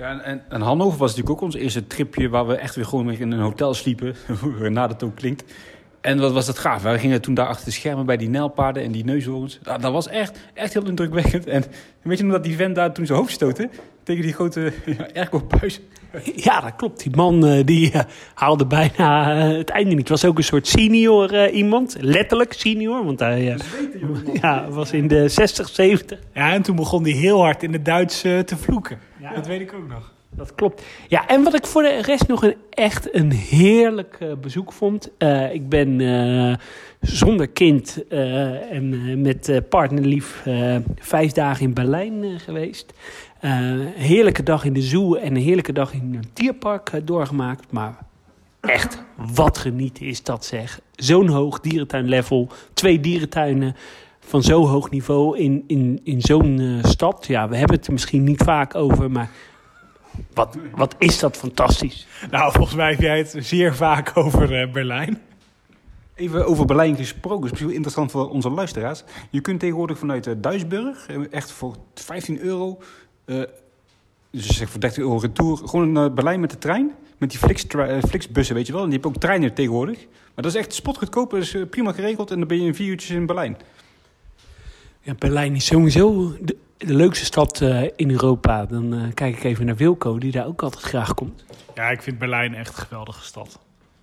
Ja, 0.00 0.20
en, 0.20 0.42
en, 0.48 0.60
Hannover 0.60 0.98
was 0.98 1.10
natuurlijk 1.10 1.36
ook 1.36 1.44
ons 1.44 1.54
eerste 1.54 1.86
tripje 1.86 2.28
waar 2.28 2.46
we 2.46 2.54
echt 2.54 2.74
weer 2.74 2.84
gewoon 2.84 3.10
in 3.10 3.32
een 3.32 3.40
hotel 3.40 3.74
sliepen. 3.74 4.14
Hoe 4.40 4.70
na 4.70 4.86
dat 4.86 5.02
ook 5.02 5.14
klinkt. 5.14 5.52
En 6.00 6.18
wat 6.18 6.32
was 6.32 6.46
dat 6.46 6.58
gaaf. 6.58 6.82
We 6.82 6.98
gingen 6.98 7.20
toen 7.20 7.34
daar 7.34 7.46
achter 7.46 7.64
de 7.64 7.70
schermen 7.70 8.06
bij 8.06 8.16
die 8.16 8.28
nijlpaarden 8.28 8.82
en 8.82 8.92
die 8.92 9.04
neushoorns. 9.04 9.58
Dat, 9.62 9.82
dat 9.82 9.92
was 9.92 10.08
echt, 10.08 10.38
echt 10.54 10.72
heel 10.72 10.86
indrukwekkend. 10.86 11.46
En 11.46 11.64
weet 12.02 12.18
je 12.18 12.24
nog 12.24 12.32
dat 12.32 12.44
die 12.44 12.56
vent 12.56 12.74
daar 12.74 12.92
toen 12.92 13.06
zijn 13.06 13.18
hoofd 13.18 13.32
stootte? 13.32 13.68
Tegen 14.02 14.22
die 14.22 14.32
grote 14.32 14.72
ja, 14.98 15.08
airco-puis. 15.14 15.80
Ja, 16.46 16.60
dat 16.60 16.76
klopt. 16.76 17.02
Die 17.02 17.16
man 17.16 17.46
uh, 17.46 17.64
die 17.64 17.92
uh, 17.92 18.00
haalde 18.34 18.66
bijna 18.66 19.36
uh, 19.36 19.56
het 19.56 19.70
einde 19.70 19.90
niet. 19.90 19.98
Het 19.98 20.08
was 20.08 20.24
ook 20.24 20.38
een 20.38 20.44
soort 20.44 20.66
senior 20.66 21.48
iemand. 21.48 21.96
Letterlijk 22.00 22.52
senior, 22.52 23.04
want 23.04 23.20
hij 23.20 23.58
ja, 24.40 24.68
was 24.68 24.92
in 24.92 25.08
de 25.08 25.28
60, 25.28 25.68
70. 25.68 26.18
Ja, 26.34 26.52
en 26.52 26.62
toen 26.62 26.76
begon 26.76 27.02
hij 27.02 27.12
heel 27.12 27.42
hard 27.42 27.62
in 27.62 27.72
het 27.72 27.84
Duits 27.84 28.20
te 28.20 28.56
vloeken. 28.56 28.98
Ja. 29.20 29.34
Dat 29.34 29.46
weet 29.46 29.60
ik 29.60 29.72
ook 29.72 29.88
nog. 29.88 30.12
Dat 30.36 30.54
klopt. 30.54 30.82
Ja, 31.08 31.28
en 31.28 31.42
wat 31.42 31.54
ik 31.54 31.66
voor 31.66 31.82
de 31.82 32.02
rest 32.02 32.28
nog 32.28 32.42
een, 32.42 32.54
echt 32.70 33.14
een 33.14 33.32
heerlijk 33.32 34.18
uh, 34.22 34.32
bezoek 34.40 34.72
vond. 34.72 35.10
Uh, 35.18 35.54
ik 35.54 35.68
ben 35.68 36.00
uh, 36.00 36.54
zonder 37.00 37.48
kind 37.48 38.04
en 38.08 39.20
met 39.22 39.62
partnerlief 39.68 40.42
vijf 40.98 41.32
dagen 41.32 41.64
in 41.64 41.74
Berlijn 41.74 42.40
geweest. 42.40 42.92
Heerlijke 43.96 44.42
dag 44.42 44.64
in 44.64 44.72
de 44.72 44.82
zoo 44.82 45.14
en 45.14 45.36
een 45.36 45.42
heerlijke 45.42 45.72
dag 45.72 45.92
in 45.92 46.14
een 46.14 46.30
dierpark 46.32 47.00
doorgemaakt. 47.04 47.72
Maar 47.72 47.98
echt, 48.60 49.02
wat 49.16 49.58
genieten 49.58 50.06
is 50.06 50.22
dat 50.22 50.44
zeg. 50.44 50.80
Zo'n 50.94 51.28
hoog 51.28 51.60
dierentuinlevel, 51.60 52.48
twee 52.74 53.00
dierentuinen 53.00 53.76
van 54.20 54.42
zo'n 54.42 54.66
hoog 54.66 54.90
niveau 54.90 55.38
in, 55.38 55.64
in, 55.66 56.00
in 56.04 56.20
zo'n 56.20 56.80
stad. 56.82 57.26
Ja, 57.26 57.48
we 57.48 57.56
hebben 57.56 57.76
het 57.76 57.86
er 57.86 57.92
misschien 57.92 58.24
niet 58.24 58.42
vaak 58.42 58.74
over, 58.74 59.10
maar 59.10 59.30
wat, 60.34 60.56
wat 60.74 60.94
is 60.98 61.18
dat 61.18 61.36
fantastisch. 61.36 62.06
Nou, 62.30 62.52
volgens 62.52 62.76
mij 62.76 62.90
heb 62.90 63.00
jij 63.00 63.18
het 63.18 63.36
zeer 63.38 63.74
vaak 63.74 64.16
over 64.16 64.62
uh, 64.62 64.72
Berlijn. 64.72 65.20
Even 66.14 66.46
over 66.46 66.64
Berlijn 66.66 66.96
gesproken, 66.96 67.40
dat 67.40 67.44
is 67.44 67.50
misschien 67.50 67.72
interessant 67.72 68.10
voor 68.10 68.30
onze 68.30 68.50
luisteraars. 68.50 69.04
Je 69.30 69.40
kunt 69.40 69.60
tegenwoordig 69.60 69.98
vanuit 69.98 70.26
uh, 70.26 70.34
Duisburg, 70.38 71.06
echt 71.30 71.52
voor 71.52 71.76
15 71.94 72.40
euro, 72.40 72.78
dus 74.30 74.46
zeg 74.46 74.70
voor 74.70 74.80
30 74.80 74.98
euro 74.98 75.16
retour, 75.16 75.56
gewoon 75.56 75.92
naar 75.92 76.12
Berlijn 76.12 76.40
met 76.40 76.50
de 76.50 76.58
trein. 76.58 76.94
Met 77.18 77.30
die 77.30 77.38
Flix, 77.38 77.64
Flixbussen, 78.08 78.54
weet 78.54 78.66
je 78.66 78.72
wel. 78.72 78.82
En 78.82 78.88
die 78.88 78.98
hebben 78.98 79.16
ook 79.16 79.22
treinen 79.22 79.54
tegenwoordig. 79.54 79.98
Maar 80.06 80.44
dat 80.44 80.54
is 80.54 80.54
echt 80.54 80.74
spotgoedkoop, 80.74 81.30
dat 81.30 81.40
is 81.40 81.56
prima 81.70 81.92
geregeld. 81.92 82.30
En 82.30 82.38
dan 82.38 82.48
ben 82.48 82.60
je 82.60 82.66
in 82.66 82.74
vier 82.74 82.88
uurtjes 82.88 83.10
in 83.10 83.26
Berlijn. 83.26 83.56
Ja, 85.00 85.14
Berlijn 85.14 85.54
is 85.54 85.66
sowieso... 85.66 86.34
De 86.40 86.56
de 86.86 86.94
leukste 86.94 87.24
stad 87.24 87.60
eh, 87.60 87.82
in 87.96 88.10
Europa, 88.10 88.66
dan 88.66 88.94
eh, 88.94 89.00
kijk 89.14 89.36
ik 89.36 89.44
even 89.44 89.66
naar 89.66 89.76
Wilco, 89.76 90.18
die 90.18 90.32
daar 90.32 90.46
ook 90.46 90.62
altijd 90.62 90.82
graag 90.82 91.14
komt. 91.14 91.44
Ja, 91.74 91.90
ik 91.90 92.02
vind 92.02 92.18
Berlijn 92.18 92.54
echt 92.54 92.78
een 92.78 92.84
geweldige 92.84 93.24
stad. 93.24 93.58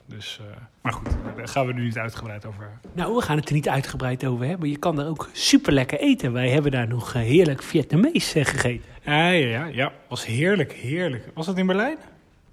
Dus, 0.08 0.40
eh, 0.42 0.58
maar 0.82 0.94
goed, 0.94 1.10
daar 1.36 1.48
gaan 1.48 1.66
we 1.66 1.74
nu 1.74 1.84
niet 1.84 1.98
uitgebreid 1.98 2.46
over. 2.46 2.70
Nou, 2.94 3.16
we 3.16 3.22
gaan 3.22 3.38
het 3.38 3.48
er 3.48 3.54
niet 3.54 3.70
uitgebreid 3.70 4.26
over 4.26 4.46
hebben. 4.46 4.70
Je 4.70 4.78
kan 4.78 4.96
daar 4.96 5.08
ook 5.08 5.30
super 5.32 5.74
lekker 5.74 6.00
eten. 6.00 6.34
Wij 6.34 6.50
hebben 6.50 6.72
daar 6.72 6.88
nog 6.88 7.14
eh, 7.14 7.22
heerlijk 7.22 7.64
Vietnamees 7.64 8.34
eh, 8.34 8.46
gegeten. 8.46 8.90
Ja, 9.04 9.30
ja, 9.30 9.48
ja, 9.48 9.66
ja, 9.66 9.92
was 10.08 10.26
heerlijk, 10.26 10.72
heerlijk. 10.72 11.26
Was 11.34 11.46
dat 11.46 11.58
in 11.58 11.66
Berlijn? 11.66 11.98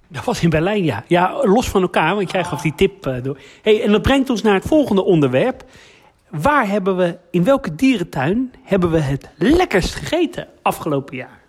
Dat 0.09 0.25
was 0.25 0.43
in 0.43 0.51
Berlijn, 0.51 0.85
ja. 0.85 1.05
Ja, 1.07 1.41
los 1.43 1.69
van 1.69 1.83
elkaar, 1.83 2.15
want 2.15 2.31
jij 2.31 2.45
gaf 2.45 2.63
die 2.63 2.75
tip 2.75 3.03
door. 3.23 3.39
Hey, 3.63 3.83
en 3.83 3.93
dat 3.93 4.03
brengt 4.03 4.31
ons 4.31 4.43
naar 4.43 4.55
het 4.55 4.67
volgende 4.67 5.05
onderwerp. 5.05 5.65
Waar 6.29 6.69
hebben 6.69 6.97
we, 6.97 7.19
in 7.31 7.45
welke 7.45 7.75
dierentuin 7.75 8.53
hebben 8.63 8.91
we 8.91 8.99
het 8.99 9.29
lekkerst 9.37 9.95
gegeten 9.95 10.49
afgelopen 10.63 11.17
jaar? 11.17 11.41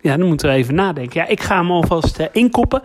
Ja, 0.00 0.16
dan 0.16 0.26
moeten 0.26 0.48
we 0.48 0.54
even 0.54 0.74
nadenken. 0.74 1.20
Ja, 1.20 1.26
ik 1.26 1.40
ga 1.40 1.56
hem 1.56 1.70
alvast 1.70 2.18
inkoppen. 2.32 2.82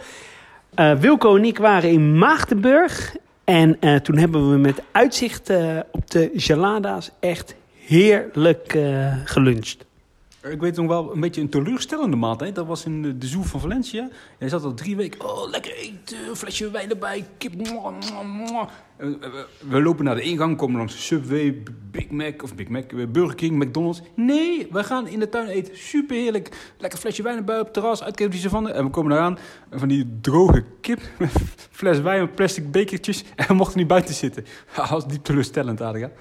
Eh, 0.75 0.99
Wilco 0.99 1.36
en 1.36 1.45
ik 1.45 1.57
waren 1.57 1.89
in 1.89 2.17
Maagdenburg. 2.17 3.15
En 3.43 3.77
eh, 3.79 3.95
toen 3.95 4.17
hebben 4.17 4.51
we 4.51 4.57
met 4.57 4.81
uitzicht 4.91 5.49
eh, 5.49 5.79
op 5.91 6.12
de 6.12 6.31
gelada's 6.36 7.12
echt 7.19 7.55
heerlijk 7.86 8.77
geluncht. 9.23 9.86
Ik 10.49 10.60
weet 10.60 10.75
nog 10.75 10.88
wel 10.88 11.13
een 11.13 11.19
beetje 11.19 11.41
een 11.41 11.49
teleurstellende 11.49 12.15
maaltijd. 12.15 12.56
Dat 12.56 12.65
was 12.67 12.86
in 12.86 13.01
de, 13.01 13.17
de 13.17 13.27
Zoo 13.27 13.41
van 13.43 13.60
Valencia. 13.60 14.10
Jij 14.39 14.49
zat 14.49 14.63
al 14.63 14.73
drie 14.73 14.95
weken. 14.95 15.21
Oh, 15.29 15.49
lekker 15.49 15.73
eten. 15.75 16.17
Een 16.29 16.36
flesje 16.36 16.71
wijn 16.71 16.89
erbij. 16.89 17.25
Kip. 17.38 17.53
Eh, 17.62 19.08
We, 19.69 19.82
lopen 19.82 20.06
naar 20.06 20.15
de 20.15 20.21
ingang. 20.21 20.58
Komen 20.58 20.77
langs 20.77 21.06
Subway, 21.06 21.63
Big 21.91 22.10
Mac. 22.10 22.43
Of 22.43 22.56
Big 22.56 22.67
Mac. 22.67 22.91
eh, 22.91 23.08
Burger 23.08 23.36
King, 23.36 23.63
McDonald's. 23.63 24.01
Nee, 24.15 24.67
we 24.71 24.84
gaan 24.84 25.08
in 25.08 25.19
de 25.19 25.29
tuin 25.29 25.47
eten. 25.47 25.77
Super 25.77 26.15
heerlijk. 26.15 26.73
Lekker 26.77 26.99
flesje 26.99 27.23
wijn 27.23 27.38
erbij 27.38 27.60
op 27.60 27.65
het 27.65 27.73
terras. 27.73 28.03
Uitkijken 28.03 28.36
die 28.36 28.43
savanne. 28.43 28.71
En 28.71 28.84
we 28.84 28.89
komen 28.89 29.12
eraan. 29.12 29.38
Van 29.71 29.88
die 29.88 30.17
droge 30.21 30.63
kip. 30.82 30.99
Fles 31.71 31.99
wijn 31.99 32.21
met 32.21 32.36
plastic 32.36 32.71
bekertjes. 32.71 33.23
En 33.36 33.47
we 33.47 33.53
mochten 33.53 33.77
niet 33.77 33.88
buiten 33.88 34.13
zitten. 34.13 34.45
Dat 34.75 34.89
was 34.89 35.08
diep 35.08 35.23
teleurstellend, 35.23 35.82
Adria. 35.82 36.12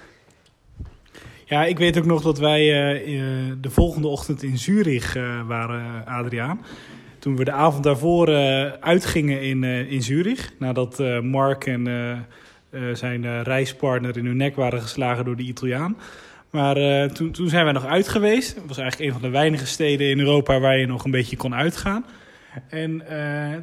Ja, 1.52 1.64
ik 1.64 1.78
weet 1.78 1.98
ook 1.98 2.04
nog 2.04 2.22
dat 2.22 2.38
wij 2.38 2.60
eh, 2.60 3.18
eh, 3.18 3.56
de 3.60 3.70
volgende 3.70 4.08
ochtend 4.08 4.42
in 4.42 4.58
Zurich 4.58 5.16
eh, 5.16 5.46
waren, 5.46 6.06
Adriaan. 6.06 6.60
Toen 7.18 7.36
we 7.36 7.44
de 7.44 7.52
avond 7.52 7.84
daarvoor 7.84 8.28
uitgingen 8.80 9.42
in, 9.42 9.64
in 9.64 10.02
Zurich. 10.02 10.52
Nadat 10.58 10.98
Mark 11.22 11.66
en 11.66 11.86
zijn 12.92 13.42
reispartner 13.42 14.16
in 14.16 14.26
hun 14.26 14.36
nek 14.36 14.56
waren 14.56 14.82
geslagen 14.82 15.24
door 15.24 15.36
de 15.36 15.42
Italiaan. 15.42 15.96
Maar 16.50 17.08
toen, 17.12 17.30
toen 17.30 17.48
zijn 17.48 17.64
wij 17.64 17.72
nog 17.72 17.86
uit 17.86 18.08
geweest. 18.08 18.54
Het 18.54 18.66
was 18.66 18.78
eigenlijk 18.78 19.10
een 19.10 19.20
van 19.20 19.30
de 19.30 19.38
weinige 19.38 19.66
steden 19.66 20.10
in 20.10 20.18
Europa 20.18 20.60
waar 20.60 20.78
je 20.78 20.86
nog 20.86 21.04
een 21.04 21.10
beetje 21.10 21.36
kon 21.36 21.54
uitgaan. 21.54 22.04
En 22.68 23.02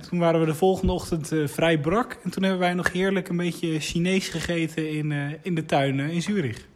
toen 0.10 0.20
waren 0.20 0.40
we 0.40 0.46
de 0.46 0.56
volgende 0.56 0.94
ochtend 0.94 1.34
vrij 1.46 1.80
brak. 1.80 2.18
En 2.24 2.30
toen 2.30 2.44
hebben 2.44 2.62
wij 2.62 2.74
nog 2.74 2.92
heerlijk 2.92 3.30
een 3.30 3.38
beetje 3.38 3.80
Chinees 3.80 4.28
gegeten 4.28 4.90
in, 4.90 5.14
in 5.42 5.56
de 5.56 5.66
tuin 5.66 6.00
in 6.00 6.22
Zurich. 6.22 6.69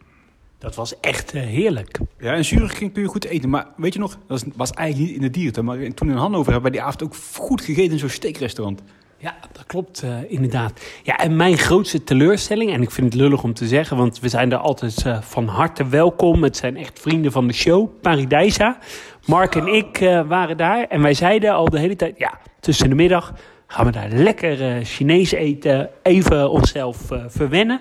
Dat 0.64 0.74
was 0.74 1.00
echt 1.00 1.32
eh, 1.32 1.42
heerlijk. 1.42 1.98
Ja, 2.18 2.32
in 2.32 2.44
Zurich 2.44 2.78
kun 2.78 2.90
je 2.94 3.04
goed 3.04 3.24
eten. 3.24 3.48
Maar 3.48 3.66
weet 3.76 3.92
je 3.92 3.98
nog, 3.98 4.18
dat 4.26 4.44
was 4.56 4.70
eigenlijk 4.70 5.08
niet 5.08 5.16
in 5.16 5.22
de 5.22 5.30
dierentuin. 5.30 5.66
Maar 5.66 5.94
toen 5.94 6.10
in 6.10 6.16
Hannover 6.16 6.52
hebben 6.52 6.70
wij 6.70 6.80
die 6.80 6.88
avond 6.88 7.02
ook 7.02 7.16
goed 7.36 7.60
gegeten 7.60 7.92
in 7.92 7.98
zo'n 7.98 8.08
steakrestaurant. 8.08 8.82
Ja, 9.18 9.34
dat 9.52 9.66
klopt 9.66 10.02
eh, 10.02 10.16
inderdaad. 10.28 10.80
Ja, 11.02 11.18
en 11.18 11.36
mijn 11.36 11.58
grootste 11.58 12.04
teleurstelling, 12.04 12.72
en 12.72 12.82
ik 12.82 12.90
vind 12.90 13.12
het 13.12 13.22
lullig 13.22 13.42
om 13.42 13.54
te 13.54 13.66
zeggen, 13.66 13.96
want 13.96 14.20
we 14.20 14.28
zijn 14.28 14.52
er 14.52 14.58
altijd 14.58 15.06
eh, 15.06 15.20
van 15.20 15.46
harte 15.46 15.88
welkom. 15.88 16.42
Het 16.42 16.56
zijn 16.56 16.76
echt 16.76 17.00
vrienden 17.00 17.32
van 17.32 17.46
de 17.46 17.52
show, 17.52 17.88
Paradijsa. 18.00 18.78
Mark 19.26 19.54
en 19.54 19.66
ik 19.66 19.98
waren 20.26 20.56
daar 20.56 20.86
en 20.86 21.02
wij 21.02 21.14
zeiden 21.14 21.54
al 21.54 21.70
de 21.70 21.78
hele 21.78 21.96
tijd, 21.96 22.18
ja, 22.18 22.38
tussen 22.60 22.88
de 22.88 22.94
middag 22.94 23.32
gaan 23.66 23.86
we 23.86 23.92
daar 23.92 24.08
lekker 24.08 24.84
Chinees 24.84 25.32
eten, 25.32 25.90
even 26.02 26.50
onszelf 26.50 27.08
verwennen. 27.26 27.80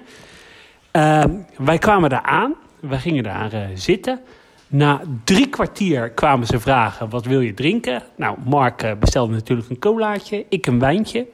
Ehm, 0.92 1.30
wij 1.58 1.78
kwamen 1.78 2.10
daar 2.10 2.22
aan, 2.22 2.56
wij 2.90 3.00
gingen 3.00 3.24
daar 3.24 3.54
eh, 3.54 3.62
zitten. 3.74 4.20
Na 4.68 5.02
drie 5.24 5.48
kwartier 5.48 6.10
kwamen 6.10 6.48
ze 6.48 6.60
vragen, 6.60 7.10
wat 7.10 7.26
wil 7.26 7.42
je 7.42 7.54
drinken? 7.54 8.04
Nou, 8.18 8.38
Mark 8.46 8.84
eh, 8.84 8.92
bestelde 9.00 9.34
natuurlijk 9.34 9.70
een 9.70 9.80
colaatje, 9.80 10.46
ik 10.50 10.66
een 10.66 10.80
wijntje. 10.80 11.28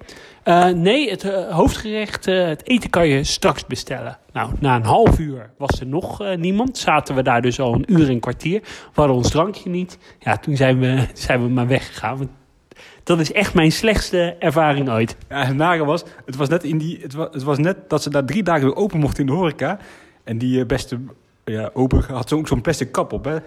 Eh, 0.43 0.67
nee, 0.67 1.09
het 1.09 1.23
hoofdgerecht, 1.49 2.25
het 2.25 2.67
eten 2.67 2.89
kan 2.89 3.07
je 3.07 3.23
straks 3.23 3.65
bestellen. 3.65 4.17
Nou, 4.33 4.51
na 4.59 4.75
een 4.75 4.83
half 4.83 5.19
uur 5.19 5.49
was 5.57 5.79
er 5.79 5.85
nog 5.85 6.35
niemand. 6.35 6.77
Zaten 6.77 7.15
we 7.15 7.23
daar 7.23 7.41
dus 7.41 7.59
al 7.59 7.73
een 7.73 7.93
uur 7.93 8.09
en 8.09 8.19
kwartier. 8.19 8.61
We 8.61 8.91
hadden 8.93 9.15
ons 9.15 9.29
drankje 9.29 9.69
niet. 9.69 9.97
Ja, 10.19 10.37
toen 10.37 10.55
zijn 10.55 10.79
we, 10.79 11.05
zijn 11.13 11.41
we 11.41 11.49
maar 11.49 11.67
weggegaan. 11.67 12.29
Dat 13.03 13.19
is 13.19 13.31
echt 13.31 13.53
mijn 13.53 13.71
slechtste 13.71 14.35
ervaring 14.39 14.89
ooit. 14.89 15.17
Ja, 15.29 15.45
het 15.45 15.55
nare 15.55 15.85
was, 15.85 16.03
het 16.25 16.35
was, 16.35 16.49
net 16.49 16.63
in 16.63 16.77
die, 16.77 16.99
het, 17.01 17.13
was, 17.13 17.27
het 17.31 17.43
was 17.43 17.57
net 17.57 17.89
dat 17.89 18.03
ze 18.03 18.09
daar 18.09 18.25
drie 18.25 18.43
dagen 18.43 18.65
weer 18.65 18.75
open 18.75 18.99
mochten 18.99 19.19
in 19.19 19.25
de 19.25 19.33
horeca. 19.37 19.79
En 20.23 20.37
die 20.37 20.65
beste 20.65 20.99
ja, 21.51 21.69
open 21.73 22.03
had 22.03 22.33
ook 22.33 22.47
zo'n 22.47 22.61
plastic 22.61 22.91
kap 22.91 23.13
op, 23.13 23.25
hè. 23.25 23.37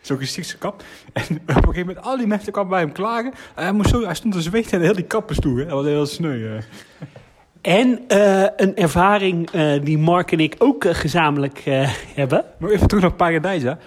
Zo'n 0.00 0.18
gezichtskap. 0.18 0.82
En 1.12 1.24
op 1.24 1.48
een 1.48 1.56
gegeven 1.56 1.86
moment, 1.86 2.04
al 2.04 2.16
die 2.16 2.26
mensen 2.26 2.52
kwamen 2.52 2.70
bij 2.70 2.80
hem 2.80 2.92
klagen. 2.92 3.32
En 3.54 3.62
hij, 3.62 3.72
moest 3.72 3.90
zo, 3.90 4.04
hij 4.04 4.14
stond 4.14 4.34
te 4.34 4.40
zweten 4.40 4.72
en 4.72 4.80
heel 4.80 4.94
die 4.94 5.04
kap 5.04 5.30
toe, 5.30 5.58
hè. 5.58 5.64
Dat 5.64 5.74
was 5.74 5.84
heel 5.84 6.06
sneu. 6.06 6.60
En 7.60 8.00
eh, 8.08 8.46
een 8.56 8.76
ervaring 8.76 9.50
eh, 9.50 9.82
die 9.82 9.98
Mark 9.98 10.32
en 10.32 10.40
ik 10.40 10.54
ook 10.58 10.84
eh, 10.84 10.94
gezamenlijk 10.94 11.62
hebben. 12.14 12.44
Maar 12.58 12.70
even 12.70 12.86
terug 12.88 13.02
naar 13.02 13.12
Paradijsa. 13.12 13.78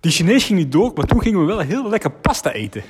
Die 0.00 0.12
Chinees 0.12 0.44
ging 0.44 0.58
niet 0.58 0.72
door, 0.72 0.92
maar 0.94 1.06
toen 1.06 1.22
gingen 1.22 1.40
we 1.40 1.46
wel 1.46 1.58
heel 1.58 1.88
lekker 1.88 2.10
pasta 2.10 2.52
eten. 2.52 2.82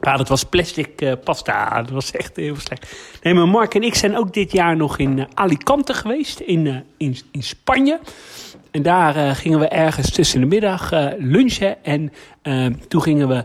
Ja, 0.00 0.16
dat 0.16 0.28
was 0.28 0.44
plastic 0.44 1.00
eh, 1.00 1.12
pasta. 1.24 1.82
Dat 1.82 1.90
was 1.90 2.10
echt 2.10 2.36
heel 2.36 2.56
slecht. 2.56 2.96
Nee, 3.22 3.34
maar 3.34 3.48
Mark 3.48 3.74
en 3.74 3.82
ik 3.82 3.94
zijn 3.94 4.16
ook 4.16 4.32
dit 4.32 4.52
jaar 4.52 4.76
nog 4.76 4.98
in 4.98 5.18
eh, 5.18 5.24
Alicante 5.34 5.94
geweest, 5.94 6.40
in, 6.40 6.66
eh, 6.66 6.76
in, 6.96 7.16
in 7.30 7.42
Spanje. 7.42 8.00
En 8.70 8.82
daar 8.82 9.34
gingen 9.36 9.58
we 9.58 9.68
ergens 9.68 10.10
tussen 10.10 10.40
de 10.40 10.46
middag 10.46 10.90
lunchen. 11.18 11.84
En 11.84 12.12
toen 12.88 13.02
gingen 13.02 13.28
we 13.28 13.44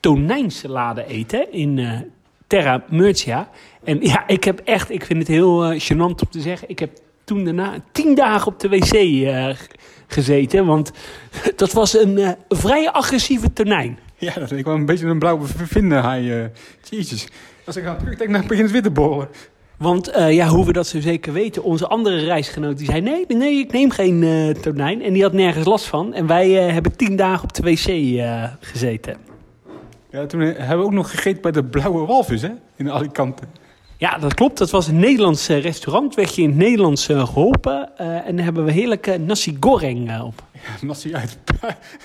tonijnsalade 0.00 1.06
eten 1.06 1.52
in 1.52 2.04
Terra 2.46 2.84
Murcia. 2.88 3.48
En 3.84 4.00
ja, 4.00 4.26
ik 4.26 4.44
heb 4.44 4.60
echt, 4.64 4.90
ik 4.90 5.04
vind 5.04 5.18
het 5.18 5.28
heel 5.28 5.78
gênant 5.78 6.20
om 6.20 6.30
te 6.30 6.40
zeggen. 6.40 6.68
Ik 6.68 6.78
heb 6.78 6.90
toen 7.24 7.44
daarna 7.44 7.74
tien 7.92 8.14
dagen 8.14 8.46
op 8.46 8.60
de 8.60 8.68
wc 8.68 8.96
gezeten. 10.06 10.66
Want 10.66 10.92
dat 11.56 11.72
was 11.72 11.98
een 11.98 12.36
vrij 12.48 12.90
agressieve 12.90 13.52
tonijn. 13.52 13.98
Ja, 14.34 14.34
dat 14.34 14.50
ik 14.50 14.64
wel 14.64 14.74
een 14.74 14.86
beetje 14.86 15.06
een 15.06 15.18
blauwe 15.18 15.46
vinden. 15.46 16.02
Hij, 16.04 16.42
eh 16.42 16.48
jezus. 16.90 17.28
Als 17.66 17.76
ik 17.76 17.84
aan 17.84 17.98
terugdenk, 17.98 18.32
dan 18.32 18.40
begint 18.40 18.62
het 18.62 18.70
weer 18.70 18.82
te 18.82 18.90
borrelen. 18.90 19.28
Want 19.78 20.08
eh, 20.08 20.32
ja, 20.32 20.48
hoe 20.48 20.66
we 20.66 20.72
dat 20.72 20.86
zo 20.86 21.00
zeker 21.00 21.32
weten, 21.32 21.62
onze 21.62 21.86
andere 21.86 22.24
reisgenoot 22.24 22.78
die 22.78 22.86
zei: 22.86 23.00
nee, 23.00 23.24
nee, 23.28 23.58
ik 23.58 23.72
neem 23.72 23.90
geen 23.90 24.22
eh, 24.22 24.62
tonijn. 24.62 25.02
En 25.02 25.12
die 25.12 25.22
had 25.22 25.32
nergens 25.32 25.66
last 25.66 25.86
van. 25.86 26.14
En 26.14 26.26
wij 26.26 26.50
hebben 26.50 26.96
tien 26.96 27.16
dagen 27.16 27.42
op 27.44 27.54
de 27.54 27.62
wc 27.62 27.86
gezeten. 28.60 29.16
Ja, 30.10 30.26
toen 30.26 30.40
hebben 30.40 30.78
we 30.78 30.84
ook 30.84 30.92
nog 30.92 31.10
gegeten 31.10 31.42
bij 31.42 31.50
de 31.52 31.64
Blauwe 31.64 32.06
Walvis, 32.06 32.42
hè? 32.42 32.50
In 32.76 32.90
Alicante. 32.90 33.42
Ja, 33.96 34.18
dat 34.18 34.34
klopt. 34.34 34.58
Dat 34.58 34.70
was 34.70 34.88
een 34.88 34.98
Nederlands 34.98 35.48
restaurant. 35.48 36.14
Werd 36.14 36.34
je 36.34 36.42
in 36.42 36.48
het 36.48 36.58
Nederlands 36.58 37.08
eh, 37.08 37.26
geholpen. 37.26 37.96
eh, 37.96 38.26
en 38.26 38.36
daar 38.36 38.44
hebben 38.44 38.64
we 38.64 38.72
heerlijke 38.72 39.18
nasi 39.18 39.56
goreng 39.60 40.20
op. 40.22 40.42
Nasi 40.80 41.14
uit, 41.14 41.38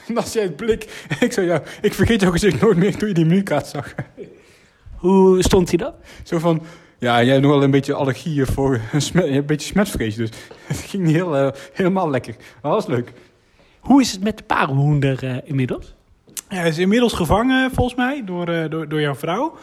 nasi 0.08 0.40
uit 0.46 0.56
blik. 0.56 1.06
Ik 1.20 1.32
zei, 1.32 1.48
ja, 1.48 1.62
ik 1.82 1.94
vergeet 1.94 2.22
jouw 2.22 2.32
gezicht 2.32 2.62
nooit 2.62 2.78
meer 2.78 2.98
toen 2.98 3.08
je 3.08 3.14
die 3.14 3.26
menukaart 3.26 3.68
zag. 3.68 3.96
Hoe 4.96 5.44
stond 5.44 5.70
hij 5.70 5.78
dat? 5.78 5.96
Zo 6.24 6.40
van, 6.40 6.62
ja, 6.98 7.24
jij 7.24 7.32
hebt 7.32 7.42
nog 7.42 7.52
wel 7.52 7.64
een 7.64 7.72
beetje 7.72 7.94
allergieën 7.94 8.46
voor 8.46 8.82
een, 9.14 9.46
beetje 9.46 9.68
smetvrees. 9.68 10.16
Dus 10.16 10.30
het 10.66 10.78
ging 10.78 11.04
niet 11.04 11.16
heel, 11.16 11.38
eh, 11.38 11.52
helemaal 11.74 12.10
lekker. 12.10 12.36
Maar 12.38 12.72
dat 12.72 12.86
was 12.86 12.96
leuk. 12.96 13.14
Hoe 13.80 14.02
is 14.02 14.12
het 14.12 14.24
met 14.24 14.38
de 14.38 14.44
parelhoender 14.44 15.24
eh, 15.24 15.38
inmiddels? 15.44 15.96
Ja, 16.50 16.58
hij 16.58 16.70
is 16.70 16.78
inmiddels 16.78 17.14
gevangen, 17.14 17.72
volgens 17.72 17.96
mij, 17.96 18.24
door, 18.26 18.48
eh, 18.48 18.70
door, 18.70 18.90
door 18.90 19.02
jouw 19.02 19.16
vrouw. 19.16 19.58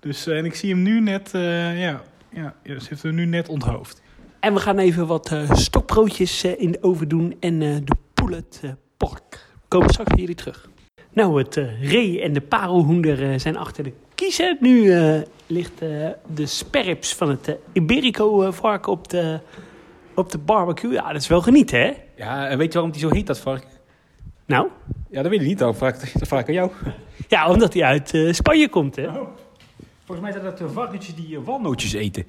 Dus, 0.00 0.26
en 0.26 0.44
ik 0.44 0.54
zie 0.54 0.70
hem 0.70 0.82
nu 0.82 1.00
net, 1.00 1.30
eh, 1.34 1.80
ja, 1.80 2.02
ja, 2.30 2.54
ja, 2.62 2.78
ze 2.78 2.86
heeft 2.88 3.02
hem 3.02 3.14
nu 3.14 3.26
net 3.26 3.48
onthoofd. 3.48 4.02
En 4.42 4.54
we 4.54 4.60
gaan 4.60 4.78
even 4.78 5.06
wat 5.06 5.32
eh, 5.32 5.52
stokbroodjes 5.52 6.44
eh, 6.44 6.60
in 6.60 6.72
de 6.72 6.82
oven 6.82 7.08
doen 7.08 7.36
en 7.40 7.62
eh, 7.62 7.76
de 7.84 7.96
poulet 8.26 8.60
eh, 8.62 8.70
pork. 8.96 9.46
We 9.52 9.68
komen 9.68 9.88
straks 9.90 10.08
bij 10.10 10.18
jullie 10.20 10.34
terug. 10.34 10.68
Nou, 11.12 11.38
het 11.42 11.56
eh, 11.56 11.90
ree 11.90 12.20
en 12.22 12.32
de 12.32 12.40
parelhoender 12.40 13.30
eh, 13.32 13.38
zijn 13.38 13.56
achter 13.56 13.84
de 13.84 13.92
kiezen. 14.14 14.56
Nu 14.60 14.92
eh, 14.92 15.20
ligt 15.46 15.82
eh, 15.82 16.08
de 16.34 16.46
sperrips 16.46 17.14
van 17.14 17.28
het 17.28 17.48
eh, 17.48 17.54
Iberico-vark 17.72 18.86
op 18.86 19.08
de, 19.08 19.40
op 20.14 20.30
de 20.30 20.38
barbecue. 20.38 20.92
Ja, 20.92 21.12
dat 21.12 21.20
is 21.22 21.28
wel 21.28 21.40
genieten, 21.40 21.80
hè? 21.80 21.92
Ja, 22.16 22.48
en 22.48 22.58
weet 22.58 22.66
je 22.66 22.72
waarom 22.72 22.90
die 22.92 23.00
zo 23.00 23.14
heet, 23.14 23.26
dat 23.26 23.38
vark? 23.38 23.66
Nou, 24.46 24.68
Ja, 25.10 25.22
dat 25.22 25.30
weet 25.30 25.40
ik 25.40 25.46
niet. 25.46 25.58
Dan 25.58 25.74
vraag, 25.74 26.02
ik- 26.02 26.12
dat 26.18 26.28
vraag 26.28 26.40
ik 26.40 26.48
aan 26.48 26.54
jou. 26.54 26.70
ja, 27.28 27.50
omdat 27.50 27.72
hij 27.74 27.82
uit 27.82 28.14
eh, 28.14 28.32
Spanje 28.32 28.68
komt, 28.68 28.96
hè? 28.96 29.08
Volgens 30.04 30.20
mij 30.20 30.32
zijn 30.32 30.44
dat 30.44 30.58
de 30.58 30.68
varkentjes 30.68 31.14
die 31.14 31.36
eh, 31.36 31.42
walnootjes 31.44 31.92
eten. 31.92 32.24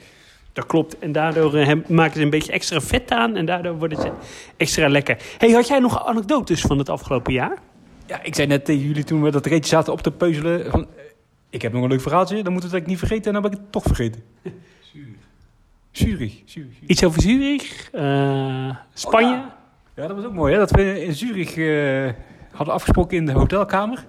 Dat 0.54 0.66
klopt. 0.66 1.00
En 1.00 1.12
daardoor 1.12 1.56
eh, 1.56 1.66
hem- 1.66 1.84
maken 1.88 2.14
ze 2.18 2.22
een 2.22 2.30
beetje 2.30 2.52
extra 2.52 2.82
vet 2.82 3.12
aan. 3.12 3.36
En 3.36 3.46
daardoor 3.46 3.78
worden 3.78 4.02
ze 4.02 4.12
extra 4.58 4.88
lekker. 4.90 5.18
hey, 5.38 5.52
had 5.52 5.68
jij 5.68 5.80
nog 5.80 6.06
anekdotes 6.06 6.62
van 6.62 6.78
het 6.78 6.90
afgelopen 6.90 7.34
jaar? 7.34 7.58
Ja, 8.08 8.24
ik 8.24 8.36
zei 8.36 8.48
net 8.48 8.66
tegen 8.66 8.82
jullie 8.88 9.04
toen 9.04 9.24
we 9.24 9.32
dat 9.32 9.46
reetje 9.46 9.70
zaten 9.70 9.94
op 9.94 10.02
te 10.02 10.12
peuzelen. 10.12 10.72
Van, 10.72 10.88
ik 11.50 11.62
heb 11.62 11.74
nog 11.74 11.84
een 11.84 11.90
leuk 11.90 12.02
verhaaltje, 12.02 12.44
dan 12.44 12.52
moeten 12.54 12.70
we 12.72 12.76
het 12.78 12.86
eigenlijk 12.88 13.02
niet 13.02 13.10
vergeten. 13.10 13.26
En 13.36 13.42
dan 13.42 13.52
ben 13.52 13.52
ik 13.52 13.58
het 13.58 13.72
toch 13.72 13.84
vergeten. 13.84 14.24
Zurich. 15.92 16.42
Zurich. 16.46 16.80
Iets 16.88 17.04
over 17.04 17.22
Zurich, 17.22 17.90
eh, 17.92 18.76
Spanje. 18.94 19.36
Oh, 19.36 19.42
Ja, 19.96 20.08
dat 20.08 20.16
was 20.16 20.26
ook 20.26 20.34
mooi, 20.34 20.54
hè? 20.54 20.60
Dat 20.60 20.72
we 20.72 21.04
in 21.06 21.14
Zurich 21.14 21.58
eh, 21.58 22.12
hadden 22.52 22.74
afgesproken 22.74 23.18
in 23.18 23.26
de 23.26 23.32
hotelkamer. 23.32 24.06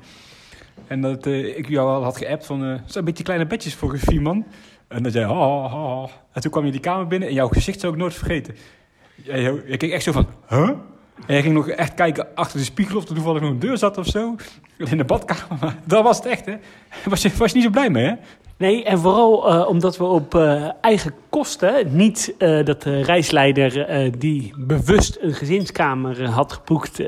En 0.87 1.01
dat 1.01 1.27
eh, 1.27 1.59
ik 1.59 1.69
jou 1.69 1.89
al 1.89 2.03
had 2.03 2.17
geappt 2.17 2.47
van... 2.47 2.65
eh 2.65 2.79
zo'n 2.87 3.05
beetje 3.05 3.25
kleine 3.25 3.47
bedjes 3.47 3.75
voor 3.75 3.99
vier 3.99 4.23
man. 4.23 4.45
En 4.89 5.03
dat 5.03 5.13
jij... 5.13 5.23
ha, 5.23 5.69
ha, 5.69 5.69
ha. 5.69 6.09
En 6.33 6.41
toen 6.43 6.51
kwam 6.51 6.65
je 6.65 6.71
die 6.71 6.81
kamer 6.81 7.07
binnen 7.07 7.29
en 7.29 7.35
jouw 7.35 7.49
gezicht 7.49 7.81
zou 7.81 7.93
ik 7.93 7.99
nooit 7.99 8.15
vergeten. 8.15 8.55
Jij 9.15 9.77
keek 9.77 9.93
echt 9.93 10.05
zo 10.05 10.13
van... 10.13 10.27
Huh? 10.49 10.71
En 11.27 11.35
jij 11.35 11.43
ging 11.43 11.55
nog 11.55 11.69
echt 11.69 11.95
kijken 11.95 12.35
achter 12.35 12.59
de 12.59 12.65
spiegel 12.65 12.97
of 12.97 13.09
er 13.09 13.15
toevallig 13.15 13.41
nog 13.41 13.51
een 13.51 13.59
deur 13.59 13.79
zat 13.79 13.99
of 13.99 14.07
zo. 14.07 14.37
In 14.77 14.97
de 14.97 15.05
badkamer. 15.05 15.77
Dat 15.85 16.03
was 16.03 16.17
het 16.17 16.27
echt, 16.27 16.47
hè? 16.47 16.55
Was 17.05 17.23
je, 17.23 17.31
was 17.37 17.51
je 17.51 17.55
niet 17.55 17.65
zo 17.65 17.71
blij 17.71 17.91
mee, 17.91 18.05
hè? 18.05 18.15
Nee, 18.57 18.85
en 18.85 18.99
vooral 18.99 19.49
eh, 19.49 19.69
omdat 19.69 19.97
we 19.97 20.05
op 20.05 20.35
eh, 20.35 20.69
eigen 20.81 21.15
kosten, 21.29 21.97
niet 21.97 22.35
eh, 22.39 22.65
dat 22.65 22.83
de 22.83 23.03
reisleider 23.03 24.11
die 24.19 24.53
bewust 24.57 25.19
een 25.21 25.35
gezinskamer 25.35 26.29
had 26.29 26.53
geboekt, 26.53 27.03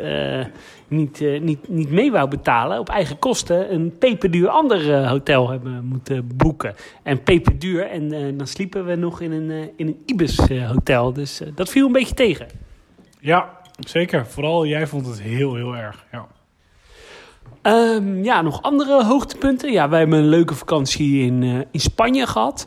niet, 0.88 1.20
niet, 1.40 1.68
niet 1.68 1.90
mee 1.90 2.12
wou 2.12 2.28
betalen, 2.28 2.78
op 2.78 2.88
eigen 2.88 3.18
kosten 3.18 3.72
een 3.72 3.98
peperduur 3.98 4.48
ander 4.48 5.08
hotel 5.08 5.50
hebben 5.50 5.84
moeten 5.84 6.36
boeken. 6.36 6.74
En 7.02 7.22
peperduur, 7.22 7.86
en 7.86 8.36
dan 8.36 8.46
sliepen 8.46 8.84
we 8.84 8.94
nog 8.94 9.20
in 9.20 9.32
een, 9.32 9.70
in 9.76 9.86
een 9.86 10.02
Ibis 10.06 10.38
eh, 10.38 10.70
hotel, 10.70 11.12
dus 11.12 11.42
dat 11.54 11.68
viel 11.68 11.86
een 11.86 11.92
beetje 11.92 12.14
tegen. 12.14 12.46
Ja, 13.20 13.50
zeker. 13.78 14.26
Vooral 14.26 14.66
jij 14.66 14.86
vond 14.86 15.06
het 15.06 15.20
heel, 15.20 15.54
heel 15.54 15.76
erg. 15.76 16.06
Ja. 16.12 16.26
Ehm, 17.62 18.24
ja, 18.24 18.42
nog 18.42 18.62
andere 18.62 19.04
hoogtepunten. 19.04 19.72
Ja, 19.72 19.88
wij 19.88 19.98
hebben 19.98 20.18
een 20.18 20.28
leuke 20.28 20.54
vakantie 20.54 21.22
in, 21.22 21.42
eh, 21.42 21.58
in 21.70 21.80
Spanje 21.80 22.26
gehad. 22.26 22.66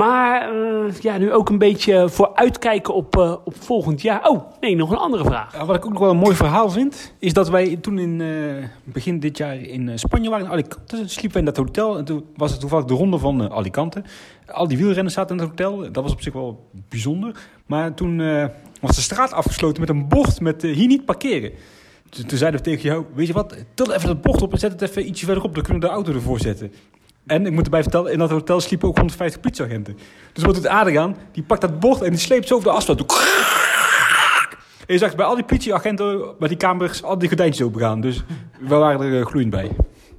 Maar 0.00 0.52
eh, 0.52 1.00
ja, 1.00 1.18
nu 1.18 1.32
ook 1.32 1.48
een 1.48 1.58
beetje 1.58 2.08
vooruitkijken 2.08 2.94
op, 2.94 3.16
eh, 3.16 3.34
op 3.44 3.54
volgend 3.58 4.02
jaar. 4.02 4.28
Oh, 4.28 4.42
nee, 4.60 4.76
nog 4.76 4.90
een 4.90 4.96
andere 4.96 5.24
vraag. 5.24 5.52
Ja, 5.52 5.66
wat 5.66 5.76
ik 5.76 5.84
ook 5.84 5.90
nog 5.90 6.00
wel 6.00 6.10
een 6.10 6.16
mooi 6.16 6.36
verhaal 6.36 6.70
vind, 6.70 7.14
is 7.18 7.32
dat 7.32 7.48
wij 7.48 7.76
toen 7.76 7.98
in 7.98 8.20
eh, 8.20 8.64
begin 8.84 9.20
dit 9.20 9.36
jaar 9.36 9.56
in 9.56 9.98
Spanje 9.98 10.30
waren, 10.30 10.46
in 10.46 10.52
Alicante, 10.52 10.96
sliepen 11.08 11.32
we 11.32 11.38
in 11.38 11.44
dat 11.44 11.56
hotel. 11.56 11.98
En 11.98 12.04
toen 12.04 12.24
was 12.36 12.50
het 12.50 12.60
toevallig 12.60 12.84
de 12.84 12.94
ronde 12.94 13.18
van 13.18 13.52
Alicante. 13.52 14.02
Al 14.46 14.68
die 14.68 14.78
wielrenners 14.78 15.14
zaten 15.14 15.36
in 15.36 15.42
het 15.42 15.50
hotel. 15.50 15.92
Dat 15.92 16.02
was 16.02 16.12
op 16.12 16.22
zich 16.22 16.32
wel 16.32 16.70
bijzonder. 16.88 17.36
Maar 17.66 17.94
toen 17.94 18.16
was 18.80 18.96
de 18.96 19.02
straat 19.02 19.32
afgesloten 19.32 19.80
met 19.80 19.90
een 19.90 20.08
bocht 20.08 20.40
met 20.40 20.62
hier 20.62 20.86
niet 20.86 21.04
parkeren. 21.04 21.52
Toen 22.10 22.38
zeiden 22.38 22.60
we 22.60 22.66
tegen 22.66 22.82
jou, 22.82 23.04
weet 23.14 23.26
je 23.26 23.32
wat, 23.32 23.56
til 23.74 23.92
even 23.92 24.06
dat 24.06 24.20
bocht 24.20 24.42
op 24.42 24.52
en 24.52 24.58
zet 24.58 24.72
het 24.72 24.82
even 24.82 25.08
ietsje 25.08 25.24
verderop. 25.24 25.54
Dan 25.54 25.62
kunnen 25.62 25.82
we 25.82 25.88
de 25.88 25.94
auto 25.94 26.12
ervoor 26.12 26.40
zetten. 26.40 26.72
En 27.26 27.46
ik 27.46 27.52
moet 27.52 27.64
erbij 27.64 27.82
vertellen, 27.82 28.12
in 28.12 28.18
dat 28.18 28.30
hotel 28.30 28.60
sliepen 28.60 28.88
ook 28.88 28.96
150 28.96 29.40
politieagenten. 29.40 29.98
Dus 30.32 30.44
wat 30.44 30.54
doet 30.54 30.66
Adriaan? 30.66 31.16
Die 31.32 31.42
pakt 31.42 31.60
dat 31.60 31.80
bocht 31.80 32.02
en 32.02 32.10
die 32.10 32.18
sleept 32.18 32.48
zo 32.48 32.54
over 32.54 32.68
de 32.68 32.74
asfalt. 32.74 33.00
En 34.90 34.96
je 34.96 34.98
zag 34.98 35.14
bij 35.14 35.26
al 35.26 35.34
die 35.34 35.44
politieagenten, 35.44 36.34
bij 36.38 36.48
die 36.48 36.56
kamers, 36.56 37.02
al 37.02 37.18
die 37.18 37.28
gordijntjes 37.28 37.66
opengaan. 37.66 38.00
Dus 38.00 38.22
we 38.60 38.74
waren 38.74 39.00
er 39.00 39.20
eh, 39.20 39.26
gloeiend 39.26 39.50
bij. 39.50 39.70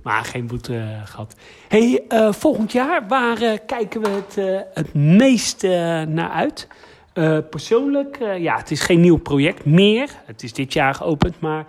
Maar 0.04 0.26
geen 0.26 0.48
boete 0.48 0.78
eh, 0.78 1.06
gehad. 1.06 1.36
hey, 1.68 2.04
eh, 2.08 2.32
volgend 2.32 2.72
jaar, 2.72 3.08
waar 3.08 3.60
kijken 3.60 4.02
we 4.02 4.10
het, 4.10 4.66
het 4.74 4.94
meest 4.94 5.64
naar 6.08 6.30
uit? 6.30 6.68
Eh, 7.14 7.38
persoonlijk, 7.50 8.18
eh, 8.18 8.38
ja, 8.40 8.58
het 8.58 8.72
is 8.72 8.82
geen 8.82 9.00
nieuw 9.00 9.18
project 9.18 9.66
meer. 9.66 10.10
Het 10.26 10.44
is 10.44 10.54
dit 10.54 10.74
jaar 10.74 10.94
geopend, 10.94 11.40
maar 11.40 11.66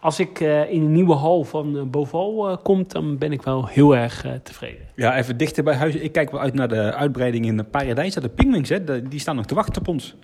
als 0.00 0.20
ik 0.20 0.40
eh, 0.40 0.70
in 0.72 0.82
een 0.82 0.92
nieuwe 0.92 1.14
hal 1.14 1.44
van 1.44 1.90
Boval 1.90 2.58
kom, 2.62 2.84
dan 2.88 3.18
ben 3.18 3.32
ik 3.32 3.42
wel 3.42 3.66
heel 3.66 3.96
erg 3.96 4.24
tevreden. 4.42 4.86
Ja, 4.94 5.16
even 5.16 5.36
dichter 5.36 5.64
bij 5.64 5.74
huis. 5.74 5.94
Ik 5.94 6.12
kijk 6.12 6.30
wel 6.30 6.40
uit 6.40 6.54
naar 6.54 6.68
de 6.68 6.92
uitbreiding 6.94 7.46
in 7.46 7.70
Paradijs. 7.70 8.14
De 8.14 8.28
Pingwings, 8.28 8.68
hè, 8.68 8.84
de- 8.84 9.08
die 9.08 9.20
staan 9.20 9.36
nog 9.36 9.46
te 9.46 9.54
wachten 9.54 9.80
op 9.82 9.88
ons. 9.88 10.16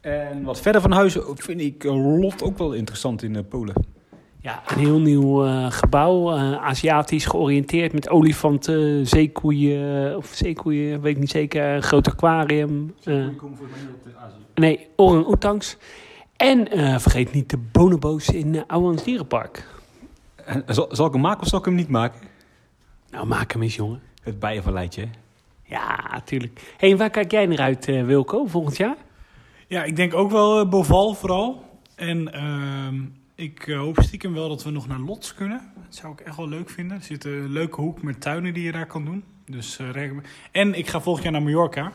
En 0.00 0.42
wat 0.42 0.60
verder 0.60 0.80
van 0.80 0.92
huis 0.92 1.16
vind 1.34 1.60
ik 1.60 1.84
Lot 1.84 2.42
ook 2.42 2.58
wel 2.58 2.72
interessant 2.72 3.22
in 3.22 3.48
Polen. 3.48 3.74
Ja, 4.44 4.62
een 4.66 4.78
heel 4.78 5.00
nieuw 5.00 5.44
eh, 5.46 5.70
gebouw, 5.70 6.32
eh, 6.32 6.52
Aziatisch 6.64 7.26
georiënteerd 7.26 7.92
met 7.92 8.08
olifanten, 8.08 9.06
zeekoeien, 9.06 10.16
of 10.16 10.26
zeekoeien, 10.26 11.00
weet 11.00 11.14
ik 11.14 11.20
niet 11.20 11.30
zeker, 11.30 11.64
een 11.64 11.82
groot 11.82 12.08
aquarium. 12.08 12.94
eh, 13.04 13.26
nee, 14.54 14.86
orang-oetangs. 14.96 15.76
En 16.36 16.70
eh, 16.70 16.98
vergeet 16.98 17.32
niet 17.32 17.50
de 17.50 17.56
bonobo's 17.72 18.28
in 18.28 18.54
uh, 18.54 18.62
Ouwans 18.66 19.04
Dierenpark. 19.04 19.68
En 20.44 20.64
Zal, 20.66 20.88
zal 20.90 21.06
ik 21.06 21.12
hem 21.12 21.20
maken 21.20 21.40
of 21.42 21.48
zal 21.48 21.58
ik 21.58 21.64
hem 21.64 21.74
niet 21.74 21.88
maken? 21.88 22.20
Nou, 23.10 23.26
maak 23.26 23.52
hem 23.52 23.62
eens, 23.62 23.74
jongen. 23.74 24.00
Het 24.22 24.38
bijenverleidje. 24.38 25.08
Ja, 25.64 26.20
tuurlijk. 26.24 26.74
hey, 26.76 26.90
en 26.90 26.96
waar 26.96 27.10
kijk 27.10 27.30
jij 27.30 27.46
naar 27.46 27.58
uit, 27.58 27.88
eh, 27.88 28.04
Wilco, 28.04 28.46
volgend 28.46 28.76
jaar? 28.76 28.96
Ja, 29.66 29.84
ik 29.84 29.96
denk 29.96 30.14
ook 30.14 30.30
wel 30.30 30.68
Boval 30.68 31.14
vooral. 31.14 31.62
En 31.96 32.32
ehm, 32.32 33.00
ik 33.34 33.66
eh, 33.66 33.78
hoop 33.78 33.98
stiekem 34.02 34.32
wel 34.34 34.48
dat 34.48 34.62
we 34.64 34.70
nog 34.70 34.88
naar 34.88 34.98
Lots 35.00 35.34
kunnen. 35.34 35.60
Dat 35.84 35.94
zou 35.94 36.12
ik 36.12 36.20
echt 36.20 36.36
wel 36.36 36.48
leuk 36.48 36.70
vinden. 36.70 36.96
Er 36.96 37.02
zit 37.02 37.24
een 37.24 37.52
leuke 37.52 37.80
hoek 37.80 38.02
met 38.02 38.20
tuinen 38.20 38.54
die 38.54 38.62
je 38.64 38.72
daar 38.72 38.86
kan 38.86 39.04
doen. 39.04 39.24
Dus, 39.46 39.78
eh, 39.78 39.86
me- 39.94 40.20
en 40.52 40.74
ik 40.74 40.88
ga 40.88 41.00
volgend 41.00 41.24
jaar 41.24 41.32
naar 41.32 41.42
Mallorca. 41.42 41.92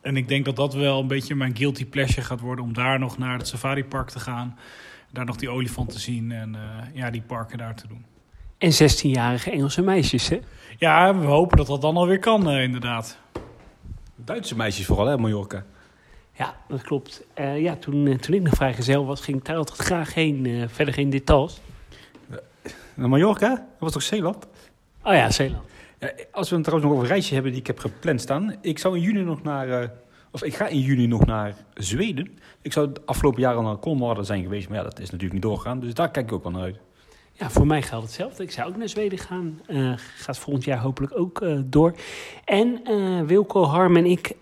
En 0.00 0.16
ik 0.16 0.28
denk 0.28 0.44
dat 0.44 0.56
dat 0.56 0.74
wel 0.74 1.00
een 1.00 1.06
beetje 1.06 1.34
mijn 1.34 1.56
guilty 1.56 1.86
pleasure 1.86 2.22
gaat 2.26 2.40
worden... 2.40 2.64
om 2.64 2.72
daar 2.72 2.98
nog 2.98 3.18
naar 3.18 3.38
het 3.38 3.48
safaripark 3.48 4.08
te 4.10 4.20
gaan. 4.20 4.58
Daar 5.12 5.24
nog 5.24 5.36
die 5.36 5.50
olifant 5.50 5.90
te 5.90 5.98
zien 5.98 6.32
en 6.32 6.54
eh, 6.54 6.60
ja, 6.94 7.10
die 7.10 7.22
parken 7.22 7.58
daar 7.58 7.74
te 7.74 7.86
doen. 7.88 8.04
En 8.58 8.72
16-jarige 8.72 9.50
Engelse 9.50 9.82
meisjes, 9.82 10.28
hè? 10.28 10.40
Ja, 10.78 11.18
we 11.18 11.26
hopen 11.26 11.56
dat 11.56 11.66
dat 11.66 11.80
dan 11.80 11.96
alweer 11.96 12.18
kan, 12.18 12.50
inderdaad. 12.50 13.18
Duitse 14.16 14.56
meisjes 14.56 14.86
vooral, 14.86 15.06
hè, 15.06 15.18
Mallorca. 15.18 15.64
Ja, 16.36 16.56
dat 16.68 16.82
klopt. 16.82 17.24
Eh, 17.34 17.60
ja, 17.60 17.76
toen, 17.76 18.06
eh, 18.06 18.14
toen 18.18 18.34
ik 18.34 18.42
nog 18.42 18.54
vrijgezel 18.54 19.06
was, 19.06 19.20
ging 19.20 19.36
ik 19.36 19.44
daar 19.44 19.56
altijd 19.56 19.78
graag 19.78 20.14
heen. 20.14 20.46
eh, 20.46 20.62
verder 20.66 20.94
geen 20.94 21.10
details. 21.10 21.60
Naar 22.94 23.08
Mallorca? 23.08 23.48
Dat 23.48 23.64
was 23.78 23.92
toch 23.92 24.02
Zeeland? 24.02 24.46
Oh 25.02 25.12
ja, 25.12 25.30
Zeeland. 25.30 25.64
Ja, 25.98 26.12
als 26.32 26.48
we 26.48 26.54
het 26.54 26.64
trouwens 26.64 26.90
nog 26.90 26.98
over 26.98 27.02
een 27.02 27.14
reisje 27.16 27.34
hebben 27.34 27.52
die 27.52 27.60
ik 27.60 27.66
heb 27.66 27.78
gepland 27.78 28.20
staan. 28.20 28.54
Ik 28.60 28.78
zou 28.78 28.96
in 28.96 29.02
juni 29.02 29.22
nog 29.22 29.42
naar... 29.42 29.90
of 30.30 30.42
ik 30.42 30.54
ga 30.54 30.66
in 30.66 30.80
juni 30.80 31.06
nog 31.06 31.26
naar 31.26 31.54
Zweden. 31.74 32.38
Ik 32.62 32.72
zou 32.72 32.88
het 32.88 33.06
afgelopen 33.06 33.40
jaar 33.40 33.54
al 33.54 33.62
naar 33.62 33.76
Kolmar 33.76 34.24
zijn 34.24 34.42
geweest. 34.42 34.68
Maar 34.68 34.78
ja, 34.78 34.82
dat 34.84 34.98
is 34.98 35.04
natuurlijk 35.04 35.32
niet 35.32 35.42
doorgegaan. 35.42 35.80
Dus 35.80 35.94
daar 35.94 36.10
kijk 36.10 36.26
ik 36.26 36.32
ook 36.32 36.42
wel 36.42 36.52
naar 36.52 36.62
uit. 36.62 36.78
Ja, 37.32 37.50
voor 37.50 37.66
mij 37.66 37.82
geldt 37.82 38.04
hetzelfde. 38.04 38.42
Ik 38.42 38.50
zou 38.50 38.68
ook 38.68 38.76
naar 38.76 38.88
Zweden 38.88 39.18
gaan. 39.18 39.60
Gaat 40.16 40.38
volgend 40.38 40.64
jaar 40.64 40.78
hopelijk 40.78 41.18
ook 41.18 41.44
door. 41.64 41.94
En 42.44 42.80
eh, 42.84 43.20
Wilco, 43.20 43.62
Harm 43.64 43.96
en 43.96 44.06
ik 44.06 44.32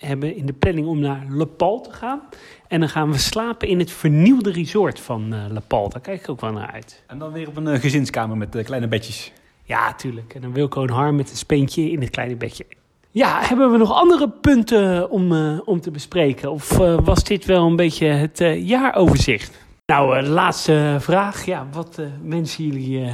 hebben 0.00 0.36
in 0.36 0.46
de 0.46 0.52
planning 0.52 0.86
om 0.86 0.98
naar 0.98 1.26
Le 1.28 1.46
Pal 1.46 1.80
te 1.80 1.92
gaan. 1.92 2.20
En 2.68 2.80
dan 2.80 2.88
gaan 2.88 3.10
we 3.10 3.18
slapen 3.18 3.68
in 3.68 3.78
het 3.78 3.90
vernieuwde 3.90 4.52
resort 4.52 5.00
van 5.00 5.32
eh 5.32 5.44
Le 5.48 5.60
Pal. 5.60 5.88
Daar 5.88 6.00
kijk 6.00 6.20
ik 6.20 6.28
ook 6.28 6.40
wel 6.40 6.52
naar 6.52 6.70
uit. 6.70 7.02
En 7.06 7.18
dan 7.18 7.32
weer 7.32 7.48
op 7.48 7.56
een 7.56 7.68
eh, 7.68 7.80
gezinskamer 7.80 8.36
met 8.36 8.54
eh, 8.54 8.64
kleine 8.64 8.88
bedjes. 8.88 9.32
Ja, 9.64 9.94
tuurlijk. 9.94 10.34
En 10.34 10.40
dan 10.40 10.52
Wilco 10.52 10.82
en 10.82 10.90
Harm 10.90 11.16
met 11.16 11.30
een 11.30 11.36
speentje 11.36 11.90
in 11.90 12.00
het 12.00 12.10
kleine 12.10 12.36
bedje. 12.36 12.66
Ja, 13.10 13.40
hebben 13.42 13.70
we 13.70 13.78
nog 13.78 13.92
andere 13.92 14.28
punten 14.28 15.10
om, 15.10 15.32
om 15.58 15.80
te 15.80 15.90
bespreken? 15.90 16.50
Of 16.50 16.76
was 17.04 17.24
dit 17.24 17.44
wel 17.44 17.66
een 17.66 17.76
beetje 17.76 18.06
het 18.06 18.38
jaaroverzicht? 18.56 19.66
Nou, 19.86 20.22
laatste 20.22 20.96
vraag. 20.98 21.44
Ja, 21.44 21.66
wat 21.72 22.00
wensen 22.22 22.64
jullie 22.64 23.10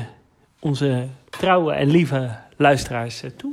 onze 0.60 1.08
trouwe 1.30 1.72
en 1.72 1.88
lieve 1.88 2.38
luisteraars 2.56 3.22
toe? 3.36 3.52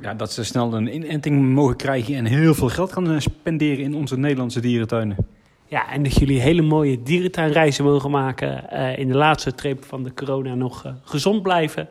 Ja, 0.00 0.14
dat 0.14 0.32
ze 0.32 0.44
snel 0.44 0.74
een 0.74 0.94
inenting 0.94 1.54
mogen 1.54 1.76
krijgen 1.76 2.14
en 2.14 2.24
heel 2.24 2.54
veel 2.54 2.68
geld 2.68 2.92
gaan 2.92 3.10
eh, 3.10 3.20
spenderen 3.20 3.84
in 3.84 3.94
onze 3.94 4.18
Nederlandse 4.18 4.60
dierentuinen. 4.60 5.16
Ja, 5.68 5.90
en 5.90 6.02
dat 6.02 6.14
jullie 6.14 6.40
hele 6.40 6.62
mooie 6.62 7.02
dierentuinreizen 7.02 7.84
mogen 7.84 8.10
maken. 8.10 8.70
eh, 8.70 8.98
in 8.98 9.08
de 9.08 9.16
laatste 9.16 9.54
trip 9.54 9.84
van 9.84 10.02
de 10.02 10.14
corona 10.14 10.54
nog 10.54 10.84
eh, 10.84 10.92
gezond 11.04 11.42
blijven. 11.42 11.88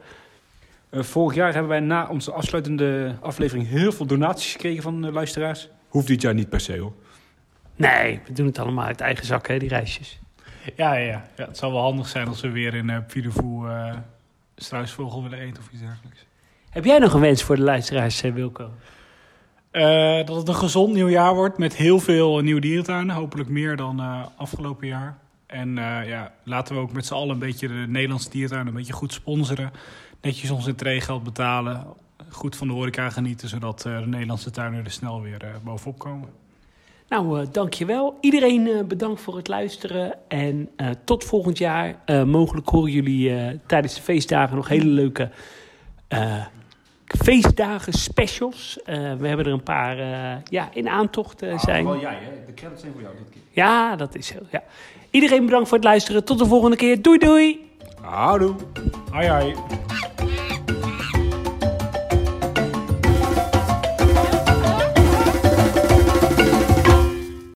Eh, 0.89 1.01
vorig 1.01 1.35
jaar 1.35 1.51
hebben 1.51 1.69
wij 1.69 1.79
na 1.79 2.07
onze 2.07 2.31
afsluitende 2.31 3.15
aflevering 3.21 3.67
heel 3.67 3.91
veel 3.91 4.05
donaties 4.05 4.51
gekregen 4.51 4.83
van 4.83 5.01
de 5.01 5.11
luisteraars. 5.11 5.69
Hoeft 5.87 6.07
dit 6.07 6.21
jaar 6.21 6.33
niet 6.33 6.49
per 6.49 6.59
se 6.59 6.77
hoor. 6.77 6.93
Nee, 7.75 8.19
we 8.25 8.33
doen 8.33 8.45
het 8.45 8.59
allemaal 8.59 8.85
uit 8.85 9.01
eigen 9.01 9.25
zak, 9.25 9.47
hè, 9.47 9.59
die 9.59 9.69
reisjes. 9.69 10.19
Ja, 10.75 10.93
ja, 10.93 11.05
ja. 11.05 11.25
ja 11.37 11.45
het 11.45 11.57
zou 11.57 11.73
wel 11.73 11.81
handig 11.81 12.07
zijn 12.07 12.27
als 12.27 12.41
we 12.41 12.49
weer 12.49 12.73
in 12.73 12.89
uh, 12.89 13.89
eh 13.89 13.95
struisvogel 14.55 15.23
willen 15.23 15.39
eten 15.39 15.63
of 15.63 15.71
iets 15.71 15.81
dergelijks. 15.81 16.25
Heb 16.75 16.85
jij 16.85 16.99
nog 16.99 17.13
een 17.13 17.19
wens 17.19 17.43
voor 17.43 17.55
de 17.55 17.61
luisteraars, 17.61 18.21
eh, 18.21 18.33
Wilco? 18.33 18.69
Eh, 19.71 20.25
dat 20.25 20.35
het 20.35 20.47
een 20.47 20.55
gezond 20.55 20.93
nieuwjaar 20.93 21.35
wordt 21.35 21.57
met 21.57 21.75
heel 21.75 21.99
veel 21.99 22.39
nieuwe 22.39 22.61
dierentuinen. 22.61 23.15
Hopelijk 23.15 23.49
meer 23.49 23.75
dan 23.75 23.99
eh, 23.99 24.25
afgelopen 24.35 24.87
jaar. 24.87 25.17
En 25.45 25.75
ja, 26.05 26.33
laten 26.43 26.75
we 26.75 26.81
ook 26.81 26.91
met 26.91 27.05
z'n 27.05 27.13
allen 27.13 27.29
een 27.29 27.39
beetje 27.39 27.67
de 27.67 27.85
Nederlandse 27.87 28.29
dierentuinen 28.29 28.67
een 28.67 28.77
beetje 28.77 28.93
goed 28.93 29.13
sponsoren. 29.13 29.71
Netjes 30.21 30.49
ons 30.49 30.67
entreegeld 30.67 31.23
betalen. 31.23 31.85
Goed 32.29 32.55
van 32.55 32.67
de 32.67 32.73
horeca 32.73 33.09
genieten, 33.09 33.49
zodat 33.49 33.81
de 33.81 34.03
Nederlandse 34.05 34.51
tuinen 34.51 34.85
er 34.85 34.91
snel 34.91 35.21
weer 35.21 35.59
bovenop 35.63 35.99
komen. 35.99 36.29
Nou, 37.09 37.45
dankjewel. 37.51 38.17
Iedereen 38.21 38.87
bedankt 38.87 39.21
voor 39.21 39.35
het 39.35 39.47
luisteren. 39.47 40.17
En 40.27 40.69
tot 41.05 41.23
volgend 41.23 41.57
jaar. 41.57 41.95
mogelijk 42.25 42.69
horen 42.69 42.91
jullie 42.91 43.59
tijdens 43.65 43.95
de 43.95 44.01
feestdagen 44.01 44.55
nog 44.55 44.67
hele 44.67 44.85
leuke 44.85 45.29
feestdagen 47.05 47.93
specials. 47.93 48.79
we 48.85 49.27
hebben 49.27 49.45
er 49.45 49.51
een 49.51 49.63
paar 49.63 49.97
ja, 50.49 50.69
in 50.73 50.89
aantocht 50.89 51.43
ah, 51.43 51.59
zijn. 51.59 51.85
Wel 51.85 51.99
jij, 51.99 52.17
hè? 52.21 52.45
De 52.45 52.53
credits 52.53 52.81
zijn 52.81 52.93
voor 52.93 53.01
jou 53.01 53.13
dit 53.17 53.29
keer. 53.29 53.41
Ja, 53.51 53.95
dat 53.95 54.15
is 54.15 54.27
zo. 54.27 54.39
Ja. 54.51 54.63
Iedereen 55.09 55.45
bedankt 55.45 55.67
voor 55.67 55.77
het 55.77 55.87
luisteren. 55.87 56.23
Tot 56.23 56.39
de 56.39 56.45
volgende 56.45 56.75
keer. 56.75 57.01
Doei 57.01 57.17
doei. 57.17 57.71
Houdoe. 58.01 58.55
Hoi 59.11 59.27
hoi. 59.27 59.55